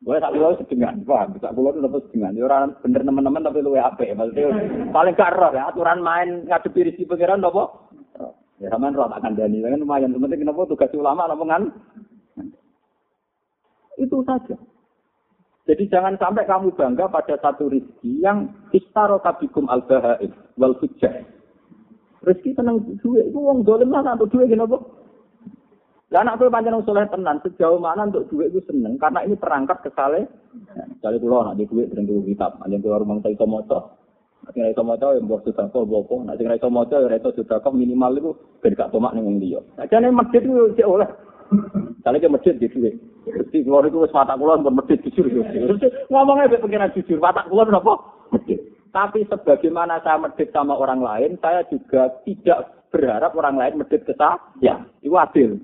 Gue 0.00 0.16
tak 0.16 0.32
pulau 0.32 0.56
sedengan, 0.56 0.96
paham? 1.04 1.36
Tak 1.36 1.52
pulau 1.52 1.76
itu 1.76 1.84
dapat 1.84 2.00
sedengan. 2.08 2.32
Ya 2.32 2.48
orang 2.48 2.72
bener 2.80 3.04
teman-teman 3.04 3.44
tapi 3.44 3.60
lu 3.60 3.76
apa? 3.76 4.00
Maksudnya 4.00 4.48
paling 4.96 5.12
gak 5.12 5.36
roh 5.36 5.52
ya 5.52 5.68
aturan 5.68 6.00
main 6.00 6.48
ngadepi 6.48 6.88
rezeki 6.88 7.04
pengiran 7.04 7.44
apa? 7.44 7.68
Ya 8.64 8.72
sama 8.72 8.96
roh 8.96 9.12
tak 9.12 9.20
kandani. 9.20 9.60
Kan 9.60 9.84
lumayan. 9.84 10.16
Penting 10.16 10.40
kenapa 10.40 10.64
tugas 10.72 10.88
ulama 10.96 11.28
apa 11.28 11.44
kan? 11.44 11.62
Itu 14.00 14.24
saja. 14.24 14.56
Jadi 15.68 15.84
jangan 15.92 16.16
sampai 16.16 16.48
kamu 16.48 16.72
bangga 16.72 17.12
pada 17.12 17.36
satu 17.36 17.68
rezeki 17.68 18.24
yang 18.24 18.48
istaro 18.72 19.20
kabikum 19.20 19.68
al 19.68 19.84
bahaim 19.84 20.32
wal 20.56 20.72
hujjah. 20.80 21.28
Rezeki 22.20 22.52
tenang 22.52 22.84
duit 23.00 23.32
itu 23.32 23.38
wong 23.40 23.64
dolim 23.64 23.88
lah 23.88 24.04
untuk 24.04 24.28
duit 24.28 24.52
kenapa? 24.52 24.76
Lah 26.10 26.26
anak 26.26 26.42
kowe 26.42 26.50
pancen 26.50 26.74
soleh 26.82 27.06
tenan, 27.06 27.38
sejauh 27.40 27.78
mana 27.78 28.10
untuk 28.10 28.26
duit 28.28 28.50
itu 28.50 28.60
seneng 28.66 28.98
karena 28.98 29.22
ini 29.22 29.38
perangkat 29.38 29.80
kesale. 29.86 30.26
Kali 31.00 31.16
kula 31.22 31.46
anak 31.46 31.62
di 31.62 31.64
duit 31.70 31.88
sering 31.88 32.04
kulo 32.10 32.26
kitab, 32.26 32.58
yang 32.66 32.82
keluar 32.82 33.00
rumah 33.00 33.22
iso 33.24 33.46
maca. 33.46 33.94
Nek 34.50 34.56
ora 34.58 34.72
iso 34.74 34.82
maca 34.82 35.06
ya 35.14 35.20
mbok 35.22 35.46
sudah 35.46 35.70
kok 35.70 35.86
apa. 35.86 36.14
Nek 36.26 36.34
sing 36.36 36.44
ora 36.50 36.58
iso 36.58 36.68
maca 36.68 36.96
ya 36.98 37.14
iso 37.14 37.30
sudah 37.30 37.62
minimal 37.70 38.12
itu 38.18 38.30
ben 38.58 38.74
gak 38.74 38.90
tomak 38.90 39.14
ning 39.14 39.24
wong 39.24 39.38
liya. 39.38 39.60
Ajane 39.78 40.10
masjid 40.10 40.42
itu 40.42 40.74
sik 40.74 40.90
oleh. 40.90 41.06
Kali 42.02 42.18
ke 42.18 42.26
masjid 42.26 42.54
di 42.58 42.66
duit. 42.66 42.94
Mesti 43.30 43.62
keluar 43.62 43.86
itu 43.86 44.02
wis 44.02 44.10
watak 44.10 44.34
kula 44.34 44.58
pun 44.58 44.74
masjid 44.76 44.98
jujur. 45.06 45.30
Ngomongnya 46.10 46.50
mek 46.50 46.62
pengiran 46.66 46.90
jujur, 46.90 47.22
watak 47.22 47.46
kula 47.46 47.70
napa? 47.70 47.94
Masjid. 48.34 48.58
Tapi 48.90 49.22
sebagaimana 49.30 50.02
saya 50.02 50.18
medit 50.18 50.50
sama 50.50 50.74
orang 50.74 50.98
lain, 50.98 51.38
saya 51.38 51.62
juga 51.70 52.10
tidak 52.26 52.74
berharap 52.90 53.32
orang 53.38 53.56
lain 53.56 53.74
medit 53.78 54.02
ke 54.02 54.14
saya. 54.18 54.42
Ya, 54.58 54.82
itu 55.00 55.14
adil. 55.14 55.62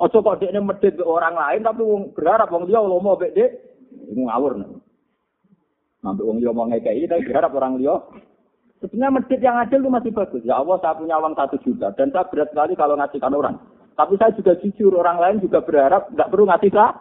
Ojo 0.00 0.24
kok 0.24 0.40
dekne 0.40 0.64
medhit 0.64 0.96
ke 0.96 1.04
orang 1.04 1.36
lain 1.36 1.60
tapi 1.60 1.84
berharap 2.16 2.48
liya 2.64 2.80
lomo 2.80 3.20
mek 3.20 3.36
dek 3.36 3.50
iku 4.12 4.22
ngawur. 4.28 4.52
Sampai 6.00 6.24
wong 6.24 6.40
liya 6.40 6.56
mau 6.56 6.64
ngekei 6.68 7.04
tapi 7.04 7.28
berharap 7.28 7.52
orang 7.52 7.76
liya 7.76 8.00
Sebenarnya 8.80 9.12
medhit 9.12 9.40
yang 9.44 9.60
adil 9.60 9.84
itu 9.84 9.92
masih 9.92 10.12
bagus. 10.16 10.40
Ya 10.40 10.56
Allah, 10.56 10.80
saya 10.80 10.96
punya 10.96 11.20
uang 11.20 11.36
satu 11.36 11.60
juta 11.60 11.92
dan 12.00 12.08
saya 12.16 12.24
berat 12.32 12.48
sekali 12.48 12.72
kalau 12.72 12.96
ngasihkan 12.96 13.36
orang. 13.36 13.60
Tapi 13.92 14.16
saya 14.16 14.32
juga 14.32 14.56
jujur, 14.56 14.96
orang 14.96 15.20
lain 15.20 15.44
juga 15.44 15.60
berharap 15.60 16.08
nggak 16.16 16.30
perlu 16.32 16.48
ngasih 16.48 16.72
saya. 16.72 16.96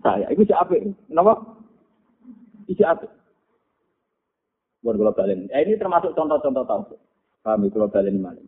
Saya, 0.00 0.26
itu 0.32 0.48
si 0.48 0.56
apa? 0.56 0.72
Kenapa? 0.80 1.32
Si 2.72 2.80
apa? 2.80 3.04
Buat 4.80 4.96
kalau 4.96 5.12
balen. 5.12 5.48
Eh, 5.52 5.60
ini 5.64 5.76
termasuk 5.76 6.16
contoh-contoh 6.16 6.64
tahu. 6.64 6.96
Kami 7.44 7.68
kalau 7.68 7.92
balen 7.92 8.16
mana? 8.20 8.40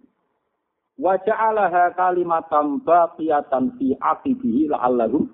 wa 1.01 1.17
ja'alaha 1.17 1.97
kalimatan 1.97 2.85
baqiyatan 2.85 3.75
fi 3.81 3.97
aqibihi 3.97 4.69
la'allahum 4.71 5.25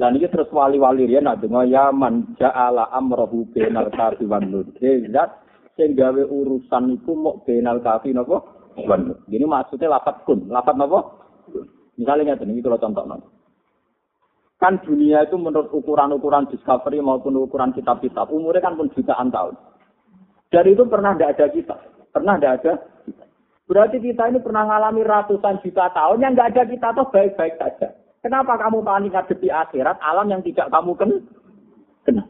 Lah 0.00 0.08
niki 0.08 0.30
terus 0.30 0.48
wali-wali 0.54 1.04
riyen 1.04 1.28
nak 1.28 1.44
donga 1.44 1.68
ya 1.68 1.92
man 1.92 2.32
ja'ala 2.40 2.88
amrahu 2.96 3.44
bainal 3.52 3.92
kafi 3.92 4.24
wan 4.24 4.48
nur. 4.48 4.64
Zat 4.80 5.36
sing 5.76 5.92
gawe 5.92 6.22
urusan 6.24 6.96
iku 6.96 7.12
mok 7.12 7.44
bainal 7.44 7.82
kafi 7.84 8.16
napa? 8.16 8.40
Wan 8.88 9.12
nur. 9.12 9.18
Jadi 9.28 9.44
maksudnya 9.44 10.00
lapat 10.00 10.24
kun, 10.24 10.48
lapat 10.48 10.80
napa? 10.80 11.28
Misalnya 12.00 12.32
ngeten 12.32 12.56
iki 12.56 12.64
kalau 12.64 12.80
contoh 12.80 13.04
Kan 14.64 14.80
dunia 14.80 15.28
itu 15.28 15.36
menurut 15.36 15.68
ukuran-ukuran 15.76 16.48
discovery 16.48 17.04
maupun 17.04 17.36
ukuran 17.36 17.76
kitab-kitab, 17.76 18.32
umurnya 18.32 18.64
kan 18.64 18.80
pun 18.80 18.88
jutaan 18.96 19.28
tahun. 19.28 19.52
Dari 20.48 20.72
itu 20.72 20.88
pernah 20.88 21.12
tidak 21.12 21.36
ada 21.36 21.46
kita, 21.52 21.76
pernah 22.08 22.40
tidak 22.40 22.64
ada 22.64 22.72
Berarti 23.64 23.96
kita 24.00 24.28
ini 24.28 24.40
pernah 24.40 24.64
mengalami 24.64 25.04
ratusan 25.04 25.60
juta 25.64 25.88
tahun 25.92 26.20
yang 26.20 26.32
nggak 26.32 26.52
ada 26.56 26.62
kita 26.68 26.88
tuh 26.96 27.08
baik-baik 27.12 27.60
saja. 27.60 27.92
Kenapa 28.20 28.56
kamu 28.60 28.80
panik 28.80 29.12
ngadepi 29.12 29.48
akhirat 29.52 30.00
alam 30.00 30.32
yang 30.32 30.40
tidak 30.40 30.72
kamu 30.72 30.96
kenal? 30.96 32.24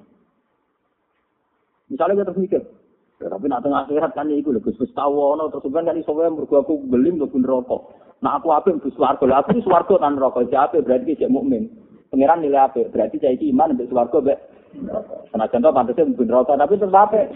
Misalnya 1.91 2.27
kita 2.27 2.35
mikir, 2.35 2.63
ya, 3.23 3.27
tapi 3.31 3.47
nak 3.47 3.63
tengah 3.63 3.87
akhirat 3.87 4.11
kan 4.19 4.27
itu 4.27 4.51
lebih 4.51 4.75
Gus 4.75 4.91
tahu 4.95 5.15
ono 5.15 5.47
terus 5.55 5.71
kan 5.71 5.95
iso 5.95 6.11
wae 6.11 6.31
mergo 6.31 6.59
aku 6.59 6.83
belim 6.87 7.23
mlebu 7.23 7.39
rokok. 7.47 7.95
Nah 8.19 8.43
aku 8.43 8.51
apik 8.51 8.79
mlebu 8.79 8.91
swarga. 8.99 9.23
Lah 9.23 9.39
aku 9.47 9.63
swarga 9.63 9.95
tan. 10.03 10.19
Jadi 10.19 10.55
apik 10.59 10.83
berarti 10.83 11.19
cek 11.19 11.31
mukmin. 11.31 11.84
Pangeran 12.15 12.47
nilai 12.47 12.63
apik 12.63 12.95
berarti 12.95 13.19
saya 13.19 13.35
iman 13.35 13.75
mbek 13.75 13.91
swarga 13.91 14.23
mbek 14.23 14.39
Senajan 15.31 15.63
to 15.63 15.71
pantasnya 15.71 16.07
mungkin 16.07 16.31
rokok, 16.35 16.59
tapi 16.59 16.75
tetap 16.75 17.11
apa? 17.11 17.31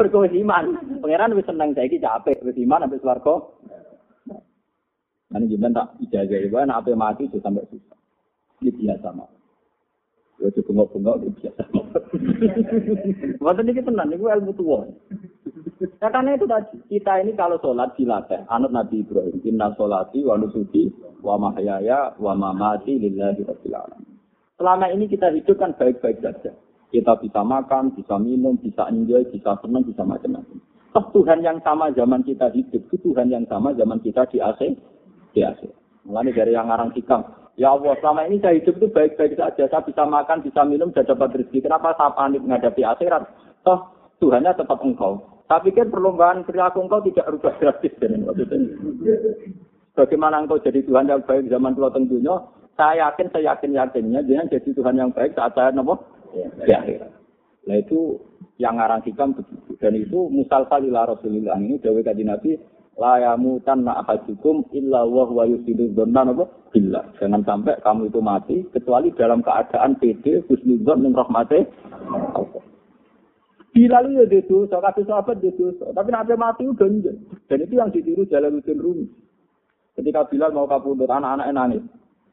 Berkuah 0.00 0.32
iman. 0.32 0.64
Pangeran 1.04 1.36
wis 1.36 1.44
seneng 1.44 1.76
saiki 1.76 2.00
capek, 2.00 2.40
wis 2.40 2.56
iman 2.56 2.84
sampai 2.88 3.00
swarga. 3.04 3.34
Nanti 5.28 5.52
jemben 5.52 5.76
tak 5.76 5.92
ijazah 6.04 6.40
ibu, 6.40 6.56
anak 6.56 6.84
apa 6.84 6.96
mati 6.96 7.28
itu 7.28 7.36
sampai 7.44 7.68
susah. 7.68 7.98
Ini 8.64 8.70
biasa 8.80 9.08
mah. 9.12 9.28
Ya 10.40 10.48
cukup 10.56 10.88
bengok-bengok 10.88 11.16
itu 11.20 11.28
biasa. 11.40 11.62
Waktu 13.44 13.60
ini 13.68 13.80
tenang, 13.84 14.08
ini 14.08 14.24
ilmu 14.24 14.52
tua. 14.56 14.88
Ya, 16.02 16.10
karena 16.10 16.34
itu 16.34 16.50
tadi, 16.50 16.76
kita 16.90 17.22
ini 17.22 17.32
kalau 17.38 17.62
sholat 17.62 17.94
dilatih, 17.94 18.42
anut 18.50 18.74
Nabi 18.74 19.06
Ibrahim, 19.06 19.38
inna 19.46 19.70
sholati 19.78 20.26
wa 20.26 20.34
nusuki 20.34 20.90
wa 21.22 21.38
mahyaya 21.38 22.18
wa 22.18 22.34
mamati 22.34 22.98
lillahi 22.98 23.46
rabbil 23.46 23.76
alamin. 23.78 24.14
Selama 24.58 24.86
ini 24.90 25.06
kita 25.06 25.30
hidup 25.30 25.56
kan 25.58 25.74
baik-baik 25.78 26.18
saja. 26.18 26.50
Kita 26.90 27.12
bisa 27.18 27.42
makan, 27.42 27.94
bisa 27.94 28.18
minum, 28.18 28.58
bisa 28.58 28.86
enjoy, 28.90 29.26
bisa 29.30 29.58
senang, 29.62 29.82
bisa 29.82 30.02
macam-macam. 30.06 30.58
Toh 30.94 31.06
Tuhan 31.10 31.42
yang 31.42 31.58
sama 31.66 31.90
zaman 31.90 32.22
kita 32.22 32.54
hidup, 32.54 32.86
itu 32.86 32.96
Tuhan 33.02 33.30
yang 33.30 33.46
sama 33.50 33.74
zaman 33.74 33.98
kita 33.98 34.30
di 34.30 34.38
AC, 34.38 34.78
di 35.34 35.42
AC. 35.42 35.66
Mulai 36.06 36.30
dari 36.30 36.54
yang 36.54 36.70
ngarang 36.70 36.94
hikam, 36.94 37.26
ya 37.58 37.74
Allah 37.74 37.98
selama 37.98 38.30
ini 38.30 38.38
saya 38.38 38.62
hidup 38.62 38.78
itu 38.78 38.86
baik-baik 38.94 39.34
saja, 39.34 39.66
saya 39.66 39.82
bisa 39.82 40.06
makan, 40.06 40.44
bisa 40.46 40.62
minum, 40.62 40.94
bisa 40.94 41.02
dapat 41.02 41.34
rezeki. 41.34 41.66
Kenapa 41.66 41.98
saya 41.98 42.14
panik 42.14 42.42
menghadapi 42.46 42.86
akhirat? 42.86 43.26
Toh 43.66 43.90
Tuhannya 44.22 44.54
tetap 44.54 44.78
engkau. 44.78 45.33
Tapi 45.44 45.76
kan 45.76 45.92
perlombaan 45.92 46.48
perilaku 46.48 46.80
engkau 46.80 47.04
tidak 47.04 47.28
rubah 47.28 47.52
drastis 47.60 47.92
dan 48.00 48.24
maksudnya. 48.24 48.64
Bagaimana 49.92 50.40
engkau 50.40 50.58
jadi 50.58 50.80
Tuhan 50.82 51.06
yang 51.06 51.20
baik 51.22 51.52
zaman 51.52 51.76
tua 51.76 51.92
tentunya? 51.92 52.34
Saya 52.74 53.06
yakin, 53.06 53.30
saya 53.30 53.54
yakin 53.54 53.70
yakinnya 53.76 54.20
jangan 54.26 54.50
jadi 54.50 54.68
Tuhan 54.74 54.96
yang 54.98 55.10
baik 55.14 55.38
saat 55.38 55.54
saya 55.54 55.70
nopo 55.70 56.02
di 56.34 56.72
akhirat. 56.74 57.12
Nah 57.70 57.76
itu 57.78 58.18
yang 58.58 58.80
ngarang 58.80 59.06
hikam 59.06 59.36
begitu. 59.38 59.78
Dan 59.78 59.94
itu 59.94 60.26
musalsal 60.32 60.82
ila 60.82 61.06
Rasulullah 61.06 61.54
ini 61.60 61.78
dawe 61.78 62.00
kaji 62.02 62.24
Nabi 62.26 62.58
la 62.98 63.22
yamutan 63.22 63.86
ma 63.86 64.02
ahadukum 64.02 64.66
illa 64.74 65.06
wa 65.06 65.26
huwa 65.26 65.46
yusidu 65.46 65.94
dhanna 65.94 66.34
apa 66.34 66.44
billah. 66.74 67.04
Jangan 67.22 67.46
sampai 67.46 67.78
kamu 67.82 68.10
itu 68.10 68.20
mati 68.24 68.56
kecuali 68.74 69.14
dalam 69.14 69.44
keadaan 69.44 69.98
pede 70.02 70.42
husnudzon 70.50 71.06
ning 71.06 71.14
rahmate 71.14 71.70
Allah. 72.10 72.73
Bilal 73.74 74.06
ya 74.14 74.22
itu, 74.30 74.70
so 74.70 74.78
kasih 74.78 75.02
sahabat 75.02 75.42
itu, 75.42 75.74
tapi 75.82 76.14
nanti 76.14 76.38
mati 76.38 76.62
udah 76.62 76.86
enggak. 76.86 77.18
Dan 77.50 77.58
itu 77.66 77.74
yang 77.74 77.90
ditiru 77.90 78.22
Jalaluddin 78.30 78.78
Rumi. 78.78 79.10
Ketika 79.98 80.30
Bilal 80.30 80.54
mau 80.54 80.70
kabundut, 80.70 81.10
anak-anaknya 81.10 81.54
nangis. 81.58 81.82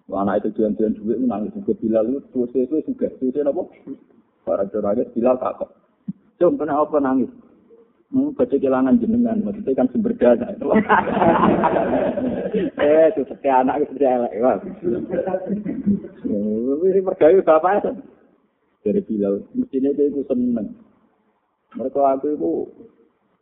Anak 0.06 0.46
itu 0.46 0.62
jualan-jualan 0.62 0.98
duit 1.02 1.18
nangis. 1.26 1.50
Juga 1.58 1.74
Bilal 1.82 2.14
itu 2.14 2.22
terus 2.30 2.54
itu 2.54 2.76
juga. 2.94 3.10
Itu 3.18 3.42
apa? 3.42 3.62
Para 4.46 4.70
juragan 4.70 5.10
Bilal 5.18 5.42
takut. 5.42 5.74
Cuma 6.38 6.62
kenapa 6.62 6.98
nangis? 7.02 7.34
Hmm, 8.12 8.36
baca 8.36 8.52
kehilangan 8.52 9.00
jenengan, 9.00 9.40
maksudnya 9.40 9.72
kan 9.72 9.88
sumber 9.88 10.12
dana. 10.20 10.52
eh, 12.76 13.08
itu 13.08 13.24
setiap 13.24 13.64
anak 13.64 13.88
itu 13.88 13.96
seperti 13.96 14.04
elek. 14.04 14.34
Wah. 14.44 14.58
Ini 16.92 17.00
pergawe 17.08 17.40
bapak 17.40 17.96
Dari 18.84 19.02
Bilal, 19.08 19.48
mestinya 19.56 19.96
itu 19.96 20.28
seneng. 20.28 20.91
Mereka 21.76 22.00
aku 22.00 22.28
itu 22.36 22.52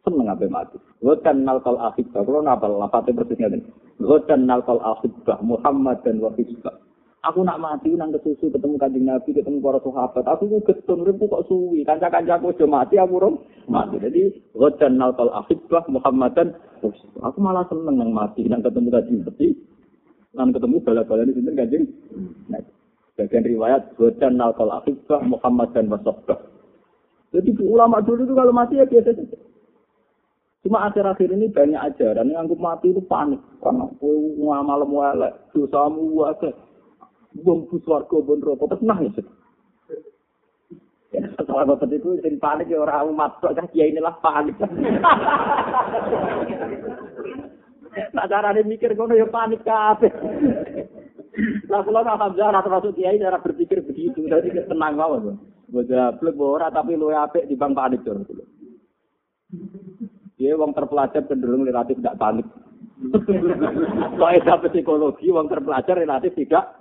seneng 0.05 0.29
apa 0.29 0.45
mati. 0.49 0.77
Ghatan 1.01 1.47
nalkal 1.47 1.77
akhibah. 1.81 2.21
Kalau 2.21 2.41
nabal, 2.45 2.77
lapatnya 2.77 3.49
ini. 3.49 3.65
Ghatan 3.97 4.45
nalkal 4.45 4.79
akhibah. 4.81 5.41
Muhammad 5.41 6.01
dan 6.05 6.21
wafisbah. 6.21 6.75
Aku 7.19 7.43
nak 7.43 7.59
mati 7.59 7.91
nang 7.99 8.15
kesusu 8.15 8.47
ketemu 8.47 8.79
kanjeng 8.79 9.03
Nabi, 9.03 9.35
ketemu 9.35 9.59
para 9.59 9.83
sahabat. 9.83 10.23
Aku 10.23 10.47
ku 10.47 10.57
getun 10.63 11.03
uripku 11.03 11.27
kok 11.27 11.51
suwi. 11.51 11.83
Kanca-kancaku 11.83 12.55
aja 12.55 12.63
mati 12.63 12.95
aku 12.95 13.19
rum 13.19 13.35
mati. 13.67 13.99
Jadi 13.99 14.39
ghatan 14.55 14.95
nalkal 14.95 15.27
akhibah 15.35 15.83
Muhammad 15.91 16.31
dan 16.39 16.55
Aku 17.19 17.37
malah 17.43 17.67
seneng 17.67 17.99
nang 17.99 18.15
mati 18.15 18.47
nang 18.47 18.63
ketemu 18.63 18.87
kanjeng 18.87 19.19
Nabi. 19.27 19.47
Nang 20.31 20.55
ketemu 20.55 20.75
bala-bala 20.79 21.27
di 21.27 21.35
sini 21.35 21.51
kanjeng. 21.59 21.83
Nah, 22.47 22.63
bagian 23.19 23.43
riwayat 23.43 23.99
ghatan 23.99 24.39
nalkal 24.39 24.71
akhibah 24.71 25.19
Muhammad 25.27 25.75
dan 25.75 25.91
wasabah. 25.91 26.48
Jadi 27.29 27.49
ulama 27.61 28.01
dulu 28.01 28.25
itu 28.25 28.33
kalau 28.33 28.49
mati 28.49 28.81
ya 28.81 28.89
biasa 28.89 29.13
saja. 29.13 29.37
Cuma 30.65 30.89
akhir-akhir 30.89 31.29
ini 31.29 31.47
banyak 31.47 31.81
ajaran 31.93 32.29
yang 32.33 32.49
anggap 32.49 32.59
mati 32.59 32.91
itu 32.91 32.99
panik. 33.05 33.39
Karena 33.61 33.85
kowe 34.01 34.61
malam 34.65 34.91
elek, 34.91 35.33
dosamu 35.53 36.19
wae. 36.19 36.51
Wong 37.45 37.69
bus 37.69 37.85
warga 37.85 38.17
bon 38.25 38.41
rokok 38.41 38.73
tenang 38.73 39.05
ya. 39.05 39.21
Ya, 41.09 41.25
setelah 41.37 41.65
bapak 41.65 41.89
itu 41.93 42.21
sing 42.21 42.37
panik 42.41 42.69
ya 42.69 42.81
orang 42.81 43.13
umat 43.13 43.37
kok 43.41 43.53
kan 43.53 43.69
kiai 43.69 43.93
inilah 43.93 44.17
panik. 44.21 44.57
Nah 47.89 48.29
carane 48.29 48.61
mikir 48.63 48.93
kono 48.93 49.17
ya 49.17 49.25
panik 49.25 49.65
kabeh. 49.65 50.13
Nah, 51.69 51.81
kalau 51.81 52.05
alhamdulillah 52.05 52.61
termasuk 52.61 52.93
kiai 52.93 53.17
cara 53.17 53.41
berpikir 53.41 53.81
begitu, 53.81 54.29
jadi 54.29 54.65
tenang 54.69 54.93
banget. 54.93 55.41
Gue 55.69 55.85
jablek 55.85 56.35
ora 56.37 56.73
tapi 56.73 56.97
lu 56.97 57.13
apik 57.13 57.45
di 57.45 57.53
bang 57.53 57.77
panik 57.77 58.01
tur. 58.01 58.25
Dia 60.39 60.57
wong 60.57 60.73
terpelajar 60.73 61.25
cenderung 61.29 61.67
relatif 61.67 62.01
tidak 62.01 62.17
panik. 62.17 62.47
Soalnya 64.19 64.55
psikologi 64.59 65.29
wong 65.29 65.47
terpelajar 65.47 65.95
relatif 65.99 66.33
tidak 66.33 66.79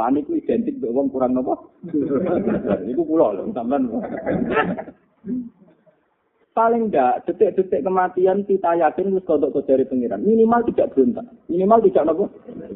panik 0.00 0.24
itu 0.24 0.40
identik 0.40 0.80
dengan 0.80 0.96
wong 0.96 1.06
kurang 1.12 1.36
nopo. 1.36 1.76
Itu 2.90 3.04
pulau 3.04 3.36
loh, 3.36 3.52
sampean. 3.52 3.92
Paling 6.50 6.90
enggak, 6.90 7.28
detik-detik 7.28 7.84
kematian 7.84 8.42
kita 8.48 8.74
yakin 8.80 9.14
harus 9.14 9.22
kodok 9.28 9.54
dari 9.68 9.86
pengiran. 9.86 10.24
Minimal 10.24 10.66
tidak 10.72 10.96
berontak. 10.96 11.26
Minimal 11.46 11.78
tidak 11.84 12.04
nopo. 12.08 12.24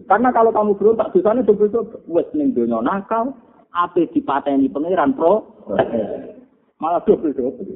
Karena 0.04 0.28
kalau 0.30 0.52
kamu 0.52 0.76
berontak, 0.76 1.10
dosanya 1.16 1.42
double-double. 1.42 2.04
Wes 2.12 2.28
ning 2.36 2.52
donya 2.52 2.78
nakal, 2.84 3.32
ape 3.74 4.08
dipateni 4.14 4.70
pangeran 4.70 5.12
pro 5.18 5.66
malah 6.78 7.02
double 7.02 7.34
double 7.34 7.74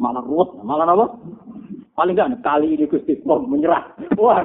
malah 0.00 0.22
ruwet 0.24 0.50
malah 0.64 0.86
apa? 0.88 1.06
Paling 1.92 2.16
enggak 2.16 2.40
kali 2.40 2.72
ini 2.72 2.88
Gusti 2.88 3.20
mau 3.20 3.36
menyerah. 3.36 3.84
Wah 4.16 4.40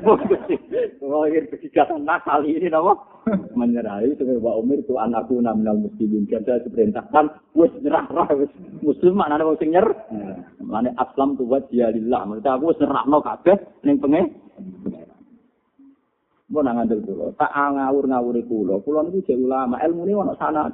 Gusti. 0.00 0.56
Wah 1.04 1.28
ini 1.28 1.44
kegiatan 1.52 2.00
nah 2.00 2.16
kali 2.24 2.56
ini 2.56 2.72
apa? 2.72 2.96
Menyerah 3.52 4.00
itu 4.00 4.24
Pak 4.24 4.56
Umir 4.56 4.80
itu 4.80 4.96
anakku 4.96 5.36
naminal 5.44 5.76
muslimin. 5.76 6.24
Kan 6.24 6.48
saya 6.48 6.64
diperintahkan 6.64 7.36
wis 7.52 7.72
nyerah 7.84 8.08
rah 8.08 8.28
wis 8.32 8.48
muslim 8.80 9.20
mana 9.20 9.36
ada 9.36 9.52
sing 9.60 9.76
nyer? 9.76 9.84
Mana 10.64 10.90
aslam 10.96 11.36
tu 11.36 11.44
wajah 11.44 11.92
lillah. 11.92 12.24
Maksudnya 12.24 12.56
aku 12.56 12.72
wis 12.72 12.80
nyerahno 12.80 13.18
kabeh 13.20 13.56
ning 13.84 14.00
pengen 14.00 14.32
Mau 16.54 16.62
nang 16.62 16.78
ngandel 16.78 17.02
kula, 17.02 17.34
tak 17.34 17.50
ngawur-ngawuri 17.50 18.46
kula. 18.46 18.78
Kula 18.86 19.02
niku 19.02 19.26
jek 19.26 19.42
ulama, 19.42 19.74
ilmu 19.82 20.06
ini 20.06 20.14
ono 20.14 20.38
sana. 20.38 20.70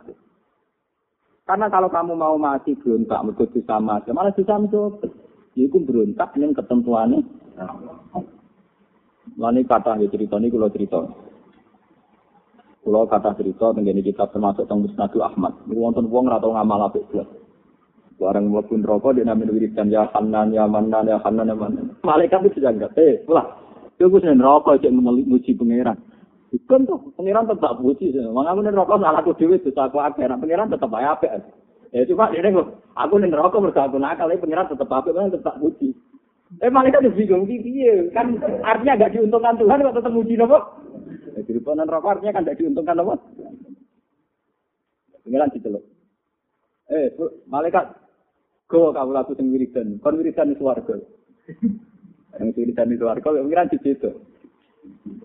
Karena 1.49 1.73
kalau 1.73 1.89
kamu 1.89 2.21
mau 2.21 2.37
mati 2.37 2.77
berontak 2.77 3.25
mergo 3.25 3.49
sama 3.65 3.97
aja, 3.97 4.13
malah 4.13 4.29
bisa 4.37 4.61
mencoba. 4.61 5.09
Iku 5.57 5.81
berontak 5.81 6.37
ning 6.37 6.53
ketentuane. 6.53 7.25
Lani 9.41 9.65
kata 9.65 9.97
ya 10.05 10.07
cerita 10.13 10.37
ini 10.37 10.53
kalau 10.53 10.69
cerita. 10.69 11.01
Kalau 12.85 13.09
kata 13.09 13.41
cerita 13.41 13.73
tenggene 13.73 14.05
kitab 14.05 14.37
termasuk 14.37 14.69
teng 14.69 14.85
Musnadu 14.85 15.25
Ahmad. 15.25 15.65
Niku 15.65 15.81
wonten 15.81 16.13
wong 16.13 16.29
ora 16.29 16.45
tau 16.45 16.53
ngamal 16.53 16.93
apik 16.93 17.09
blas. 17.09 17.29
Barang 18.21 18.53
mlebu 18.53 18.77
neraka 18.77 19.17
dia 19.17 19.25
namanya 19.25 19.57
wiridan 19.57 19.89
ya 19.89 20.05
Hanan 20.13 20.53
ya 20.53 20.69
Manan 20.69 21.09
ya 21.09 21.17
Hanan 21.25 21.49
ya 21.49 21.57
Manan. 21.57 21.97
Malaikat 22.05 22.53
itu 22.53 22.61
enggak. 22.61 22.93
Eh, 23.01 23.25
lah 23.33 23.70
Itu 24.01 24.17
seneng 24.17 24.41
rokok 24.41 24.81
cek 24.81 24.97
muji 24.97 25.53
pangeran. 25.53 26.01
Bukan 26.49 26.89
tuh, 26.89 27.13
pangeran 27.21 27.45
tetap 27.45 27.77
puji. 27.77 28.17
Maka 28.17 28.57
aku 28.57 28.65
rokok 28.65 28.97
salah 28.97 29.21
aku 29.21 29.37
dewi 29.37 29.61
itu 29.61 29.77
aku 29.77 30.01
akeh. 30.01 30.25
Nah, 30.25 30.41
pangeran 30.41 30.73
tetap 30.73 30.89
aja 30.97 31.21
apa? 31.21 31.45
Ya 31.93 32.09
cuma 32.09 32.33
ini 32.33 32.49
kok, 32.49 32.81
aku 32.97 33.21
nih 33.21 33.29
rokok 33.29 33.61
mereka 33.61 33.93
aku 33.93 34.01
nakal, 34.01 34.33
tapi 34.33 34.41
pangeran 34.41 34.73
tetap 34.73 34.89
apa? 34.89 35.13
Pangeran 35.13 35.37
tetap 35.37 35.55
puji. 35.61 35.93
Eh 36.65 36.73
malaikat 36.73 37.05
tuh 37.05 37.13
bingung 37.13 37.45
piye? 37.45 38.09
Kan 38.17 38.41
artinya 38.65 39.05
gak 39.05 39.13
diuntungkan 39.15 39.61
Tuhan 39.61 39.85
kok 39.85 39.97
tetap 40.01 40.13
muji 40.17 40.35
nopo? 40.35 40.59
Ya 41.37 41.41
di 41.45 41.53
depan 41.61 41.85
rokok 41.85 42.11
artinya 42.17 42.41
kan 42.41 42.49
gak 42.49 42.57
diuntungkan 42.57 42.97
nopo? 42.97 43.21
Pangeran 45.29 45.53
diceluk. 45.53 45.85
Eh, 46.89 47.13
malaikat, 47.47 47.85
go 48.65 48.97
kamu 48.97 49.13
laku 49.13 49.37
sing 49.37 49.53
wiridan, 49.53 50.01
kon 50.01 50.17
wiridan 50.17 50.51
di 50.51 50.59
swarga. 50.59 50.97
Yang 52.39 52.49
wiridan 52.55 52.95
itu 52.95 53.05
warga, 53.09 53.29
pengiran 53.35 53.71
di 53.73 53.79
situ. 53.83 54.11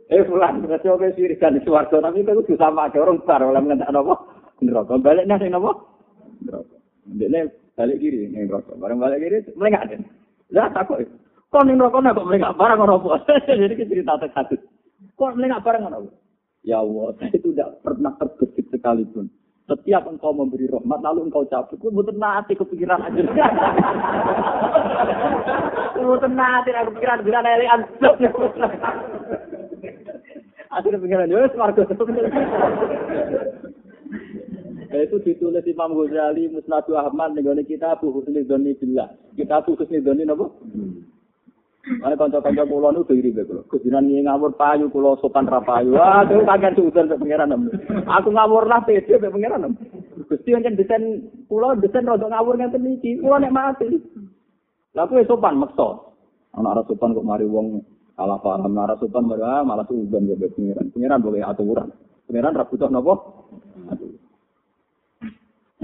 Eh, 0.09 0.25
pulang, 0.25 0.65
ngerti 0.65 0.87
oke 0.89 1.13
wiridan 1.13 1.61
itu 1.61 1.69
warga, 1.69 2.01
tapi 2.01 2.25
itu 2.25 2.31
kudu 2.33 2.55
sama 2.57 2.89
ada 2.89 2.97
orang 3.03 3.21
bar, 3.23 3.41
oleh 3.45 3.61
mengentak 3.61 3.93
apa? 3.93 4.15
Neraka, 4.63 4.95
balik 4.97 5.25
nasi? 5.27 5.51
Neraka. 5.51 6.75
Ini 7.05 7.39
balik 7.77 7.97
kiri, 8.01 8.31
ini 8.31 8.49
neraka. 8.49 8.73
Barang 8.73 8.97
balik 8.97 9.21
kiri, 9.21 9.37
melengak 9.53 9.85
deh. 9.91 9.99
Lah, 10.55 10.73
takut. 10.73 11.05
Kok 11.53 11.63
ini 11.67 11.77
neraka, 11.77 12.01
kok 12.01 12.27
melengak 12.27 12.55
barang 12.57 12.79
apa? 12.81 13.09
Jadi 13.61 13.73
cerita 13.85 14.17
terkadut. 14.17 14.61
Kok 15.15 15.33
melengak 15.37 15.61
barang 15.61 15.83
apa? 15.87 16.09
Ya 16.65 16.81
Allah, 16.81 17.13
saya 17.21 17.29
itu 17.37 17.53
tidak 17.53 17.77
pernah 17.85 18.11
terbesit 18.17 18.65
sekalipun. 18.73 19.29
Setiap 19.65 20.05
engkau 20.05 20.29
memberi 20.29 20.69
rahmat, 20.69 21.01
lalu 21.01 21.25
engkau 21.25 21.41
cabut. 21.49 21.81
Gue 21.81 21.89
betul 21.89 22.21
nanti 22.21 22.53
kepikiran 22.53 23.01
aja. 23.01 23.17
Betul 26.05 26.29
nanti 26.37 26.69
aku 26.77 26.93
pikiran, 27.01 27.25
pikiran 27.25 27.49
elegan. 27.49 27.81
Akhirnya 30.69 31.01
pikiran, 31.01 31.33
ya 31.33 31.49
warga 31.57 31.81
Ya 34.93 35.01
itu 35.01 35.17
ditulis 35.25 35.65
Imam 35.65 35.97
Ghazali, 35.97 36.45
Musnadu 36.53 36.93
Ahmad, 36.95 37.33
negara 37.33 37.59
kita 37.65 37.97
Abu 37.97 38.13
Husni 38.13 38.45
Doni 38.45 38.77
Billah. 38.77 39.11
Kita 39.33 39.65
Abu 39.65 39.73
Husni 39.75 39.99
Doni 39.99 40.29
apa? 40.29 40.45
Mana 41.85 42.17
kanca-kanca 42.17 42.65
kula 42.65 42.89
nu 42.89 43.05
diri 43.05 43.29
be 43.29 43.45
kula. 43.45 43.61
Kudinan 43.69 44.09
ngi 44.09 44.25
ngawur 44.25 44.57
payu 44.57 44.89
kula 44.89 45.21
sopan 45.21 45.45
ra 45.45 45.61
payu. 45.61 45.93
Wah, 45.93 46.25
itu 46.25 46.41
kaget 46.41 46.73
sudan 46.81 47.13
be 47.13 47.15
pangeran. 47.21 47.53
Aku 48.09 48.33
ngawur 48.33 48.65
lah 48.65 48.81
pede 48.81 49.21
be 49.21 49.29
pangeran. 49.29 49.77
Gusti 50.25 50.49
yen 50.49 50.65
desain 50.73 51.29
kula 51.45 51.77
desain 51.77 52.09
rada 52.09 52.25
ngawur 52.25 52.57
ngenten 52.57 52.89
iki. 52.89 53.21
Kula 53.21 53.37
nek 53.37 53.53
mati. 53.53 54.01
Lah 54.97 55.05
kuwi 55.05 55.29
sopan 55.29 55.61
meksa. 55.61 56.09
Ana 56.57 56.73
arah 56.73 56.83
sopan 56.89 57.13
kok 57.13 57.27
mari 57.27 57.45
wong 57.45 57.85
salah 58.17 58.41
paham 58.41 58.73
arah 58.81 58.97
sopan 58.97 59.29
malah 59.29 59.61
malah 59.61 59.85
sudan 59.85 60.25
be 60.25 60.49
pangeran. 60.49 60.89
Pangeran 60.89 61.21
boleh 61.21 61.45
aturan. 61.45 61.93
Pangeran 62.25 62.57
ra 62.57 62.65
butuh 62.65 62.89
napa? 62.89 63.13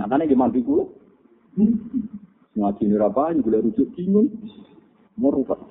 Nyatane 0.02 0.26
gimana 0.26 0.50
di 0.50 0.66
kula? 0.66 0.90
Ngaji 2.58 2.84
ora 2.98 3.10
payu, 3.14 3.46
gula 3.46 3.62
rujuk 3.62 3.94
bingung. 3.94 4.34
Mau 5.22 5.30
rupak. 5.30 5.71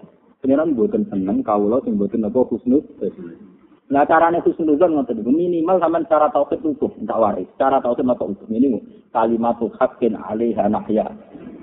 Pengiran 0.50 0.74
buatan 0.74 1.06
seneng, 1.06 1.46
kawula 1.46 1.78
sing 1.86 1.94
buatan 1.94 2.26
apa 2.26 2.42
husnul. 2.50 2.82
Nah 3.86 4.02
caranya 4.02 4.42
husnul 4.42 4.74
ngoten 4.74 5.22
niku 5.22 5.30
minimal 5.30 5.78
sampean 5.78 6.10
cara 6.10 6.26
tauhid 6.34 6.58
utuh, 6.66 6.90
tak 7.06 7.22
waris. 7.22 7.46
Cara 7.54 7.78
tauhid 7.78 8.02
mata 8.02 8.26
utuh 8.26 8.50
ini 8.50 8.82
kalimat 9.14 9.62
haqqin 9.78 10.18
alaiha 10.18 10.66
nahya. 10.66 11.06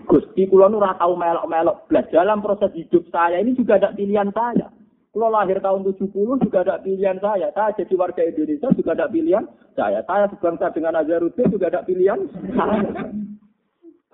Gusti 0.07 0.47
kula 0.47 0.71
nu 0.71 0.79
ora 0.79 0.95
tau 0.95 1.19
melok-melok 1.19 1.83
blas 1.91 2.07
dalam 2.15 2.39
proses 2.39 2.71
hidup 2.79 3.03
saya 3.11 3.43
ini 3.43 3.59
juga 3.59 3.75
ada 3.75 3.91
pilihan 3.91 4.31
saya. 4.31 4.71
Kalau 5.11 5.35
lahir 5.35 5.59
tahun 5.59 5.83
70 5.83 6.47
juga 6.47 6.57
ada 6.63 6.79
pilihan 6.79 7.19
saya. 7.19 7.51
Saya 7.51 7.75
jadi 7.75 7.91
warga 7.99 8.23
Indonesia 8.23 8.71
juga 8.71 8.95
ada 8.95 9.11
pilihan 9.11 9.43
saya. 9.75 9.99
Saya 10.07 10.31
sebangsa 10.31 10.71
dengan 10.71 10.95
Azharuddin 10.95 11.51
juga 11.51 11.67
ada 11.75 11.83
pilihan 11.83 12.23
saya. 12.55 13.11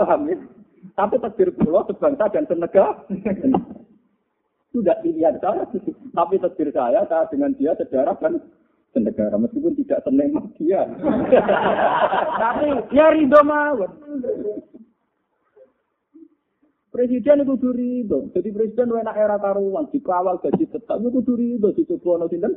Paham 0.01 0.33
ya? 0.33 0.41
Tapi 0.97 1.21
takdir 1.21 1.53
pulau 1.61 1.85
sebangsa 1.85 2.25
dan 2.33 2.49
senegara. 2.49 3.05
Sudah 4.73 4.97
pilihan 5.05 5.37
saya, 5.37 5.69
tapi 6.17 6.41
takdir 6.41 6.73
saya, 6.73 7.05
saya 7.05 7.29
dengan 7.29 7.53
dia 7.53 7.77
sejarah 7.77 8.17
kan 8.17 8.41
senegara, 8.89 9.37
meskipun 9.37 9.77
tidak 9.77 10.01
seneng 10.01 10.33
dia. 10.57 10.81
tapi 12.41 12.67
ya 12.89 13.13
ridho 13.13 13.41
mawon. 13.45 13.91
Presiden 16.93 17.41
itu 17.41 17.57
kudu 17.57 17.69
ridho. 17.73 18.19
Jadi 18.37 18.49
presiden 18.53 18.93
enak 18.93 19.17
era 19.17 19.37
karuan, 19.41 19.89
dikawal 19.89 20.37
gaji 20.41 20.65
tetap 20.69 21.01
itu 21.01 21.09
kudu 21.09 21.33
ridho 21.33 21.69
dicoba 21.73 22.21
ono 22.21 22.25
sinten? 22.29 22.53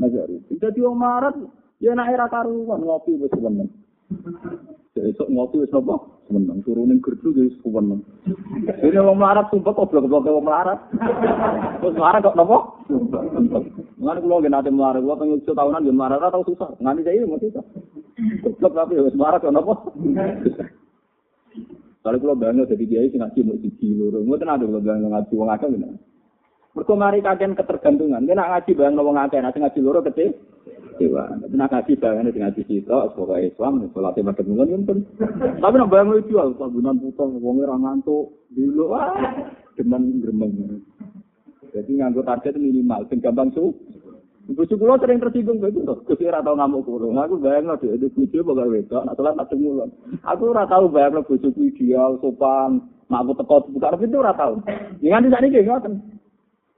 Nazari. 0.00 0.36
Jadi 0.52 0.78
wong 0.80 0.96
marat 0.96 1.36
ya 1.80 1.92
enak 1.92 2.08
era 2.12 2.28
karuan 2.28 2.84
ngopi 2.84 3.16
seneng. 3.32 3.68
Esok 4.92 5.32
ngopi 5.32 5.64
wis 5.64 5.72
napa? 5.72 6.04
Seneng 6.28 6.60
turunin 6.68 7.00
gerdu 7.00 7.32
ya 7.32 7.48
wis 7.48 7.56
seneng. 7.64 8.04
Ini 8.84 9.00
wong 9.00 9.16
melarat 9.16 9.48
sumpah 9.48 9.72
kok 9.72 9.88
blok-blok 9.88 10.28
wong 10.28 10.44
melarat. 10.44 10.84
Terus 11.80 11.96
melarat 11.96 12.20
kok 12.20 12.36
napa? 12.36 12.76
Ngan 13.96 14.20
kula 14.20 14.34
nggih 14.36 14.52
nate 14.52 14.68
melarat, 14.68 15.00
kula 15.00 15.16
pengen 15.16 15.40
iso 15.40 15.56
tahunan 15.56 15.88
yo 15.88 15.96
melarat 15.96 16.28
tau 16.28 16.44
susah. 16.44 16.76
Nganti 16.76 17.08
saya 17.08 17.24
mesti 17.24 17.48
susah. 17.48 17.64
Blok 18.60 18.72
tapi 18.76 19.00
wis 19.00 19.16
melarat 19.16 19.40
kok 19.40 19.56
napa? 19.56 19.74
Kalau 22.04 22.18
kula 22.20 22.34
bangun 22.36 22.68
jadi 22.68 22.84
kiai 22.84 23.08
sing 23.08 23.24
ngaji 23.24 23.40
mau 23.48 23.56
siji 23.64 23.96
loro, 23.96 24.20
mboten 24.20 24.52
ada 24.52 24.68
kula 24.68 24.84
bangun 24.84 25.08
ngaji 25.08 25.32
wong 25.32 25.48
akeh 25.56 25.68
ngene. 25.72 25.88
Mergo 26.72 26.96
mari 26.96 27.20
kakean 27.20 27.52
ketergantungan. 27.52 28.24
Nek 28.24 28.48
ngaji 28.48 28.72
bangun 28.72 29.04
wong 29.04 29.16
akeh, 29.20 29.44
nek 29.44 29.52
ngaji 29.52 29.78
loro 29.84 30.00
kete 30.00 30.32
dewa. 30.96 31.28
Nek 31.52 31.68
ngaji 31.68 31.92
bangun 32.00 32.24
nek 32.32 32.36
ngaji 32.40 32.62
sitok 32.64 33.12
pokoke 33.12 33.44
Islam 33.44 33.92
salat 33.92 34.16
madhep 34.24 34.48
mulun 34.48 34.72
yen 34.72 34.82
Tapi 35.60 35.74
nek 35.76 35.92
bangun 35.92 36.24
jual 36.32 36.56
panggonan 36.56 36.96
puto 36.96 37.28
wong 37.28 37.60
ora 37.60 37.76
ngantuk, 37.76 38.48
dulu 38.56 38.88
wah 38.88 39.12
demen 39.76 40.24
gremeng. 40.24 40.80
Jadi 41.76 41.92
nganggo 41.92 42.24
target 42.24 42.56
minimal 42.56 43.04
sing 43.12 43.20
gampang 43.20 43.52
su. 43.52 43.76
Bojo 44.42 44.74
kula 44.74 44.96
sering 44.96 45.20
tersinggung 45.20 45.60
begitu 45.60 45.84
to. 45.84 45.94
Gusti 46.08 46.24
ora 46.24 46.40
tau 46.40 46.56
ngamuk 46.56 46.88
kula. 46.88 47.28
Aku 47.28 47.36
bayangno 47.36 47.76
dhek 47.76 48.00
itu 48.00 48.08
bojo 48.16 48.48
pokoke 48.48 48.72
wedok, 48.72 49.04
nek 49.04 49.16
salat 49.20 49.36
tak. 49.36 49.52
Aku 50.24 50.42
ora 50.48 50.64
tau 50.64 50.88
bayangno 50.88 51.20
bojoku 51.20 51.68
ideal, 51.68 52.16
sopan, 52.24 52.80
mak 53.12 53.28
aku 53.28 53.44
teko 53.44 53.56
buka 53.76 53.92
itu 54.00 54.16
ora 54.16 54.32
tau. 54.32 54.56
Ya 55.04 55.20
nganti 55.20 55.28
sakniki 55.28 55.68
ngoten. 55.68 56.21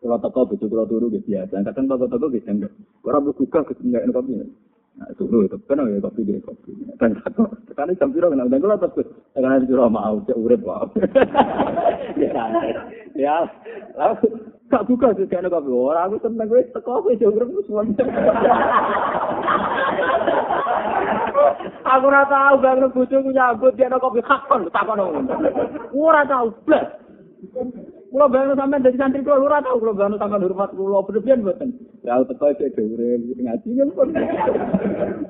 Kalau 0.04 0.20
teko 0.20 0.44
bojo 0.44 0.68
kula 0.68 0.84
turu 0.84 1.08
gitu 1.08 1.32
biasa. 1.32 1.64
Kadang 1.64 1.88
teko-teko 1.88 2.28
gitu 2.28 2.44
enggak. 2.52 2.72
Ora 3.08 3.24
buka 3.24 3.64
enggak 3.80 4.04
kopi. 4.12 4.36
Nah, 5.00 5.08
turu 5.16 5.48
itu 5.48 5.56
kan 5.64 5.80
ya 5.80 5.96
kopi 6.04 6.28
dia 6.28 6.44
kopi. 6.44 6.76
Dan 7.00 7.16
teko 7.24 7.48
tekan 7.72 7.96
jam 7.96 8.12
piro 8.12 8.28
kena 8.28 8.44
dan 8.44 8.60
kula 8.60 8.76
terus 8.76 9.08
tekan 9.32 9.64
jero 9.64 9.88
mau 9.88 10.20
cek 10.28 10.36
urip 10.36 10.60
wae. 10.60 10.92
Ya. 12.20 12.46
Ya. 13.16 13.48
Lalu 13.96 14.28
gak 14.68 14.84
buka 14.84 15.16
sih 15.16 15.24
kena 15.24 15.48
kopi. 15.48 15.72
Ora 15.72 16.04
aku 16.04 16.20
seneng 16.20 16.52
wis 16.52 16.68
teko 16.76 17.00
kopi 17.00 17.16
jero 17.16 17.40
urip 17.40 17.64
semua. 17.64 17.88
Aku 21.84 22.08
ora 22.08 22.28
tau 22.28 22.60
bangun 22.60 22.92
bojoku 22.92 23.32
nyambut 23.32 23.72
dia 23.76 23.88
kopi 23.88 24.20
hakon 24.20 24.68
takon 24.68 25.00
ngono. 25.00 25.32
Ora 25.96 26.28
tau 26.28 26.52
blas. 26.68 27.03
Kulo 28.14 28.30
bayang 28.30 28.54
sampean 28.54 28.86
dari 28.86 28.94
santri 28.94 29.26
kulo 29.26 29.42
ora 29.42 29.58
tau 29.58 29.82
kulo 29.82 29.90
bayang 29.90 30.14
sampean 30.22 30.46
hormat 30.46 30.70
kulo 30.70 31.02
berlebihan 31.02 31.42
mboten. 31.42 31.74
Ya 32.06 32.22
teko 32.22 32.46
iki 32.54 32.70
dhewe 32.70 33.18
ngaji 33.42 33.68
kan 33.74 33.90
pun. 33.90 34.14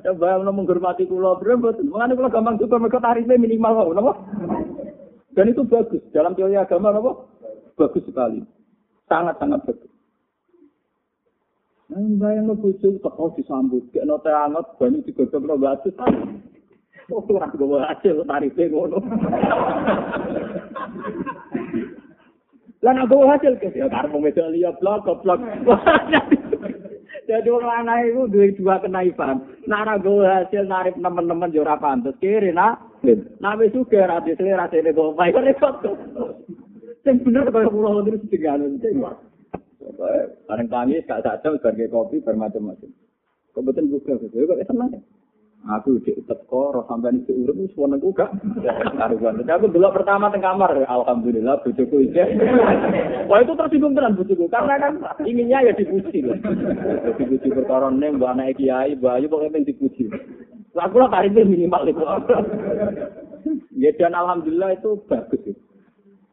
Ya 0.05 0.13
bayang 0.13 0.45
menghormati 0.53 1.09
kulo 1.09 1.41
berlebihan 1.41 1.65
mboten. 1.65 1.89
Mengane 1.89 2.13
kulo 2.13 2.29
gampang 2.29 2.61
syukur 2.61 2.77
mergo 2.77 3.01
tarife 3.01 3.41
minimal 3.41 3.73
kok 3.73 3.97
napa? 3.97 4.13
Dan 5.33 5.49
itu 5.49 5.65
bagus 5.65 6.05
dalam 6.13 6.37
teori 6.37 6.61
agama 6.61 6.93
napa? 6.93 7.25
Bagus 7.73 8.05
sekali. 8.05 8.45
Sangat 9.09 9.41
sangat 9.41 9.65
bagus. 9.65 9.89
Nah, 11.89 12.05
bayang 12.21 12.53
lo 12.53 12.61
bojo 12.61 13.01
teko 13.01 13.33
disambut, 13.33 13.89
kayak 13.97 14.05
note 14.05 14.29
anget, 14.29 14.67
banyak 14.77 15.09
digogok 15.09 15.41
lo 15.41 15.57
batu. 15.57 15.89
Oh, 17.09 17.25
ora 17.33 17.49
gue 17.49 17.81
hasil 17.81 18.29
tarife 18.29 18.69
ngono. 18.69 19.01
Lan 22.85 23.01
aku 23.01 23.25
hasil 23.25 23.57
ke 23.57 23.73
ya 23.73 23.89
karep 23.89 24.13
wedok 24.13 24.53
liya 24.53 24.77
blok 24.77 25.09
goblok. 25.09 25.41
Jadi 27.29 27.49
orang 27.49 27.89
lanang 27.89 28.01
itu 28.05 28.23
dua 28.29 28.47
dua 28.53 28.75
kenaifan. 28.85 29.41
Nara 29.65 29.97
gue 29.97 30.29
hasil 30.29 30.69
narik 30.69 31.01
teman-teman 31.01 31.49
yo 31.57 31.65
ora 31.65 31.81
pantes 31.81 32.13
kiri 32.21 32.53
nak. 32.53 33.01
Nah 33.41 33.57
wis 33.57 33.73
suge 33.73 33.97
ra 33.97 34.21
di 34.21 34.37
selera 34.37 34.69
sene 34.69 34.93
go 34.93 35.17
bae 35.17 35.33
repot. 35.33 35.81
Sing 37.01 37.25
bener 37.25 37.49
kaya 37.49 37.73
kula 37.73 38.05
terus 38.05 38.21
digantung. 38.29 39.01
Bareng 40.45 40.69
kami 40.69 41.01
gak 41.09 41.25
sadar 41.25 41.57
sebagai 41.57 41.89
kopi 41.89 42.21
bermacam-macam. 42.21 42.89
Kebetulan 43.55 43.93
buka, 43.93 44.13
kok 44.19 44.61
senang. 44.67 44.93
Aku 45.65 45.97
cek 46.05 46.29
teko 46.29 46.77
roh 46.77 46.85
sampean 46.85 47.25
iki 47.25 47.33
urip 47.33 47.57
wis 47.57 47.73
wonten 47.73 47.97
ku 47.97 48.13
gak. 48.13 48.29
Karuan. 49.01 49.41
Aku 49.49 49.73
dulu 49.73 49.89
pertama 49.97 50.29
teng 50.29 50.45
kamar, 50.45 50.77
alhamdulillah 50.85 51.57
bojoku 51.65 52.05
iki. 52.05 52.21
Wah 53.25 53.41
itu 53.41 53.57
tersinggung 53.57 53.97
tenan 53.97 54.13
bojoku 54.13 54.45
karena 54.53 54.77
kan 54.77 55.01
inginnya 55.25 55.65
ya 55.65 55.73
dipuji 55.73 56.21
loh. 56.21 56.37
Dipuji 57.17 57.49
perkara 57.49 57.89
ning 57.89 58.21
mbok 58.21 58.37
anake 58.37 58.61
kiai, 58.61 58.93
bayu 58.93 59.25
pokoke 59.25 59.57
pengen 59.57 59.73
dipuji. 59.73 60.05
Lah 60.77 60.93
kari 60.93 61.33
minimal 61.33 61.89
itu. 61.89 62.05
Ya 63.73 63.89
dan 63.97 64.13
alhamdulillah 64.13 64.77
itu 64.77 65.01
bagus. 65.09 65.57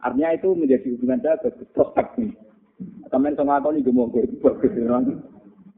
Artinya 0.04 0.36
itu 0.36 0.52
menjadi 0.60 0.92
hubungan 0.92 1.24
saya 1.24 1.40
bagus 1.40 1.72
prospek 1.72 2.08
nih. 2.20 2.36
Kamen 3.08 3.40
sama 3.40 3.64
aku 3.64 3.80
nih 3.80 3.88
gemuk 3.88 4.12
itu 4.12 4.36
bagus. 4.44 4.76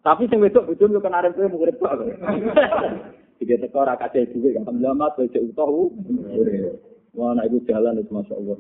Tapi 0.02 0.26
sing 0.26 0.42
wedok 0.42 0.74
bojo 0.74 0.90
yo 0.90 1.00
kan 1.06 1.14
arep 1.14 1.38
murid 1.38 1.78
kok. 1.78 2.02
Tiga 3.44 3.60
teko 3.60 3.84
ora 3.84 4.00
kace 4.00 4.32
duwe 4.32 4.56
alhamdulillah 4.56 4.96
mat 4.96 5.20
bojo 5.20 5.36
utuh. 5.36 5.92
Wah 7.12 7.36
anak 7.36 7.52
ibu 7.52 7.60
jalan 7.68 8.00
itu 8.00 8.16
masya 8.16 8.40
Allah. 8.40 8.56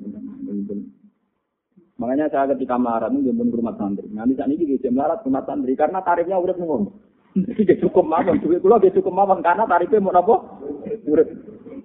Makanya 1.95 2.27
saya 2.27 2.51
ketika 2.51 2.75
melarat 2.75 3.15
itu 3.15 3.31
pun 3.31 3.47
rumah 3.47 3.79
santri. 3.79 4.11
Nanti 4.11 4.35
saat 4.35 4.51
ini 4.51 4.75
dia 4.75 4.91
melarat 4.91 5.23
rumah 5.23 5.47
santri 5.47 5.71
karena 5.79 6.03
tarifnya 6.03 6.35
udah 6.35 6.51
ngomong. 6.59 6.91
Jadi 7.31 7.79
cukup 7.79 8.03
mawon, 8.03 8.43
duit 8.43 8.59
kula 8.59 8.83
dia 8.83 8.91
cukup 8.91 9.15
mawon 9.15 9.39
karena 9.39 9.63
tarifnya 9.63 10.03
mau? 10.03 10.59
Urip. 11.07 11.31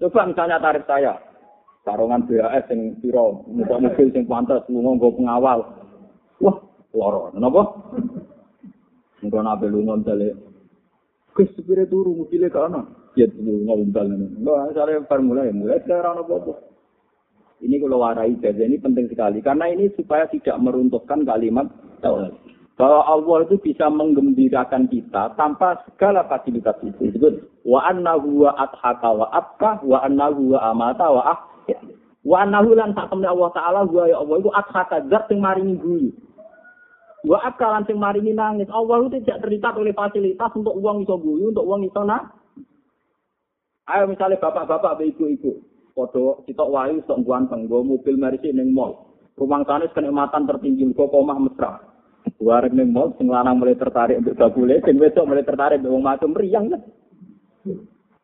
Coba 0.02 0.26
misalnya 0.26 0.58
tarif 0.58 0.82
saya, 0.90 1.14
tarongan 1.86 2.26
BAS 2.26 2.66
yang 2.68 2.98
piro, 2.98 3.46
muka 3.46 3.78
mobil 3.78 4.10
yang 4.10 4.26
pantas, 4.26 4.66
lunga 4.66 4.98
nggo 4.98 5.14
pengawal. 5.14 5.58
Wah, 6.42 6.56
loro, 6.90 7.30
napa? 7.38 7.62
Engko 9.22 9.38
nabe 9.38 9.66
lunga 9.70 9.94
dale 10.02 10.47
Gus 11.38 11.54
supire 11.54 11.86
turu 11.86 12.18
mobilnya 12.18 12.50
ke 12.50 12.58
ana. 12.58 12.82
Ya 13.14 13.30
turu 13.30 13.62
ngombal 13.62 14.10
ngono. 14.10 14.26
Enggak, 14.42 14.74
saya 14.74 14.98
formula 15.06 15.46
ya 15.46 15.54
mulai 15.54 15.78
sekarang 15.86 16.18
apa-apa. 16.18 16.58
Ini 17.62 17.78
kalau 17.78 18.02
warai 18.02 18.34
jadi 18.42 18.66
ini 18.66 18.82
penting 18.82 19.06
sekali 19.06 19.38
karena 19.38 19.70
ini 19.70 19.86
supaya 19.94 20.26
tidak 20.26 20.58
meruntuhkan 20.58 21.22
kalimat 21.22 21.70
tauhid. 22.02 22.34
Bahwa 22.74 23.06
Allah 23.06 23.46
itu 23.46 23.58
bisa 23.58 23.86
menggembirakan 23.86 24.90
kita 24.90 25.38
tanpa 25.38 25.78
segala 25.86 26.26
fasilitas 26.26 26.78
itu. 26.82 27.10
Disebut 27.10 27.62
wa 27.62 27.86
annahu 27.86 28.46
wa 28.46 28.58
adhaka 28.58 29.10
wa 29.10 29.26
abka 29.30 29.82
wa 29.86 29.98
annahu 30.02 30.58
wa 30.58 30.74
amata 30.74 31.06
wa 31.06 31.22
ahya. 31.38 31.78
Wa 32.26 32.46
annahu 32.46 32.74
lan 32.74 32.98
Allah 32.98 33.50
taala 33.54 33.86
wa 33.86 34.06
ya 34.10 34.18
Allah 34.18 34.36
itu 34.42 34.50
adhaka 34.50 35.06
zat 35.06 35.30
sing 35.30 35.38
maringi 35.38 35.78
guyu. 35.78 36.10
Wa 37.26 37.42
abka 37.42 37.66
lan 37.66 37.82
sing 37.88 37.98
maringi 37.98 38.30
nangis. 38.30 38.70
Allah 38.70 39.02
itu 39.02 39.18
tidak 39.22 39.42
terikat 39.42 39.74
oleh 39.74 39.90
fasilitas 39.90 40.54
untuk 40.54 40.78
uang 40.78 41.02
iso 41.02 41.18
guyu, 41.18 41.50
untuk 41.50 41.66
uang 41.66 41.82
iso 41.88 42.02
nangis. 42.06 42.30
Ayo 43.88 44.04
misalnya 44.04 44.36
bapak-bapak, 44.36 45.00
ibu-ibu, 45.00 45.64
Podo 45.96 46.44
sitok 46.44 46.70
wayu 46.70 47.00
sok 47.08 47.24
guanteng, 47.24 47.66
gue 47.66 47.80
mobil 47.80 48.20
merisi 48.20 48.52
ning 48.52 48.70
mall. 48.70 49.16
Rumah 49.34 49.64
sanis 49.64 49.90
kenikmatan 49.96 50.44
tertinggi, 50.44 50.92
gue 50.92 51.08
komah 51.08 51.40
mesra. 51.40 51.80
Warung 52.36 52.76
ning 52.76 52.92
mall, 52.92 53.16
sing 53.16 53.32
lanang 53.32 53.58
mulai 53.58 53.80
tertarik 53.80 54.20
untuk 54.20 54.36
gabule, 54.36 54.78
sing 54.84 55.00
wedok 55.00 55.24
mulai 55.24 55.42
tertarik 55.42 55.80
untuk 55.80 56.04
macam 56.04 56.36
meriang 56.36 56.68
kan. 56.68 56.82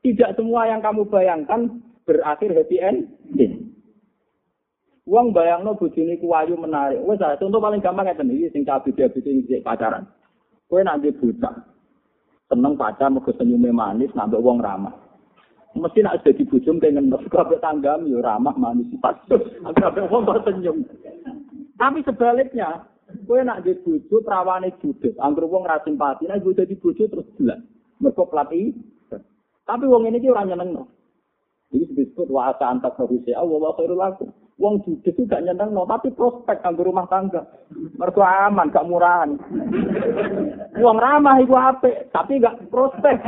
Tidak 0.05 0.31
semua 0.37 0.69
yang 0.69 0.85
kamu 0.85 1.09
bayangkan 1.09 1.81
berakhir 2.05 2.53
happy 2.53 2.77
ending. 2.77 3.64
Uang 5.05 5.37
bayangno 5.37 5.77
bojone 5.77 6.17
ku 6.17 6.33
wayu 6.33 6.57
menarik. 6.57 7.05
Wes 7.05 7.21
contoh 7.21 7.61
paling 7.61 7.85
gampang 7.85 8.09
ngeten 8.09 8.33
iki 8.33 8.49
sing 8.57 8.65
cabut-cabut 8.65 9.21
iki 9.21 9.61
pacaran. 9.61 10.09
Kowe 10.65 10.81
nak 10.81 11.05
bocah 11.05 11.55
seneng 12.49 12.73
pacar 12.77 13.13
mergo 13.13 13.33
senyume 13.37 13.69
manis, 13.69 14.13
nambah 14.17 14.41
uang 14.41 14.65
ramah. 14.65 14.95
Mesti 15.75 16.07
nak 16.07 16.23
jadi 16.23 16.47
bujum 16.47 16.79
pengen 16.79 17.11
kabeh 17.11 17.59
tanggam 17.59 18.07
yo 18.09 18.25
ramah 18.25 18.55
manis 18.57 18.89
pas. 19.03 19.19
Kabeh 19.83 20.09
wong 20.09 20.25
senyum. 20.47 20.87
Tapi 21.75 22.01
sebaliknya, 22.07 22.87
kowe 23.27 23.43
nak 23.43 23.67
jadi 23.67 23.83
bojo 23.83 24.23
prawane 24.23 24.71
judes, 24.79 25.19
anggere 25.19 25.51
wong 25.51 25.67
ra 25.67 25.83
simpati, 25.83 26.31
nek 26.31 26.47
gue 26.47 26.55
dadi 26.55 26.79
bojo 26.79 27.05
terus 27.11 27.27
jelas. 27.37 27.61
Mergo 27.99 28.25
pelatih. 28.31 28.73
Tapi 29.69 29.85
wong 29.85 30.07
ini 30.09 30.23
ki 30.23 30.31
ora 30.31 30.47
nyenengno. 30.47 30.87
Ini 31.75 31.91
disebut 31.91 32.31
wa 32.31 32.55
asa 32.55 32.71
antak 32.71 32.95
Allah 33.01 33.59
wa 33.59 33.75
khairul 33.75 33.99
lakum. 33.99 34.31
Wong 34.55 34.87
judes 34.87 35.11
itu 35.11 35.27
gak 35.27 35.43
nyeneng 35.43 35.75
no, 35.75 35.83
tapi 35.83 36.15
prospek 36.15 36.63
kanggo 36.63 36.87
rumah 36.87 37.11
tangga. 37.11 37.43
Mergo 37.99 38.23
aman, 38.23 38.71
gak 38.71 38.87
murahan. 38.87 39.35
Wong 40.79 40.97
ramah 41.03 41.43
iku 41.43 41.59
apik, 41.59 42.15
tapi 42.15 42.39
gak 42.39 42.63
prospek. 42.71 43.19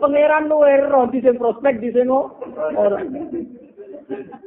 Pangeran 0.00 0.48
luwe 0.48 0.80
ro 0.88 1.12
di 1.12 1.20
sing 1.20 1.36
prospek 1.36 1.76
di 1.76 1.92
sing 1.92 2.08
ora. 2.08 2.96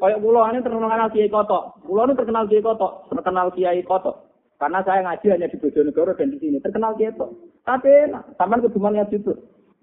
Kayak 0.01 0.19
kula 0.19 0.51
ini 0.51 0.65
terkenal 0.65 1.09
Kiai 1.13 1.29
Kotok. 1.29 1.63
Kula 1.85 2.09
ini 2.09 2.17
terkenal 2.17 2.49
Kiai 2.49 2.65
Kotok, 2.65 2.91
terkenal 3.13 3.47
Kiai 3.53 3.85
Kotok. 3.85 4.15
Karena 4.57 4.81
saya 4.81 5.05
ngaji 5.05 5.27
hanya 5.29 5.47
di 5.47 5.61
Bojonegoro 5.61 6.17
dan 6.17 6.33
di 6.33 6.37
sini. 6.41 6.57
Terkenal 6.57 6.97
Kiai 6.97 7.13
Kotok. 7.13 7.31
Tapi 7.63 7.87
enak, 8.09 8.33
sampean 8.35 8.65
keduman 8.65 8.97
lihat 8.97 9.13
itu. 9.13 9.31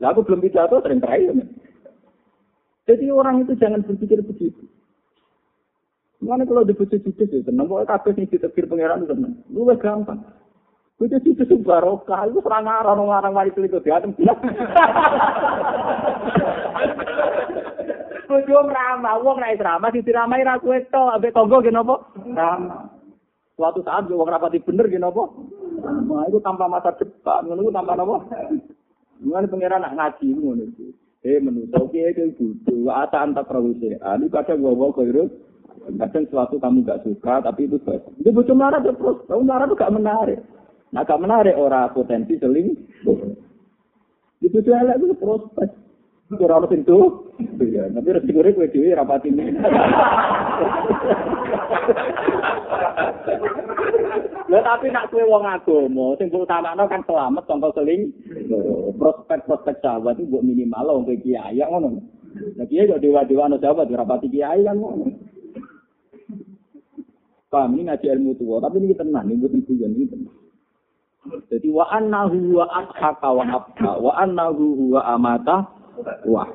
Lah 0.03 0.13
aku 0.13 0.27
belum 0.27 0.43
pidato 0.43 0.83
sering 0.83 1.01
terakhir. 1.01 1.39
Jadi 2.89 3.05
orang 3.13 3.45
itu 3.45 3.53
jangan 3.59 3.85
berpikir 3.85 4.23
begitu. 4.25 4.65
Mana 6.21 6.45
kalau 6.45 6.69
dibujuk 6.69 7.01
judes 7.01 7.33
itu 7.33 7.41
tenang, 7.41 7.65
pokoknya 7.65 7.97
kabeh 7.97 8.13
nih 8.13 8.29
ditegur 8.29 8.69
pangeran 8.69 9.05
itu 9.05 9.17
tenang. 9.17 9.35
Lu 9.49 9.65
gampang. 9.73 10.21
Itu 11.01 11.17
itu 11.17 11.33
itu 11.33 11.57
barokah, 11.65 12.29
itu 12.29 12.45
serang 12.45 12.69
arah 12.69 12.93
orang 12.93 13.33
mari 13.33 13.49
itu 13.49 13.81
diatem. 13.81 14.13
Bojo 18.29 18.57
ramah, 18.69 19.17
wong 19.25 19.41
nek 19.41 19.57
ramah 19.59 19.89
diramai 19.91 20.45
ra 20.45 20.61
kowe 20.61 20.77
to, 20.77 21.03
ambek 21.17 21.33
tonggo 21.33 21.65
ki 21.65 21.73
napa? 21.73 22.05
Ramah. 22.15 22.93
Suatu 23.57 23.81
saat 23.81 24.07
wong 24.13 24.29
rapati 24.29 24.61
bener 24.61 24.93
ki 24.93 25.01
napa? 25.01 25.25
Ramah 25.81 26.29
itu 26.29 26.37
tanpa 26.45 26.69
masa 26.69 26.93
depan, 27.01 27.49
ngono 27.49 27.73
tanpa 27.73 27.97
napa? 27.97 28.29
Mulane 29.25 29.49
pangeran 29.49 29.81
nak 29.81 29.97
ngaji 29.97 30.37
ngono 30.37 30.69
iki. 30.69 31.00
Eh 31.21 31.37
menungso 31.37 31.93
ki 31.93 32.01
iki 32.01 32.33
kudu 32.33 32.89
asa 32.89 33.21
antak 33.21 33.45
prawise. 33.45 34.01
Ah, 34.01 34.17
ini 34.17 34.33
kadang 34.33 34.65
gua 34.65 34.89
kok 34.89 35.05
Kadang 35.81 36.29
sesuatu 36.29 36.61
kamu 36.61 36.85
gak 36.85 37.09
suka, 37.09 37.41
tapi 37.41 37.65
itu 37.65 37.81
baik. 37.81 38.05
Itu 38.21 38.37
bocor 38.37 38.53
marah 38.53 38.85
terus. 38.85 39.25
Kamu 39.27 39.43
marah 39.49 39.65
itu 39.65 39.81
gak 39.81 39.95
menarik. 39.97 40.39
Nah, 40.93 41.09
gak 41.09 41.21
menarik 41.21 41.57
orang 41.57 41.89
potensi 41.97 42.37
seling. 42.37 42.77
Itu 44.45 44.61
tuh 44.61 44.77
elek 44.77 45.01
itu 45.01 45.17
prospek. 45.17 45.73
Itu 46.29 46.45
orang 46.45 46.69
itu. 46.73 46.99
Ya, 47.65 47.89
tapi 47.91 48.09
resiko 48.13 48.45
gue 48.45 48.71
dewi 48.71 48.93
rapat 48.93 49.25
ini. 49.25 49.57
Lah 54.51 54.67
tapi 54.67 54.91
nak 54.91 55.15
kue 55.15 55.23
wong 55.23 55.47
agama, 55.47 56.19
sing 56.19 56.27
utamakno 56.35 56.91
kan 56.91 57.07
selamat 57.07 57.47
contoh 57.47 57.71
seling. 57.71 58.11
Prospek-prospek 58.99 59.79
sahabat 59.79 60.19
itu 60.19 60.27
buat 60.27 60.43
minimal 60.43 60.91
wong 60.91 61.07
kiai 61.23 61.63
ngono. 61.63 62.03
Lah 62.59 62.67
kiai 62.67 62.91
kok 62.91 62.99
dewa-dewa 62.99 63.47
ana 63.47 63.63
sahabat 63.63 63.87
rapati 63.95 64.27
kiai 64.27 64.67
kan 64.67 64.75
ngono. 64.75 65.07
Paham 67.47 67.79
ini 67.79 67.87
ngaji 67.87 68.07
ilmu 68.15 68.39
tua, 68.39 68.63
tapi 68.63 68.79
ini 68.79 68.95
tenang, 68.95 69.27
ini 69.27 69.43
bukan 69.43 69.67
tujuan 69.67 69.91
ini 69.95 70.07
tenang. 70.07 70.39
Jadi 71.51 71.67
wa 71.71 71.87
annahu 71.91 72.63
wa 72.63 72.67
adhaka 72.71 73.27
wa 73.31 73.43
abka 73.43 73.93
wa 73.99 74.13
annahu 74.19 74.95
wa 74.95 75.03
amata 75.15 75.67
wa. 76.27 76.47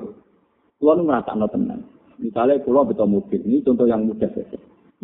Kulo 0.76 0.92
ngrasakno 1.00 1.48
tenang. 1.48 1.80
Misalnya 2.16 2.60
kulo 2.64 2.84
betul 2.88 3.08
mobil, 3.08 3.40
ini 3.44 3.64
contoh 3.64 3.84
yang 3.88 4.04
mudah. 4.04 4.28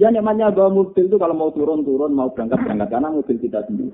Ya 0.00 0.08
namanya 0.08 0.48
bawa 0.48 0.72
mobil 0.72 1.04
itu 1.04 1.20
kalau 1.20 1.36
mau 1.36 1.52
turun-turun, 1.52 2.16
mau 2.16 2.32
berangkat-berangkat, 2.32 2.88
karena 2.88 3.12
mobil 3.12 3.36
kita 3.36 3.60
sendiri. 3.68 3.92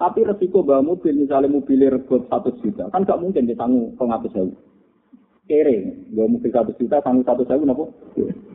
Tapi 0.00 0.24
resiko 0.24 0.64
bawa 0.64 0.80
mobil, 0.80 1.12
misalnya 1.12 1.52
mobilnya 1.52 1.92
regot 1.92 2.24
satu 2.32 2.56
juta, 2.64 2.88
kan 2.88 3.04
gak 3.04 3.20
mungkin 3.20 3.44
ditanggung 3.44 3.92
pengatus 4.00 4.32
jauh. 4.32 4.56
Kere, 5.44 6.08
bawa 6.16 6.26
mobil 6.32 6.50
satu 6.52 6.72
juta, 6.80 7.04
tanggung 7.04 7.24
satu 7.28 7.44
jauh, 7.44 7.60
kenapa? 7.60 7.84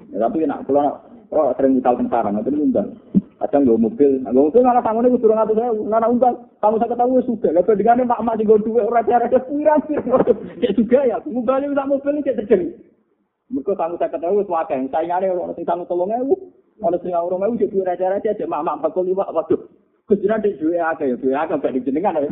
Ya, 0.09 0.25
tapi 0.25 0.45
nak 0.49 0.65
kalau 0.65 0.97
Oh, 1.31 1.47
sering 1.55 1.79
misal 1.79 1.95
tentara, 1.95 2.27
nanti 2.27 2.51
undang. 2.51 2.91
Kadang 3.39 3.63
gue 3.63 3.79
mobil, 3.79 4.19
gue 4.19 4.35
mobil 4.35 4.67
malah 4.67 4.83
tangannya 4.83 5.15
gue 5.15 5.21
suruh 5.23 5.31
ngatur 5.31 5.55
saya, 5.55 5.71
nana 5.71 6.11
undang. 6.11 6.35
Kamu 6.59 6.75
saya 6.75 6.91
ketahui 6.91 7.23
sudah, 7.23 7.55
lepas 7.55 7.79
dengan 7.79 8.03
mak 8.03 8.19
mak 8.19 8.35
gue 8.35 8.59
dua 8.67 8.83
orang 8.83 9.07
cara 9.07 9.31
kepiran 9.31 9.79
sih. 9.87 9.95
Ya 10.67 10.69
juga 10.75 10.99
ya, 11.07 11.23
mobilnya 11.23 11.71
bisa 11.71 11.87
mobil 11.87 12.19
ini 12.19 12.27
terjadi. 12.27 12.67
Mereka 13.47 13.79
kamu 13.79 13.95
saya 13.95 14.11
ketahui 14.11 14.43
suaka 14.43 14.75
yang 14.75 14.91
saya 14.91 15.07
nyari 15.07 15.31
orang 15.31 15.55
sing 15.55 15.63
tanggung 15.63 15.87
tolong 15.87 16.11
orang 16.81 17.01
sing 17.05 17.13
orang 17.13 17.45
aku 17.45 17.61
jadi 17.61 17.77
raja 17.85 18.09
raja 18.09 18.33
aja 18.33 18.49
mak 18.49 18.65
mak 18.65 18.81
bakul 18.81 19.05
lima, 19.05 19.29
waduh. 19.29 19.69
Kejiran 20.09 20.41
di 20.43 20.59
dua 20.59 20.91
agak 20.91 21.07
ya, 21.07 21.15
dua 21.15 21.47
agak 21.47 21.63
gak 21.63 21.71
dijenengan. 21.71 22.19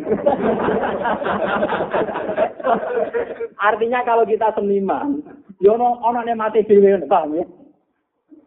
Artinya 3.71 4.03
kalau 4.03 4.27
kita 4.27 4.51
seniman, 4.51 5.23
yono 5.63 5.95
ono 6.03 6.19
nih 6.27 6.35
mati 6.35 6.67
dewi, 6.67 6.91
paham 7.07 7.39
ya? 7.39 7.47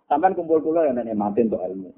Sampai 0.05 0.37
kumpul 0.37 0.61
kulo 0.61 0.85
yang 0.85 1.01
nenek 1.01 1.17
mati 1.17 1.49
untuk 1.49 1.65
ilmu. 1.65 1.97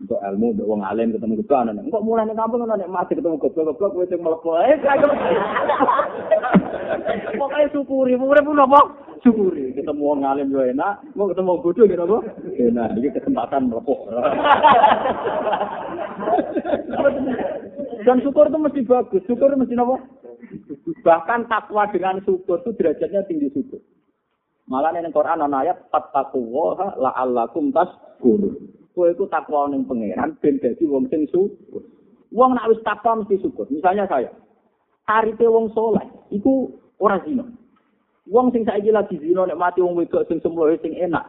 Untuk 0.00 0.16
ilmu, 0.16 0.56
untuk 0.56 0.64
wong 0.64 0.80
alim 0.80 1.12
ketemu 1.12 1.44
gitu 1.44 1.52
anak. 1.52 1.84
Enggak 1.84 2.04
mulai 2.08 2.24
nih 2.24 2.40
kampung 2.40 2.64
nenek 2.64 2.88
mati 2.88 3.20
ketemu 3.20 3.36
goblok 3.36 3.76
goblok 3.76 3.92
gue 3.92 4.16
cuma 4.16 4.32
melepuh. 4.32 4.56
Eh, 4.64 4.80
pokoknya 7.36 7.68
syukuri, 7.68 8.16
pokoknya 8.16 8.48
pun 8.48 8.64
apa? 8.64 8.80
Syukuri. 9.22 9.70
Ketemu 9.78 10.02
wong 10.02 10.26
alim 10.26 10.50
juga 10.50 10.66
enak, 10.74 10.94
mau 11.14 11.30
ketemu 11.30 11.62
bodoh 11.62 11.86
gitu 11.86 12.02
apa? 12.02 12.18
Enak, 12.58 12.88
ini 12.98 13.08
kesempatan 13.14 13.70
melepuh. 13.70 13.98
Dan 18.02 18.18
syukur 18.26 18.50
itu 18.50 18.58
mesti 18.58 18.80
bagus, 18.82 19.22
syukur 19.30 19.54
mesti 19.54 19.78
apa? 19.78 19.96
Bahkan 21.06 21.46
takwa 21.46 21.86
dengan 21.94 22.18
syukur 22.26 22.58
itu 22.66 22.74
derajatnya 22.74 23.22
tinggi 23.30 23.54
syukur. 23.54 23.78
Malah 24.66 24.90
ning 24.90 25.14
Quran 25.14 25.42
ana 25.42 25.62
ayat 25.62 25.86
fattaqullaha 25.94 26.98
la'allakum 26.98 27.70
tashkurun. 27.70 28.58
Kowe 28.90 29.06
iku 29.06 29.30
takwa 29.30 29.70
ning 29.70 29.86
pangeran 29.86 30.34
ben 30.42 30.58
wong 30.82 31.06
sing 31.14 31.30
syukur. 31.30 31.86
Wong 32.34 32.58
nek 32.58 32.74
wis 32.74 32.82
takwa 32.82 33.22
mesti 33.22 33.38
syukur. 33.38 33.70
Misalnya 33.70 34.10
saya, 34.10 34.34
tarife 35.06 35.46
wong 35.46 35.70
soleh 35.70 36.02
iku 36.34 36.74
ora 36.98 37.22
zina. 37.22 37.46
Wong 38.30 38.54
sing 38.54 38.62
saiki 38.62 38.94
lagi 38.94 39.18
zina 39.18 39.46
nek 39.46 39.58
mati 39.58 39.82
wong 39.82 39.98
wedok 39.98 40.26
sing 40.30 40.38
semlohe 40.38 40.78
sing 40.78 40.94
enak. 40.94 41.26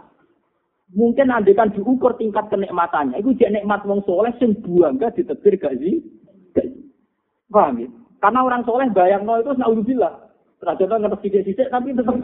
Mungkin 0.94 1.34
andekan 1.34 1.74
diukur 1.74 2.14
tingkat 2.22 2.54
kenikmatannya. 2.54 3.18
Iku 3.18 3.34
jek 3.34 3.50
nikmat 3.50 3.82
wong 3.90 4.06
soleh 4.06 4.30
sing 4.38 4.54
buangga 4.62 5.10
ditetir 5.10 5.58
gak 5.58 5.74
sih? 5.82 6.06
Paham 7.50 7.82
ya? 7.82 7.90
Karena 8.22 8.46
orang 8.46 8.62
soleh 8.66 8.90
bayangno 8.94 9.42
itu 9.42 9.52
naudzubillah. 9.58 10.14
Raja 10.64 10.88
ngerti 10.88 11.28
sidik-sidik 11.28 11.68
tapi 11.68 11.92
tetap 11.92 12.16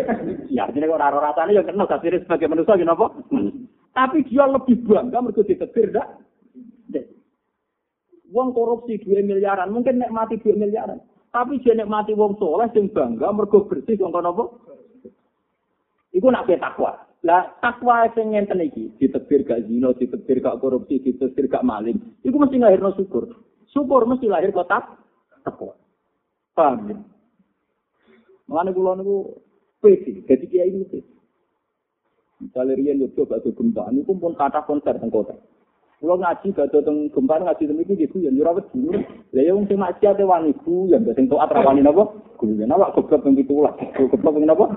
ya 0.52 0.68
artinya 0.68 0.92
kok 0.92 1.00
raro 1.00 1.16
rasanya 1.16 1.56
yang 1.56 1.64
kenal 1.64 1.88
gak 1.88 2.04
sebagai 2.04 2.44
manusia 2.44 2.76
gitu 2.76 2.92
apa 2.92 3.08
tapi 3.96 4.20
dia 4.28 4.44
lebih 4.44 4.84
bangga 4.84 5.24
mereka 5.24 5.48
ditetir 5.48 5.96
dak 5.96 6.20
Wong 8.34 8.50
korupsi 8.50 8.98
2 8.98 9.22
miliaran, 9.22 9.70
mungkin 9.70 10.02
nek 10.02 10.10
mati 10.10 10.34
2 10.42 10.58
miliaran. 10.58 10.98
Tapi 11.36 11.60
dia 11.60 11.76
mati 11.84 12.16
wong 12.16 12.40
soleh 12.40 12.72
sing 12.72 12.88
bangga 12.88 13.28
mergo 13.28 13.68
bersih 13.68 14.00
kono 14.00 14.24
apa? 14.24 14.44
Iku 16.16 16.32
nak 16.32 16.48
takwa. 16.48 16.96
Lah 17.28 17.60
takwa 17.60 18.08
sing 18.16 18.32
ngenten 18.32 18.64
iki, 18.64 18.96
ditebir 18.96 19.44
gak 19.44 19.68
zina, 19.68 19.92
ditebir 19.92 20.40
gak 20.40 20.64
korupsi, 20.64 20.96
ditebir 21.04 21.52
gak 21.52 21.60
maling. 21.60 22.00
Iku 22.24 22.40
mesti 22.40 22.56
lahirno 22.56 22.96
syukur. 22.96 23.36
Syukur 23.68 24.08
mesti 24.08 24.32
lahir 24.32 24.48
kotak 24.48 24.96
takwa. 25.44 25.76
Paham 26.56 26.88
ya? 26.88 26.96
Mengenai 28.48 28.72
kula 28.72 28.96
niku 28.96 29.36
pede, 29.84 30.24
jadi 30.24 30.44
kiai 30.48 30.72
itu. 30.72 31.04
Misalnya 32.40 32.80
Rian 32.80 33.02
Yogyo 33.04 33.28
batu 33.28 33.52
gempa, 33.52 33.92
ini 33.92 34.08
pun 34.08 34.32
kata 34.32 34.64
konser 34.64 34.96
teng. 34.96 35.12
Kalau 35.96 36.20
ngaji 36.20 36.52
batu 36.52 36.78
teng 36.84 37.08
gempa 37.08 37.40
ngaji 37.40 37.64
teng 37.64 37.80
iki 37.80 38.04
gitu 38.04 38.20
ya 38.20 38.28
nyurawet 38.28 38.68
dulu. 38.68 39.00
Lah 39.32 39.42
ya 39.42 39.56
wong 39.56 39.64
sing 39.64 39.80
maksiat 39.80 40.20
wani 40.20 40.52
ku 40.60 40.84
ya 40.92 41.00
sing 41.16 41.24
taat 41.24 41.48
ra 41.48 41.64
wani 41.64 41.80
napa? 41.80 42.04
Guyu 42.36 42.68
napa 42.68 42.92
goblok 42.92 43.24
teng 43.24 43.32
gitu 43.32 43.64
lah. 43.64 43.72
Goblok 43.96 44.36
teng 44.36 44.44
napa? 44.44 44.68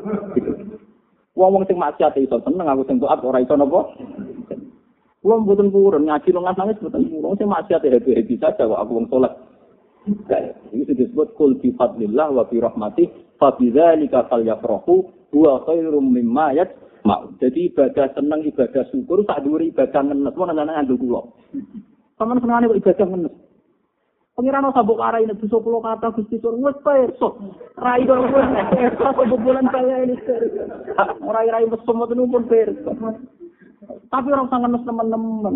Wong 1.35 1.49
wong 1.59 1.63
sing 1.67 1.75
maksiat 1.75 2.15
iso 2.23 2.39
seneng 2.39 2.71
aku 2.71 2.87
sing 2.87 3.03
taat 3.03 3.19
ora 3.19 3.43
iso 3.43 3.59
napa? 3.59 3.91
Wong 5.19 5.43
mboten 5.43 5.67
purun 5.75 6.07
ngaji 6.07 6.31
nang 6.31 6.55
nangis 6.55 6.79
mboten 6.79 7.11
purun 7.11 7.35
sing 7.35 7.51
maksiat 7.51 7.83
happy-happy 7.83 8.39
saja 8.39 8.63
kok 8.63 8.79
aku 8.79 8.91
wong 8.95 9.07
saleh. 9.11 9.33
Ini 10.71 10.87
disebut 10.87 11.35
kul 11.35 11.59
bi 11.59 11.75
fadlillah 11.75 12.31
wa 12.31 12.47
bi 12.47 12.63
rahmatih 12.63 13.11
fa 13.35 13.53
bidzalika 13.59 14.31
falyafrahu 14.31 15.03
huwa 15.35 15.67
khairum 15.67 16.15
mimma 16.15 16.55
yat 16.55 16.71
mau. 17.05 17.31
Jadi 17.39 17.71
ibadah 17.71 18.11
seneng, 18.15 18.43
ibadah 18.47 18.83
syukur, 18.91 19.23
tak 19.27 19.43
duri 19.43 19.71
ibadah 19.71 20.01
ngenes. 20.03 20.35
Mau 20.35 20.45
nanya 20.47 20.63
nanya 20.67 20.93
kula. 20.95 21.21
Sampeyan 22.19 22.41
senengane 22.43 22.69
kok 22.69 22.81
ibadah 22.81 23.07
ngenes. 23.07 23.33
Pengiran 24.39 24.71
sabuk 24.71 25.03
arai 25.03 25.27
ini 25.27 25.35
bisa 25.35 25.59
pulau 25.59 25.83
kata 25.83 26.15
gusti 26.15 26.39
sur 26.39 26.55
wes 26.63 26.79
perso. 26.79 27.35
Rai 27.75 28.07
dong 28.07 28.31
wes 28.31 28.47
perso 28.71 29.35
bulan 29.35 29.67
saya 29.67 30.07
ini 30.07 30.15
Rai 31.19 31.51
rai 31.51 31.67
semua 31.83 32.07
itu 32.07 32.23
pun 32.23 32.47
perso. 32.47 32.91
Tapi 34.07 34.27
orang 34.31 34.47
sangat 34.47 34.71
nes 34.71 34.87
teman-teman. 34.87 35.55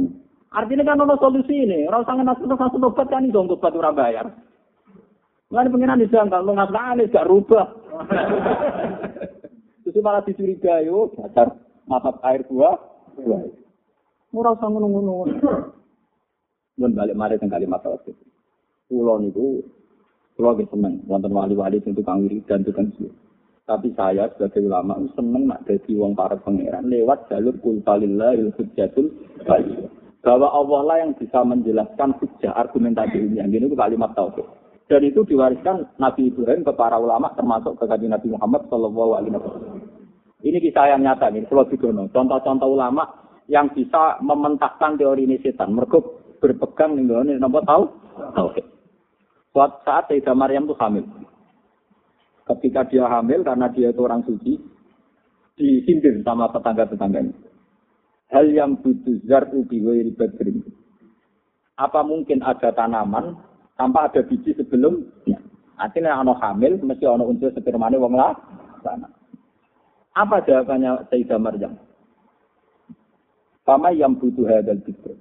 Artinya 0.51 0.83
kan 0.83 0.99
ada 0.99 1.15
solusi 1.15 1.63
ini. 1.63 1.87
Orang 1.87 2.03
sangat 2.03 2.27
nes 2.27 2.43
nes 2.43 2.59
satu 2.59 2.75
obat 2.83 3.07
kan 3.07 3.23
itu 3.23 3.39
obat 3.39 3.71
orang 3.71 3.95
bayar. 3.95 4.25
Nggak 5.47 5.71
pengiran 5.71 6.03
disangkal, 6.03 6.43
lo 6.43 6.51
nggak 6.51 7.07
gak 7.07 7.29
rubah. 7.31 7.71
Terus 9.83 9.99
malah 9.99 10.23
dicurigai, 10.23 10.87
yo, 10.87 11.11
dasar 11.19 11.59
mata 11.83 12.15
air 12.23 12.47
gua. 12.47 12.79
Ora 14.33 14.57
usah 14.57 14.65
ngono-ngono. 14.65 15.29
Mun 16.81 16.91
balik 16.97 17.13
mari 17.13 17.37
teng 17.37 17.53
kalimat 17.53 17.85
tauhid. 17.85 18.17
Kulo 18.89 19.21
niku 19.21 19.61
kulo 20.33 20.57
ge 20.57 20.65
seneng 20.73 21.05
wonten 21.05 21.29
wali-wali 21.29 21.77
sing 21.85 21.93
tukang 21.93 22.25
dan 22.49 22.65
tukang 22.65 22.89
sih. 22.97 23.13
Tapi 23.69 23.93
saya 23.93 24.33
sebagai 24.33 24.65
ulama 24.65 24.97
seneng 25.13 25.45
nak 25.45 25.69
dadi 25.69 25.93
wong 25.93 26.17
para 26.17 26.33
pangeran 26.41 26.89
lewat 26.89 27.29
jalur 27.29 27.53
kultalillahil 27.61 28.49
hujjatul 28.57 29.13
bayi. 29.45 29.85
Bahwa 30.25 30.49
Allah 30.49 30.81
lah 30.81 30.97
yang 31.05 31.13
bisa 31.13 31.45
menjelaskan 31.45 32.17
hujjah 32.17 32.57
argumentasi 32.57 33.21
ini. 33.21 33.37
Yang 33.37 33.69
ini 33.69 33.75
kalimat 33.77 34.17
tauhid. 34.17 34.62
Dan 34.91 35.01
itu 35.07 35.23
diwariskan 35.23 35.95
Nabi 35.95 36.27
Ibrahim 36.27 36.67
ke 36.67 36.73
para 36.75 36.99
ulama 36.99 37.31
termasuk 37.33 37.79
ke 37.79 37.87
Nabi 37.87 38.27
Muhammad 38.35 38.67
Shallallahu 38.67 39.11
Alaihi 39.15 39.33
Wasallam. 39.35 39.79
Ini 40.43 40.57
kisah 40.59 40.91
yang 40.91 41.07
nyata 41.07 41.31
nih, 41.31 41.47
Pulau 41.47 41.63
Bidono. 41.63 42.11
Contoh-contoh 42.11 42.67
ulama 42.67 43.07
yang 43.47 43.71
bisa 43.71 44.19
mementakkan 44.19 44.99
teori 44.99 45.23
ini 45.23 45.39
setan. 45.39 45.71
Mereka 45.71 46.03
berpegang 46.43 46.99
nih, 46.99 47.07
ini 47.07 47.39
nomor 47.39 47.63
tahu? 47.63 47.87
Tahu. 48.35 48.47
Suatu 49.55 49.77
saat 49.87 50.11
Sayyidah 50.11 50.35
Maryam 50.35 50.67
itu 50.67 50.75
hamil. 50.75 51.05
Ketika 52.43 52.83
dia 52.91 53.07
hamil 53.07 53.39
karena 53.47 53.71
dia 53.71 53.95
itu 53.95 54.01
orang 54.03 54.25
suci, 54.27 54.59
disindir 55.55 56.19
sama 56.27 56.51
tetangga-tetangganya. 56.51 57.31
Hal 58.33 58.49
yang 58.49 58.81
butuh 58.81 59.21
zar 59.29 59.47
ubi 59.53 59.79
badrin. 60.17 60.65
Apa 61.77 62.01
mungkin 62.01 62.41
ada 62.41 62.73
tanaman 62.73 63.37
tanpa 63.77 64.09
ada 64.09 64.21
biji 64.25 64.53
sebelumnya. 64.53 65.39
Artinya 65.77 66.21
anak 66.21 66.37
hamil 66.41 66.77
mesti 66.81 67.05
anak 67.09 67.27
unsur 67.29 67.49
spermane 67.53 67.97
wong 67.97 68.13
lah 68.13 68.37
sana. 68.85 69.09
Apa 70.13 70.45
jawabannya 70.45 71.09
Sayyidah 71.09 71.41
Maryam? 71.41 71.73
Sama 73.65 73.89
yang 73.95 74.19
butuh 74.19 74.45
hadal 74.45 74.77
bikr. 74.85 75.17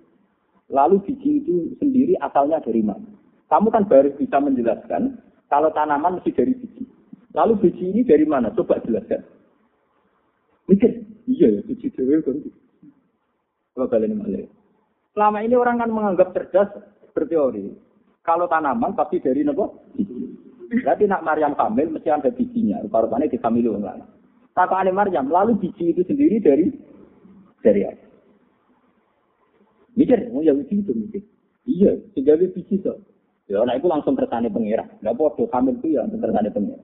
Lalu 0.69 1.01
biji 1.09 1.41
itu 1.41 1.73
sendiri 1.81 2.19
asalnya 2.21 2.61
dari 2.61 2.85
mana? 2.85 3.09
Kamu 3.49 3.69
kan 3.73 3.89
baru 3.89 4.13
bisa 4.17 4.41
menjelaskan 4.41 5.21
kalau 5.49 5.73
tanaman 5.73 6.21
mesti 6.21 6.33
dari 6.33 6.53
biji. 6.57 6.85
Lalu 7.33 7.57
biji 7.61 7.85
ini 7.89 8.01
dari 8.05 8.29
mana? 8.29 8.53
Coba 8.53 8.81
jelaskan. 8.85 9.25
Mikir, 10.69 10.93
iya 11.29 11.49
ya 11.57 11.61
biji 11.65 11.89
dewi 11.93 12.21
kan. 12.21 12.37
Coba 13.73 13.87
kalian. 13.89 14.21
Selama 15.13 15.39
ini 15.45 15.55
orang 15.57 15.81
kan 15.81 15.91
menganggap 15.93 16.33
cerdas 16.37 16.69
berteori. 17.17 17.92
Kalau 18.23 18.47
tanaman 18.47 18.95
pasti 18.95 19.19
dari 19.19 19.43
nopo? 19.43 19.91
Berarti 20.73 21.05
nak 21.05 21.27
Maryam 21.27 21.53
hamil 21.59 21.93
mesti 21.93 22.09
ada 22.09 22.31
bijinya. 22.33 22.81
Rupa-rupanya 22.87 23.29
dihamili 23.29 23.69
orang 23.69 23.85
lain. 23.85 24.05
Kata 24.53 24.75
Ali 24.85 24.93
Maryam, 24.93 25.33
lalu 25.33 25.57
biji 25.57 25.97
itu 25.97 26.05
sendiri 26.05 26.37
dari 26.41 26.69
dari 27.65 27.89
apa? 27.89 28.05
Mikir, 29.97 30.29
oh 30.33 30.41
ya 30.41 30.57
biji 30.57 30.81
itu 30.81 30.93
mikir. 30.93 31.23
Iya, 31.69 31.97
sejauh 32.17 32.49
biji 32.53 32.81
itu. 32.81 32.95
Ya, 33.49 33.61
nah 33.65 33.77
itu 33.77 33.89
langsung 33.89 34.17
kersane 34.17 34.49
pengira. 34.49 34.89
Gak 35.05 35.17
bodoh, 35.17 35.49
hamil 35.53 35.77
itu 35.81 35.97
ya 35.97 36.05
langsung 36.05 36.21
kersane 36.21 36.49
pengira. 36.53 36.81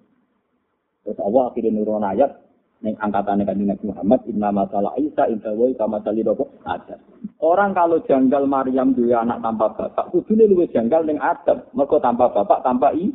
Terus 1.04 1.18
Allah 1.24 1.48
akhirnya 1.48 1.72
nurun 1.72 2.04
ayat, 2.04 2.30
yang 2.78 2.94
angkatannya 3.02 3.42
kan 3.42 3.58
Nabi 3.58 3.84
Muhammad, 3.90 4.20
Inna 4.30 4.54
masalah 4.54 4.94
Isa, 5.02 5.26
Inna 5.26 5.50
wa 5.50 5.66
kama 5.74 5.98
tali 6.06 6.22
ada. 6.22 6.94
Orang 7.42 7.74
kalau 7.74 7.98
janggal 8.06 8.46
Maryam 8.46 8.94
dua 8.94 9.26
anak 9.26 9.42
tanpa 9.42 9.66
bapak, 9.74 10.14
kudune 10.14 10.46
luwih 10.46 10.70
janggal 10.70 11.02
ning 11.02 11.18
Adam. 11.18 11.66
Mergo 11.74 11.98
tanpa 11.98 12.30
bapak, 12.30 12.62
tanpa 12.62 12.94
i. 12.94 13.10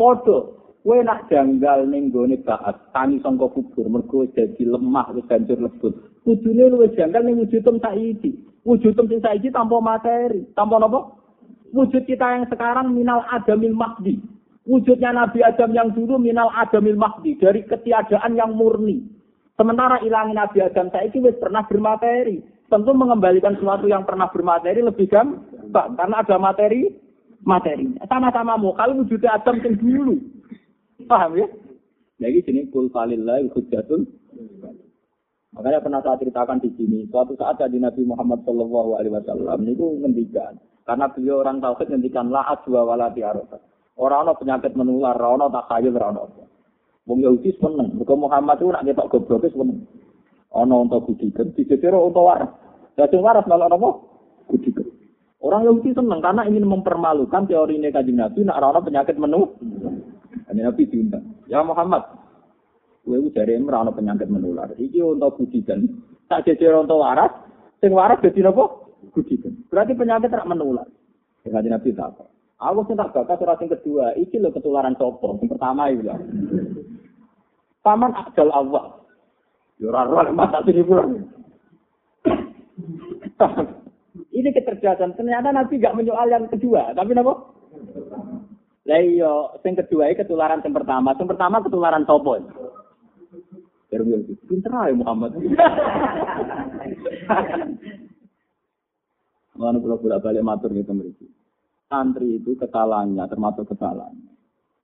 Podo. 0.00 0.64
Kowe 0.84 1.00
nak 1.00 1.32
janggal 1.32 1.88
ning 1.88 2.12
gone 2.12 2.36
baat, 2.44 2.92
tani 2.92 3.16
sangka 3.24 3.48
kubur, 3.52 3.88
mergo 3.88 4.28
dadi 4.32 4.68
lemah 4.68 5.16
wis 5.16 5.24
hancur 5.32 5.56
lebut. 5.56 5.92
Kudune 6.24 6.64
luwih 6.68 6.92
janggal 6.96 7.24
ning 7.24 7.40
wujudem 7.40 7.80
saiki. 7.80 8.32
Wujudem 8.64 9.08
sing 9.12 9.20
saiki 9.20 9.52
tanpa 9.52 9.80
materi, 9.80 10.44
tanpa 10.56 10.80
napa? 10.80 11.20
Wujud 11.72 12.06
kita 12.06 12.36
yang 12.36 12.46
sekarang 12.48 12.92
minal 12.92 13.24
adamil 13.28 13.74
mahdi. 13.76 14.33
Wujudnya 14.64 15.12
Nabi 15.12 15.44
Adam 15.44 15.76
yang 15.76 15.92
dulu 15.92 16.16
minal 16.16 16.48
adamil 16.56 16.96
mahdi. 16.96 17.36
Dari 17.36 17.64
ketiadaan 17.68 18.32
yang 18.36 18.56
murni. 18.56 19.04
Sementara 19.54 20.00
ilangin 20.00 20.40
Nabi 20.40 20.64
Adam 20.64 20.88
saya 20.88 21.06
itu 21.08 21.20
pernah 21.36 21.64
bermateri. 21.68 22.40
Tentu 22.66 22.90
mengembalikan 22.96 23.54
sesuatu 23.60 23.84
yang 23.86 24.08
pernah 24.08 24.32
bermateri 24.32 24.80
lebih 24.80 25.06
gampang. 25.12 25.94
Karena 25.94 26.24
ada 26.24 26.36
materi 26.40 26.88
materinya. 27.44 28.02
Sama-sama 28.08 28.56
mau. 28.56 28.72
Kalau 28.72 29.04
wujudnya 29.04 29.36
Adam 29.36 29.60
yang 29.60 29.76
dulu. 29.76 30.16
Paham 31.04 31.36
ya? 31.36 31.46
Jadi 32.22 32.38
sini 32.46 32.60
kul 32.72 32.88
falillah 32.88 33.44
hujjatun. 33.52 34.08
Makanya 35.54 35.86
pernah 35.86 36.02
saya 36.02 36.18
ceritakan 36.18 36.58
di 36.58 36.70
sini, 36.74 37.06
suatu 37.14 37.38
saat 37.38 37.62
jadi 37.62 37.78
Nabi 37.78 38.02
Muhammad 38.02 38.42
Shallallahu 38.42 38.98
Alaihi 38.98 39.14
Wasallam 39.14 39.62
itu 39.70 39.86
ngendikan, 40.02 40.58
karena 40.82 41.06
beliau 41.14 41.46
orang 41.46 41.62
tauhid 41.62 41.94
ngendikan 41.94 42.26
la 42.26 42.58
dua 42.66 42.82
walati 42.82 43.22
arafat. 43.22 43.62
Orang 43.94 44.26
ana 44.26 44.34
penyakit 44.34 44.74
menular, 44.74 45.14
orang 45.14 45.46
ana 45.46 45.54
takhayul, 45.62 45.94
orang 45.94 46.18
ana 46.18 46.20
apa. 46.26 46.42
Wong 47.04 47.18
Yahudi 47.20 47.54
seneng, 47.60 47.94
mergo 47.94 48.16
Muhammad 48.16 48.58
itu 48.58 48.72
nak 48.72 48.84
ketok 48.88 49.10
goblok 49.12 49.46
seneng. 49.52 49.86
Untuk 50.54 51.10
budikan, 51.10 51.50
dijejer 51.54 51.94
untuk 51.94 52.26
waras. 52.26 52.50
Sing 52.96 53.20
waras 53.22 53.46
malah 53.46 53.70
apa? 53.70 53.88
Budikan. 54.50 54.86
Orang 55.38 55.68
Yahudi 55.68 55.92
seneng 55.92 56.24
karena 56.24 56.48
ingin 56.48 56.64
mempermalukan 56.64 57.44
teori 57.44 57.76
ini 57.76 57.92
kajian 57.92 58.18
Nabi, 58.18 58.42
nak 58.42 58.58
ana 58.58 58.80
penyakit 58.80 59.14
menu. 59.20 59.52
Ini 60.48 60.60
Nabi 60.64 60.82
diundang. 60.88 61.44
Ya 61.46 61.60
Muhammad, 61.60 62.02
gue 63.04 63.30
dari 63.30 63.60
ana 63.60 63.92
penyakit 63.92 64.26
menular. 64.26 64.72
Iki 64.74 65.04
untuk 65.04 65.38
budikan. 65.38 65.84
Tak 66.26 66.48
jejer 66.48 66.72
untuk 66.74 67.04
waras, 67.04 67.30
sing 67.78 67.92
waras 67.92 68.18
jadi 68.24 68.48
apa? 68.48 68.64
Budikan. 69.12 69.54
Berarti 69.68 69.92
penyakit 69.92 70.32
tak 70.32 70.48
menular. 70.48 70.88
Ya 71.44 71.60
Nabi 71.60 71.92
tak 71.92 72.33
Aku 72.62 72.86
sing 72.86 72.94
tak 72.94 73.10
bakas 73.10 73.38
surat 73.42 73.58
yang 73.58 73.74
kedua, 73.74 74.14
iki 74.14 74.38
lho 74.38 74.54
ketularan 74.54 74.94
sopo. 74.94 75.34
Yang 75.42 75.58
pertama 75.58 75.90
iki 75.90 76.06
lho. 76.06 76.14
Paman 77.82 78.14
akal 78.14 78.48
Allah. 78.54 79.02
Yo 79.82 79.90
ora 79.90 80.06
ora 80.06 80.30
mata 80.30 80.62
sini 80.62 80.86
pulang. 80.86 81.26
Ini 84.30 84.48
kecerdasan. 84.54 85.18
Ternyata 85.18 85.50
Nabi 85.50 85.82
gak 85.82 85.98
menyoal 85.98 86.30
yang 86.30 86.46
kedua, 86.46 86.94
tapi 86.94 87.10
napa? 87.14 87.34
Lah 88.86 89.00
iya, 89.02 89.50
sing 89.66 89.74
kedua 89.74 90.14
iki 90.14 90.22
ketularan 90.22 90.62
yang 90.62 90.78
pertama. 90.78 91.18
Yang 91.18 91.34
pertama 91.34 91.58
ketularan 91.58 92.06
sopo. 92.06 92.38
Baru 93.90 94.10
yo 94.10 94.22
pinter 94.46 94.70
ae 94.74 94.94
Muhammad. 94.94 95.34
Mana 99.54 99.78
pulau 99.78 100.02
bolak 100.02 100.22
balik 100.22 100.42
matur 100.42 100.70
gitu 100.74 100.90
mereka. 100.90 101.26
Santri 101.94 102.42
itu 102.42 102.58
kesalahannya 102.58 103.22
termasuk 103.30 103.70
kesalahannya. 103.70 104.34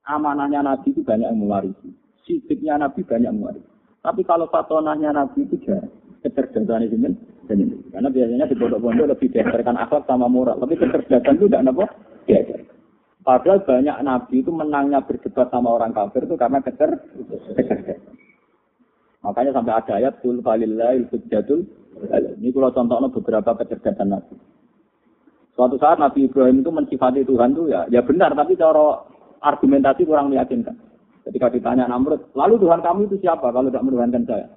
Amanahnya 0.06 0.62
Nabi 0.62 0.94
itu 0.94 1.02
banyak 1.02 1.26
yang 1.26 1.42
mewarisi. 1.42 1.90
Sidiknya 2.22 2.86
Nabi 2.86 3.02
banyak 3.02 3.34
mewarisi. 3.34 3.70
Tapi 4.00 4.22
kalau 4.22 4.46
fatonahnya 4.46 5.10
Nabi 5.10 5.42
itu 5.42 5.58
jarang. 5.66 5.90
Kecerdasan 6.22 6.86
itu 6.86 6.96
ini. 7.50 7.76
Karena 7.90 8.12
biasanya 8.12 8.46
di 8.46 8.54
pondok-pondok 8.54 9.10
lebih 9.10 9.28
diajarkan 9.34 9.74
akhlak 9.74 10.06
sama 10.06 10.30
moral. 10.30 10.62
Tapi 10.62 10.78
kecerdasan 10.78 11.34
itu 11.34 11.50
tidak 11.50 11.66
apa? 11.74 11.86
Diajar. 12.30 12.60
Padahal 13.20 13.58
banyak 13.66 13.96
Nabi 14.06 14.36
itu 14.40 14.50
menangnya 14.54 15.02
berdebat 15.04 15.50
sama 15.50 15.76
orang 15.76 15.92
kafir 15.92 16.24
itu 16.24 16.36
karena 16.38 16.62
kecer. 16.62 16.90
Makanya 19.20 19.52
sampai 19.52 19.74
ada 19.76 19.92
ayat 20.00 20.14
tul 20.24 20.40
falillahil 20.40 21.04
hujjatul 21.12 21.68
ini 22.40 22.48
kalau 22.56 22.72
contohnya 22.72 23.12
beberapa 23.12 23.50
kecerdasan 23.60 24.08
Nabi. 24.08 24.34
Suatu 25.60 25.76
saat 25.76 26.00
Nabi 26.00 26.24
Ibrahim 26.24 26.64
itu 26.64 26.72
mensifati 26.72 27.20
Tuhan 27.20 27.52
itu 27.52 27.68
ya, 27.68 27.84
ya 27.92 28.00
benar, 28.00 28.32
tapi 28.32 28.56
cara 28.56 29.04
argumentasi 29.44 30.08
kurang 30.08 30.32
meyakinkan. 30.32 30.72
Ketika 31.28 31.52
ditanya 31.52 31.84
Namrud, 31.84 32.32
lalu 32.32 32.56
Tuhan 32.64 32.80
kamu 32.80 33.12
itu 33.12 33.20
siapa 33.20 33.52
kalau 33.52 33.68
tidak 33.68 33.84
menuhankan 33.84 34.24
saya? 34.24 34.48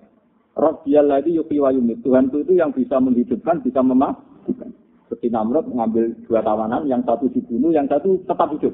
Rabbiyal 0.55 1.11
lagi 1.11 1.35
yuki 1.35 1.59
wa 1.59 1.75
yumit. 1.75 1.99
Tuhan 2.07 2.31
itu 2.31 2.55
yang 2.55 2.71
bisa 2.71 3.03
menghidupkan, 3.03 3.59
bisa 3.59 3.83
mematikan. 3.83 4.71
Seperti 5.03 5.27
Namrud 5.27 5.67
mengambil 5.67 6.15
dua 6.23 6.39
tawanan, 6.39 6.87
yang 6.87 7.03
satu 7.03 7.27
dibunuh, 7.35 7.75
yang 7.75 7.83
satu 7.91 8.23
tetap 8.23 8.55
hidup. 8.55 8.71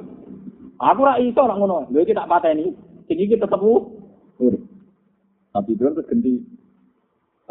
Aku 0.77 1.01
rak 1.01 1.25
iso 1.25 1.41
nak 1.49 1.57
ngono. 1.57 1.89
Lha 1.89 2.05
iki 2.05 2.13
tak 2.13 2.29
pateni. 2.29 2.77
Sing 3.09 3.17
iki 3.17 3.41
tetep 3.41 3.57
urip. 3.57 4.61
Tapi 5.49 5.73
Ibrahim 5.73 5.97
terus 5.97 6.05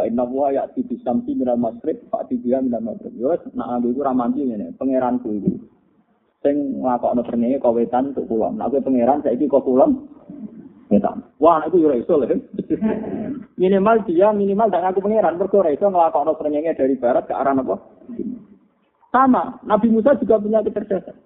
inna 0.06 0.22
wa 0.22 0.52
ya'ti 0.54 0.86
bi 0.86 1.00
samsi 1.02 1.34
minal 1.34 1.58
masrib 1.58 1.98
fa 2.12 2.22
ti 2.28 2.38
biha 2.38 2.62
minal 2.62 2.94
maghrib. 2.94 3.10
Yo 3.18 3.34
nak 3.56 3.82
aku 3.82 3.90
iku 3.90 4.00
ramanti 4.06 4.44
ngene, 4.44 4.76
pangeranku 4.78 5.28
iku. 5.34 5.50
Sing 6.44 6.78
nglakokno 6.78 7.26
srengenge 7.26 7.58
kok 7.58 7.74
wetan 7.74 8.14
untuk 8.14 8.30
kulon. 8.30 8.54
Nek 8.60 8.70
kowe 8.70 8.84
pangeran 8.84 9.24
saiki 9.26 9.50
kok 9.50 9.66
kulon 9.66 10.06
wetan. 10.86 11.26
Wah, 11.42 11.66
itu 11.66 11.82
yo 11.82 11.90
ora 11.90 11.98
iso 11.98 12.14
lho. 12.14 12.36
minimal 13.62 14.06
dia 14.06 14.30
minimal 14.30 14.70
dan 14.70 14.86
aku 14.86 15.02
pangeran 15.02 15.34
mergo 15.34 15.58
ora 15.58 15.74
iso 15.74 15.90
nglakokno 15.90 16.38
srengenge 16.38 16.78
dari 16.78 16.94
barat 16.94 17.26
ke 17.26 17.34
arah 17.34 17.56
apa? 17.58 17.76
Sama, 19.08 19.56
Nabi 19.64 19.88
Musa 19.88 20.14
juga 20.20 20.36
punya 20.36 20.60
kecerdasan. 20.60 21.16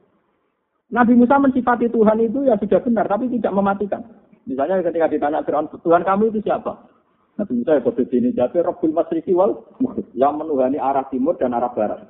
Nabi 0.92 1.18
Musa 1.18 1.40
mensifati 1.40 1.88
Tuhan 1.90 2.20
itu 2.20 2.46
ya 2.46 2.54
sudah 2.60 2.78
benar, 2.84 3.08
tapi 3.10 3.26
tidak 3.32 3.50
mematikan. 3.50 4.04
Misalnya 4.44 4.84
ketika 4.84 5.08
ditanya 5.08 5.40
Fir'aun, 5.42 5.66
Tuhan 5.80 6.04
kamu 6.04 6.30
itu 6.30 6.44
siapa? 6.46 6.91
Nabi 7.40 7.52
Musa 7.56 7.80
ya 7.80 7.80
kode 7.80 8.04
ini 8.12 8.36
jadi 8.36 8.60
Rabbul 8.60 8.92
Masriki 8.92 9.32
wal 9.32 9.64
yang 10.12 10.36
menuhani 10.36 10.76
arah 10.76 11.08
timur 11.08 11.40
dan 11.40 11.56
arah 11.56 11.72
barat. 11.72 12.04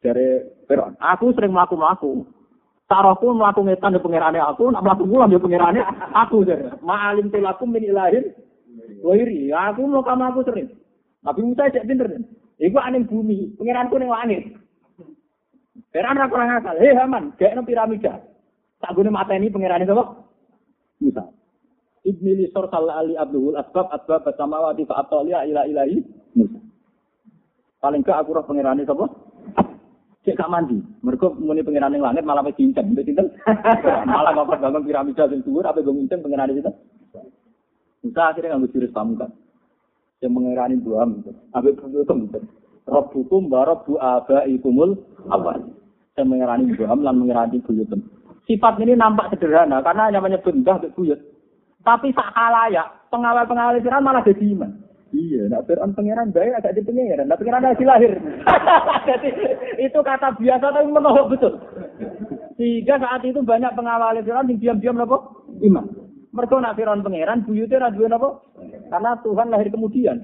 Dari 0.00 0.40
Fir'aun, 0.64 0.96
aku 0.96 1.36
sering 1.36 1.52
melaku-melaku. 1.52 2.24
Tarohku 2.88 3.36
melaku 3.36 3.66
ngetan 3.68 3.94
di 3.94 4.00
pengirannya 4.00 4.40
aku, 4.40 4.72
nak 4.72 4.82
melaku 4.82 5.04
mulam 5.04 5.28
di 5.28 5.36
pengirannya 5.36 5.84
aku. 6.16 6.46
Ma'alim 6.80 7.28
tilaku 7.28 7.68
min 7.68 7.84
ilahin 7.84 8.32
wairi. 9.04 9.52
Aku 9.52 9.84
mau 9.84 10.00
kamu 10.00 10.32
aku 10.32 10.40
sering. 10.48 10.72
Nabi 11.20 11.40
Musa 11.44 11.68
tidak 11.68 11.84
pinter. 11.84 12.08
Iku 12.56 12.78
aning 12.80 13.04
bumi, 13.04 13.52
pengiranku 13.60 14.00
ning 14.00 14.08
langit. 14.08 14.56
Fir'aun 15.92 16.16
ra 16.16 16.30
kurang 16.30 16.54
akal. 16.54 16.78
Hei 16.78 16.94
Haman, 16.94 17.34
gak 17.36 17.58
piramida. 17.66 18.22
Tak 18.80 18.96
gune 18.96 19.12
mateni 19.12 19.52
pengirannya 19.52 19.84
sapa? 19.84 20.24
Musa. 21.02 21.24
Ibni 22.10 22.42
Lisor 22.42 22.66
salah 22.66 23.06
ali 23.06 23.14
abdul 23.14 23.54
asbab 23.54 23.86
asbab 23.94 24.26
wati 24.26 24.82
fa 24.82 25.06
atolia 25.06 25.46
ila 25.46 25.62
ilahi 25.62 26.02
Musa. 26.34 26.58
Paling 27.80 28.02
gak 28.02 28.26
aku 28.26 28.36
roh 28.36 28.44
pengerane 28.44 28.82
sapa? 28.84 29.06
Cek 30.26 30.36
gak 30.36 30.52
mandi. 30.52 30.76
Mergo 31.00 31.32
muni 31.38 31.64
pengerane 31.64 31.96
langit 31.96 32.26
malah 32.26 32.44
wis 32.44 32.58
cincang. 32.58 32.92
Mbek 32.92 33.06
sinten? 33.08 33.30
malah 34.12 34.36
kok 34.36 34.58
bangun 34.60 34.84
piramida 34.84 35.24
sing 35.30 35.40
dhuwur 35.46 35.64
apa 35.64 35.80
go 35.80 35.94
nginceng 35.94 36.20
pengerane 36.20 36.52
sinten? 36.58 36.74
Musa 38.04 38.22
akhirnya 38.32 38.58
nganggo 38.58 38.72
jurus 38.74 38.92
pamukan. 38.92 39.30
Yang 40.20 40.32
mengerani 40.36 40.76
dua 40.82 41.08
itu. 41.08 41.32
Abe 41.56 41.72
hukum 41.78 42.28
itu. 42.28 42.40
Rabbukum 42.84 43.48
wa 43.48 43.64
rabbu 43.64 43.96
abaikumul 43.96 44.98
awal. 45.32 45.72
Yang 46.18 46.26
mengerani 46.26 46.64
dua 46.76 46.92
lan 46.92 47.16
mengerani 47.16 47.64
buyutum. 47.64 48.02
Sifat 48.44 48.76
ini 48.82 48.98
nampak 48.98 49.30
sederhana 49.32 49.80
karena 49.80 50.10
menyebut 50.20 50.52
mbah 50.52 50.82
buyut. 50.92 51.29
Tapi 51.80 52.12
sak 52.12 52.36
ya, 52.72 52.84
pengawal-pengawal 53.08 53.80
Fir'aun 53.80 54.04
malah 54.04 54.20
jadi 54.20 54.44
iman. 54.52 54.70
Iya, 55.10 55.50
nak 55.50 55.66
Fir'aun 55.66 55.96
pangeran 55.96 56.30
baik 56.30 56.60
agak 56.60 56.78
di 56.78 56.86
pangeran, 56.86 57.26
nak 57.26 57.42
pangeran 57.42 57.66
lagi 57.66 57.84
lahir. 57.88 58.12
jadi 59.08 59.28
itu 59.82 59.98
kata 59.98 60.38
biasa 60.38 60.66
tapi 60.70 60.86
menohok 60.86 61.26
betul. 61.34 61.54
Sehingga 62.54 63.00
saat 63.00 63.24
itu 63.26 63.42
banyak 63.42 63.72
pengawal 63.74 64.14
Fir'aun 64.22 64.46
yang 64.52 64.60
diam-diam 64.60 64.96
nopo 65.00 65.48
iman. 65.66 65.86
Mereka 66.30 66.54
nak 66.62 66.76
Fir'aun 66.78 67.02
pangeran, 67.02 67.42
buyutnya 67.42 67.82
nak 67.82 67.94
dua 67.96 68.06
nopo. 68.06 68.28
Karena 68.86 69.18
Tuhan 69.24 69.50
lahir 69.50 69.68
kemudian. 69.72 70.16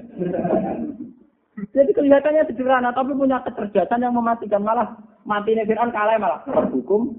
Jadi 1.72 1.90
kelihatannya 1.96 2.46
sederhana, 2.52 2.92
tapi 2.92 3.16
punya 3.16 3.40
kecerdasan 3.42 4.04
yang 4.04 4.12
mematikan. 4.12 4.60
Malah 4.60 5.00
matinya 5.24 5.64
Fir'aun 5.64 5.90
kalah 5.90 6.20
malah. 6.20 6.40
Berhukum, 6.44 7.16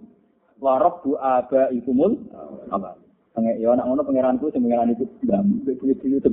warab 0.61 1.03
bu 1.03 1.17
aba 1.17 1.73
ikumul. 1.73 2.15
Apa? 2.71 3.06
Pengen 3.37 3.61
ya 3.61 3.69
anak 3.77 3.85
ngono 3.85 4.01
pangeranku 4.01 4.49
sing 4.49 4.65
pangeran 4.65 4.97
itu 4.97 5.05
ndam 5.21 5.61
buyut-buyut 5.61 6.25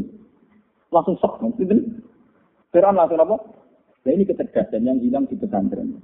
Langsung 0.89 1.21
sok 1.21 1.37
sinten. 1.61 2.01
Fir'aun 2.73 2.97
langsung 2.97 3.21
apa? 3.21 3.37
Nah 4.09 4.13
ini 4.17 4.25
kecerdasan 4.25 4.89
yang 4.89 4.97
hilang 5.05 5.29
di 5.29 5.37
pesantren. 5.37 6.01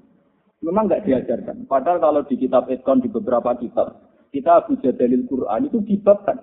Memang 0.60 0.92
nggak 0.92 1.08
diajarkan. 1.08 1.64
Padahal 1.64 2.04
kalau 2.04 2.20
di 2.28 2.36
kitab 2.36 2.68
Ekon 2.68 3.00
di 3.00 3.08
beberapa 3.08 3.56
kitab, 3.56 3.96
kita 4.28 4.68
baca 4.68 4.90
dalil 4.92 5.24
Quran 5.24 5.72
itu 5.72 5.80
dibabkan. 5.88 6.36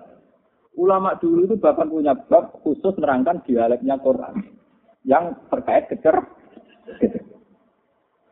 Ulama 0.74 1.14
dulu 1.22 1.46
itu 1.46 1.56
bahkan 1.58 1.86
punya 1.86 2.18
bab 2.18 2.58
khusus 2.66 2.98
nerangkan 2.98 3.46
dialeknya 3.46 3.94
Quran 4.02 4.42
yang 5.06 5.38
terkait 5.54 5.86
kecer. 5.86 6.18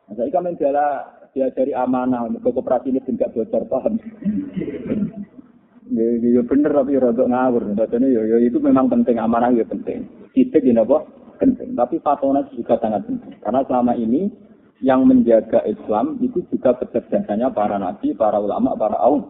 Nah, 0.07 0.13
saya 0.15 0.29
kami 0.31 0.55
diajari 1.35 1.71
amanah, 1.75 2.27
untuk 2.27 2.51
kooperasi 2.51 2.91
ini 2.91 2.99
tidak 3.03 3.31
bocor 3.35 3.63
paham. 3.67 3.99
Ya, 5.87 6.07
ya 6.19 6.41
bener 6.43 6.71
tapi 6.75 6.99
rada 6.99 7.23
ngawur. 7.23 7.63
Dene 7.71 8.07
ya, 8.11 8.21
ya 8.27 8.37
itu 8.43 8.59
memang 8.59 8.91
penting 8.91 9.15
amanah 9.19 9.55
ya 9.55 9.63
penting. 9.63 10.03
Sidik 10.35 10.63
ya 10.67 10.75
napa? 10.75 11.07
Penting. 11.39 11.77
Tapi 11.77 12.01
fatona 12.03 12.43
juga 12.51 12.75
sangat 12.81 13.07
penting. 13.07 13.39
Karena 13.39 13.63
selama 13.63 13.93
ini 13.95 14.27
yang 14.83 15.07
menjaga 15.07 15.63
Islam 15.65 16.21
itu 16.21 16.43
juga 16.53 16.77
kecerdasannya 16.77 17.49
para 17.55 17.81
nabi, 17.81 18.13
para 18.13 18.37
ulama, 18.37 18.77
para 18.77 18.97
awam. 19.01 19.25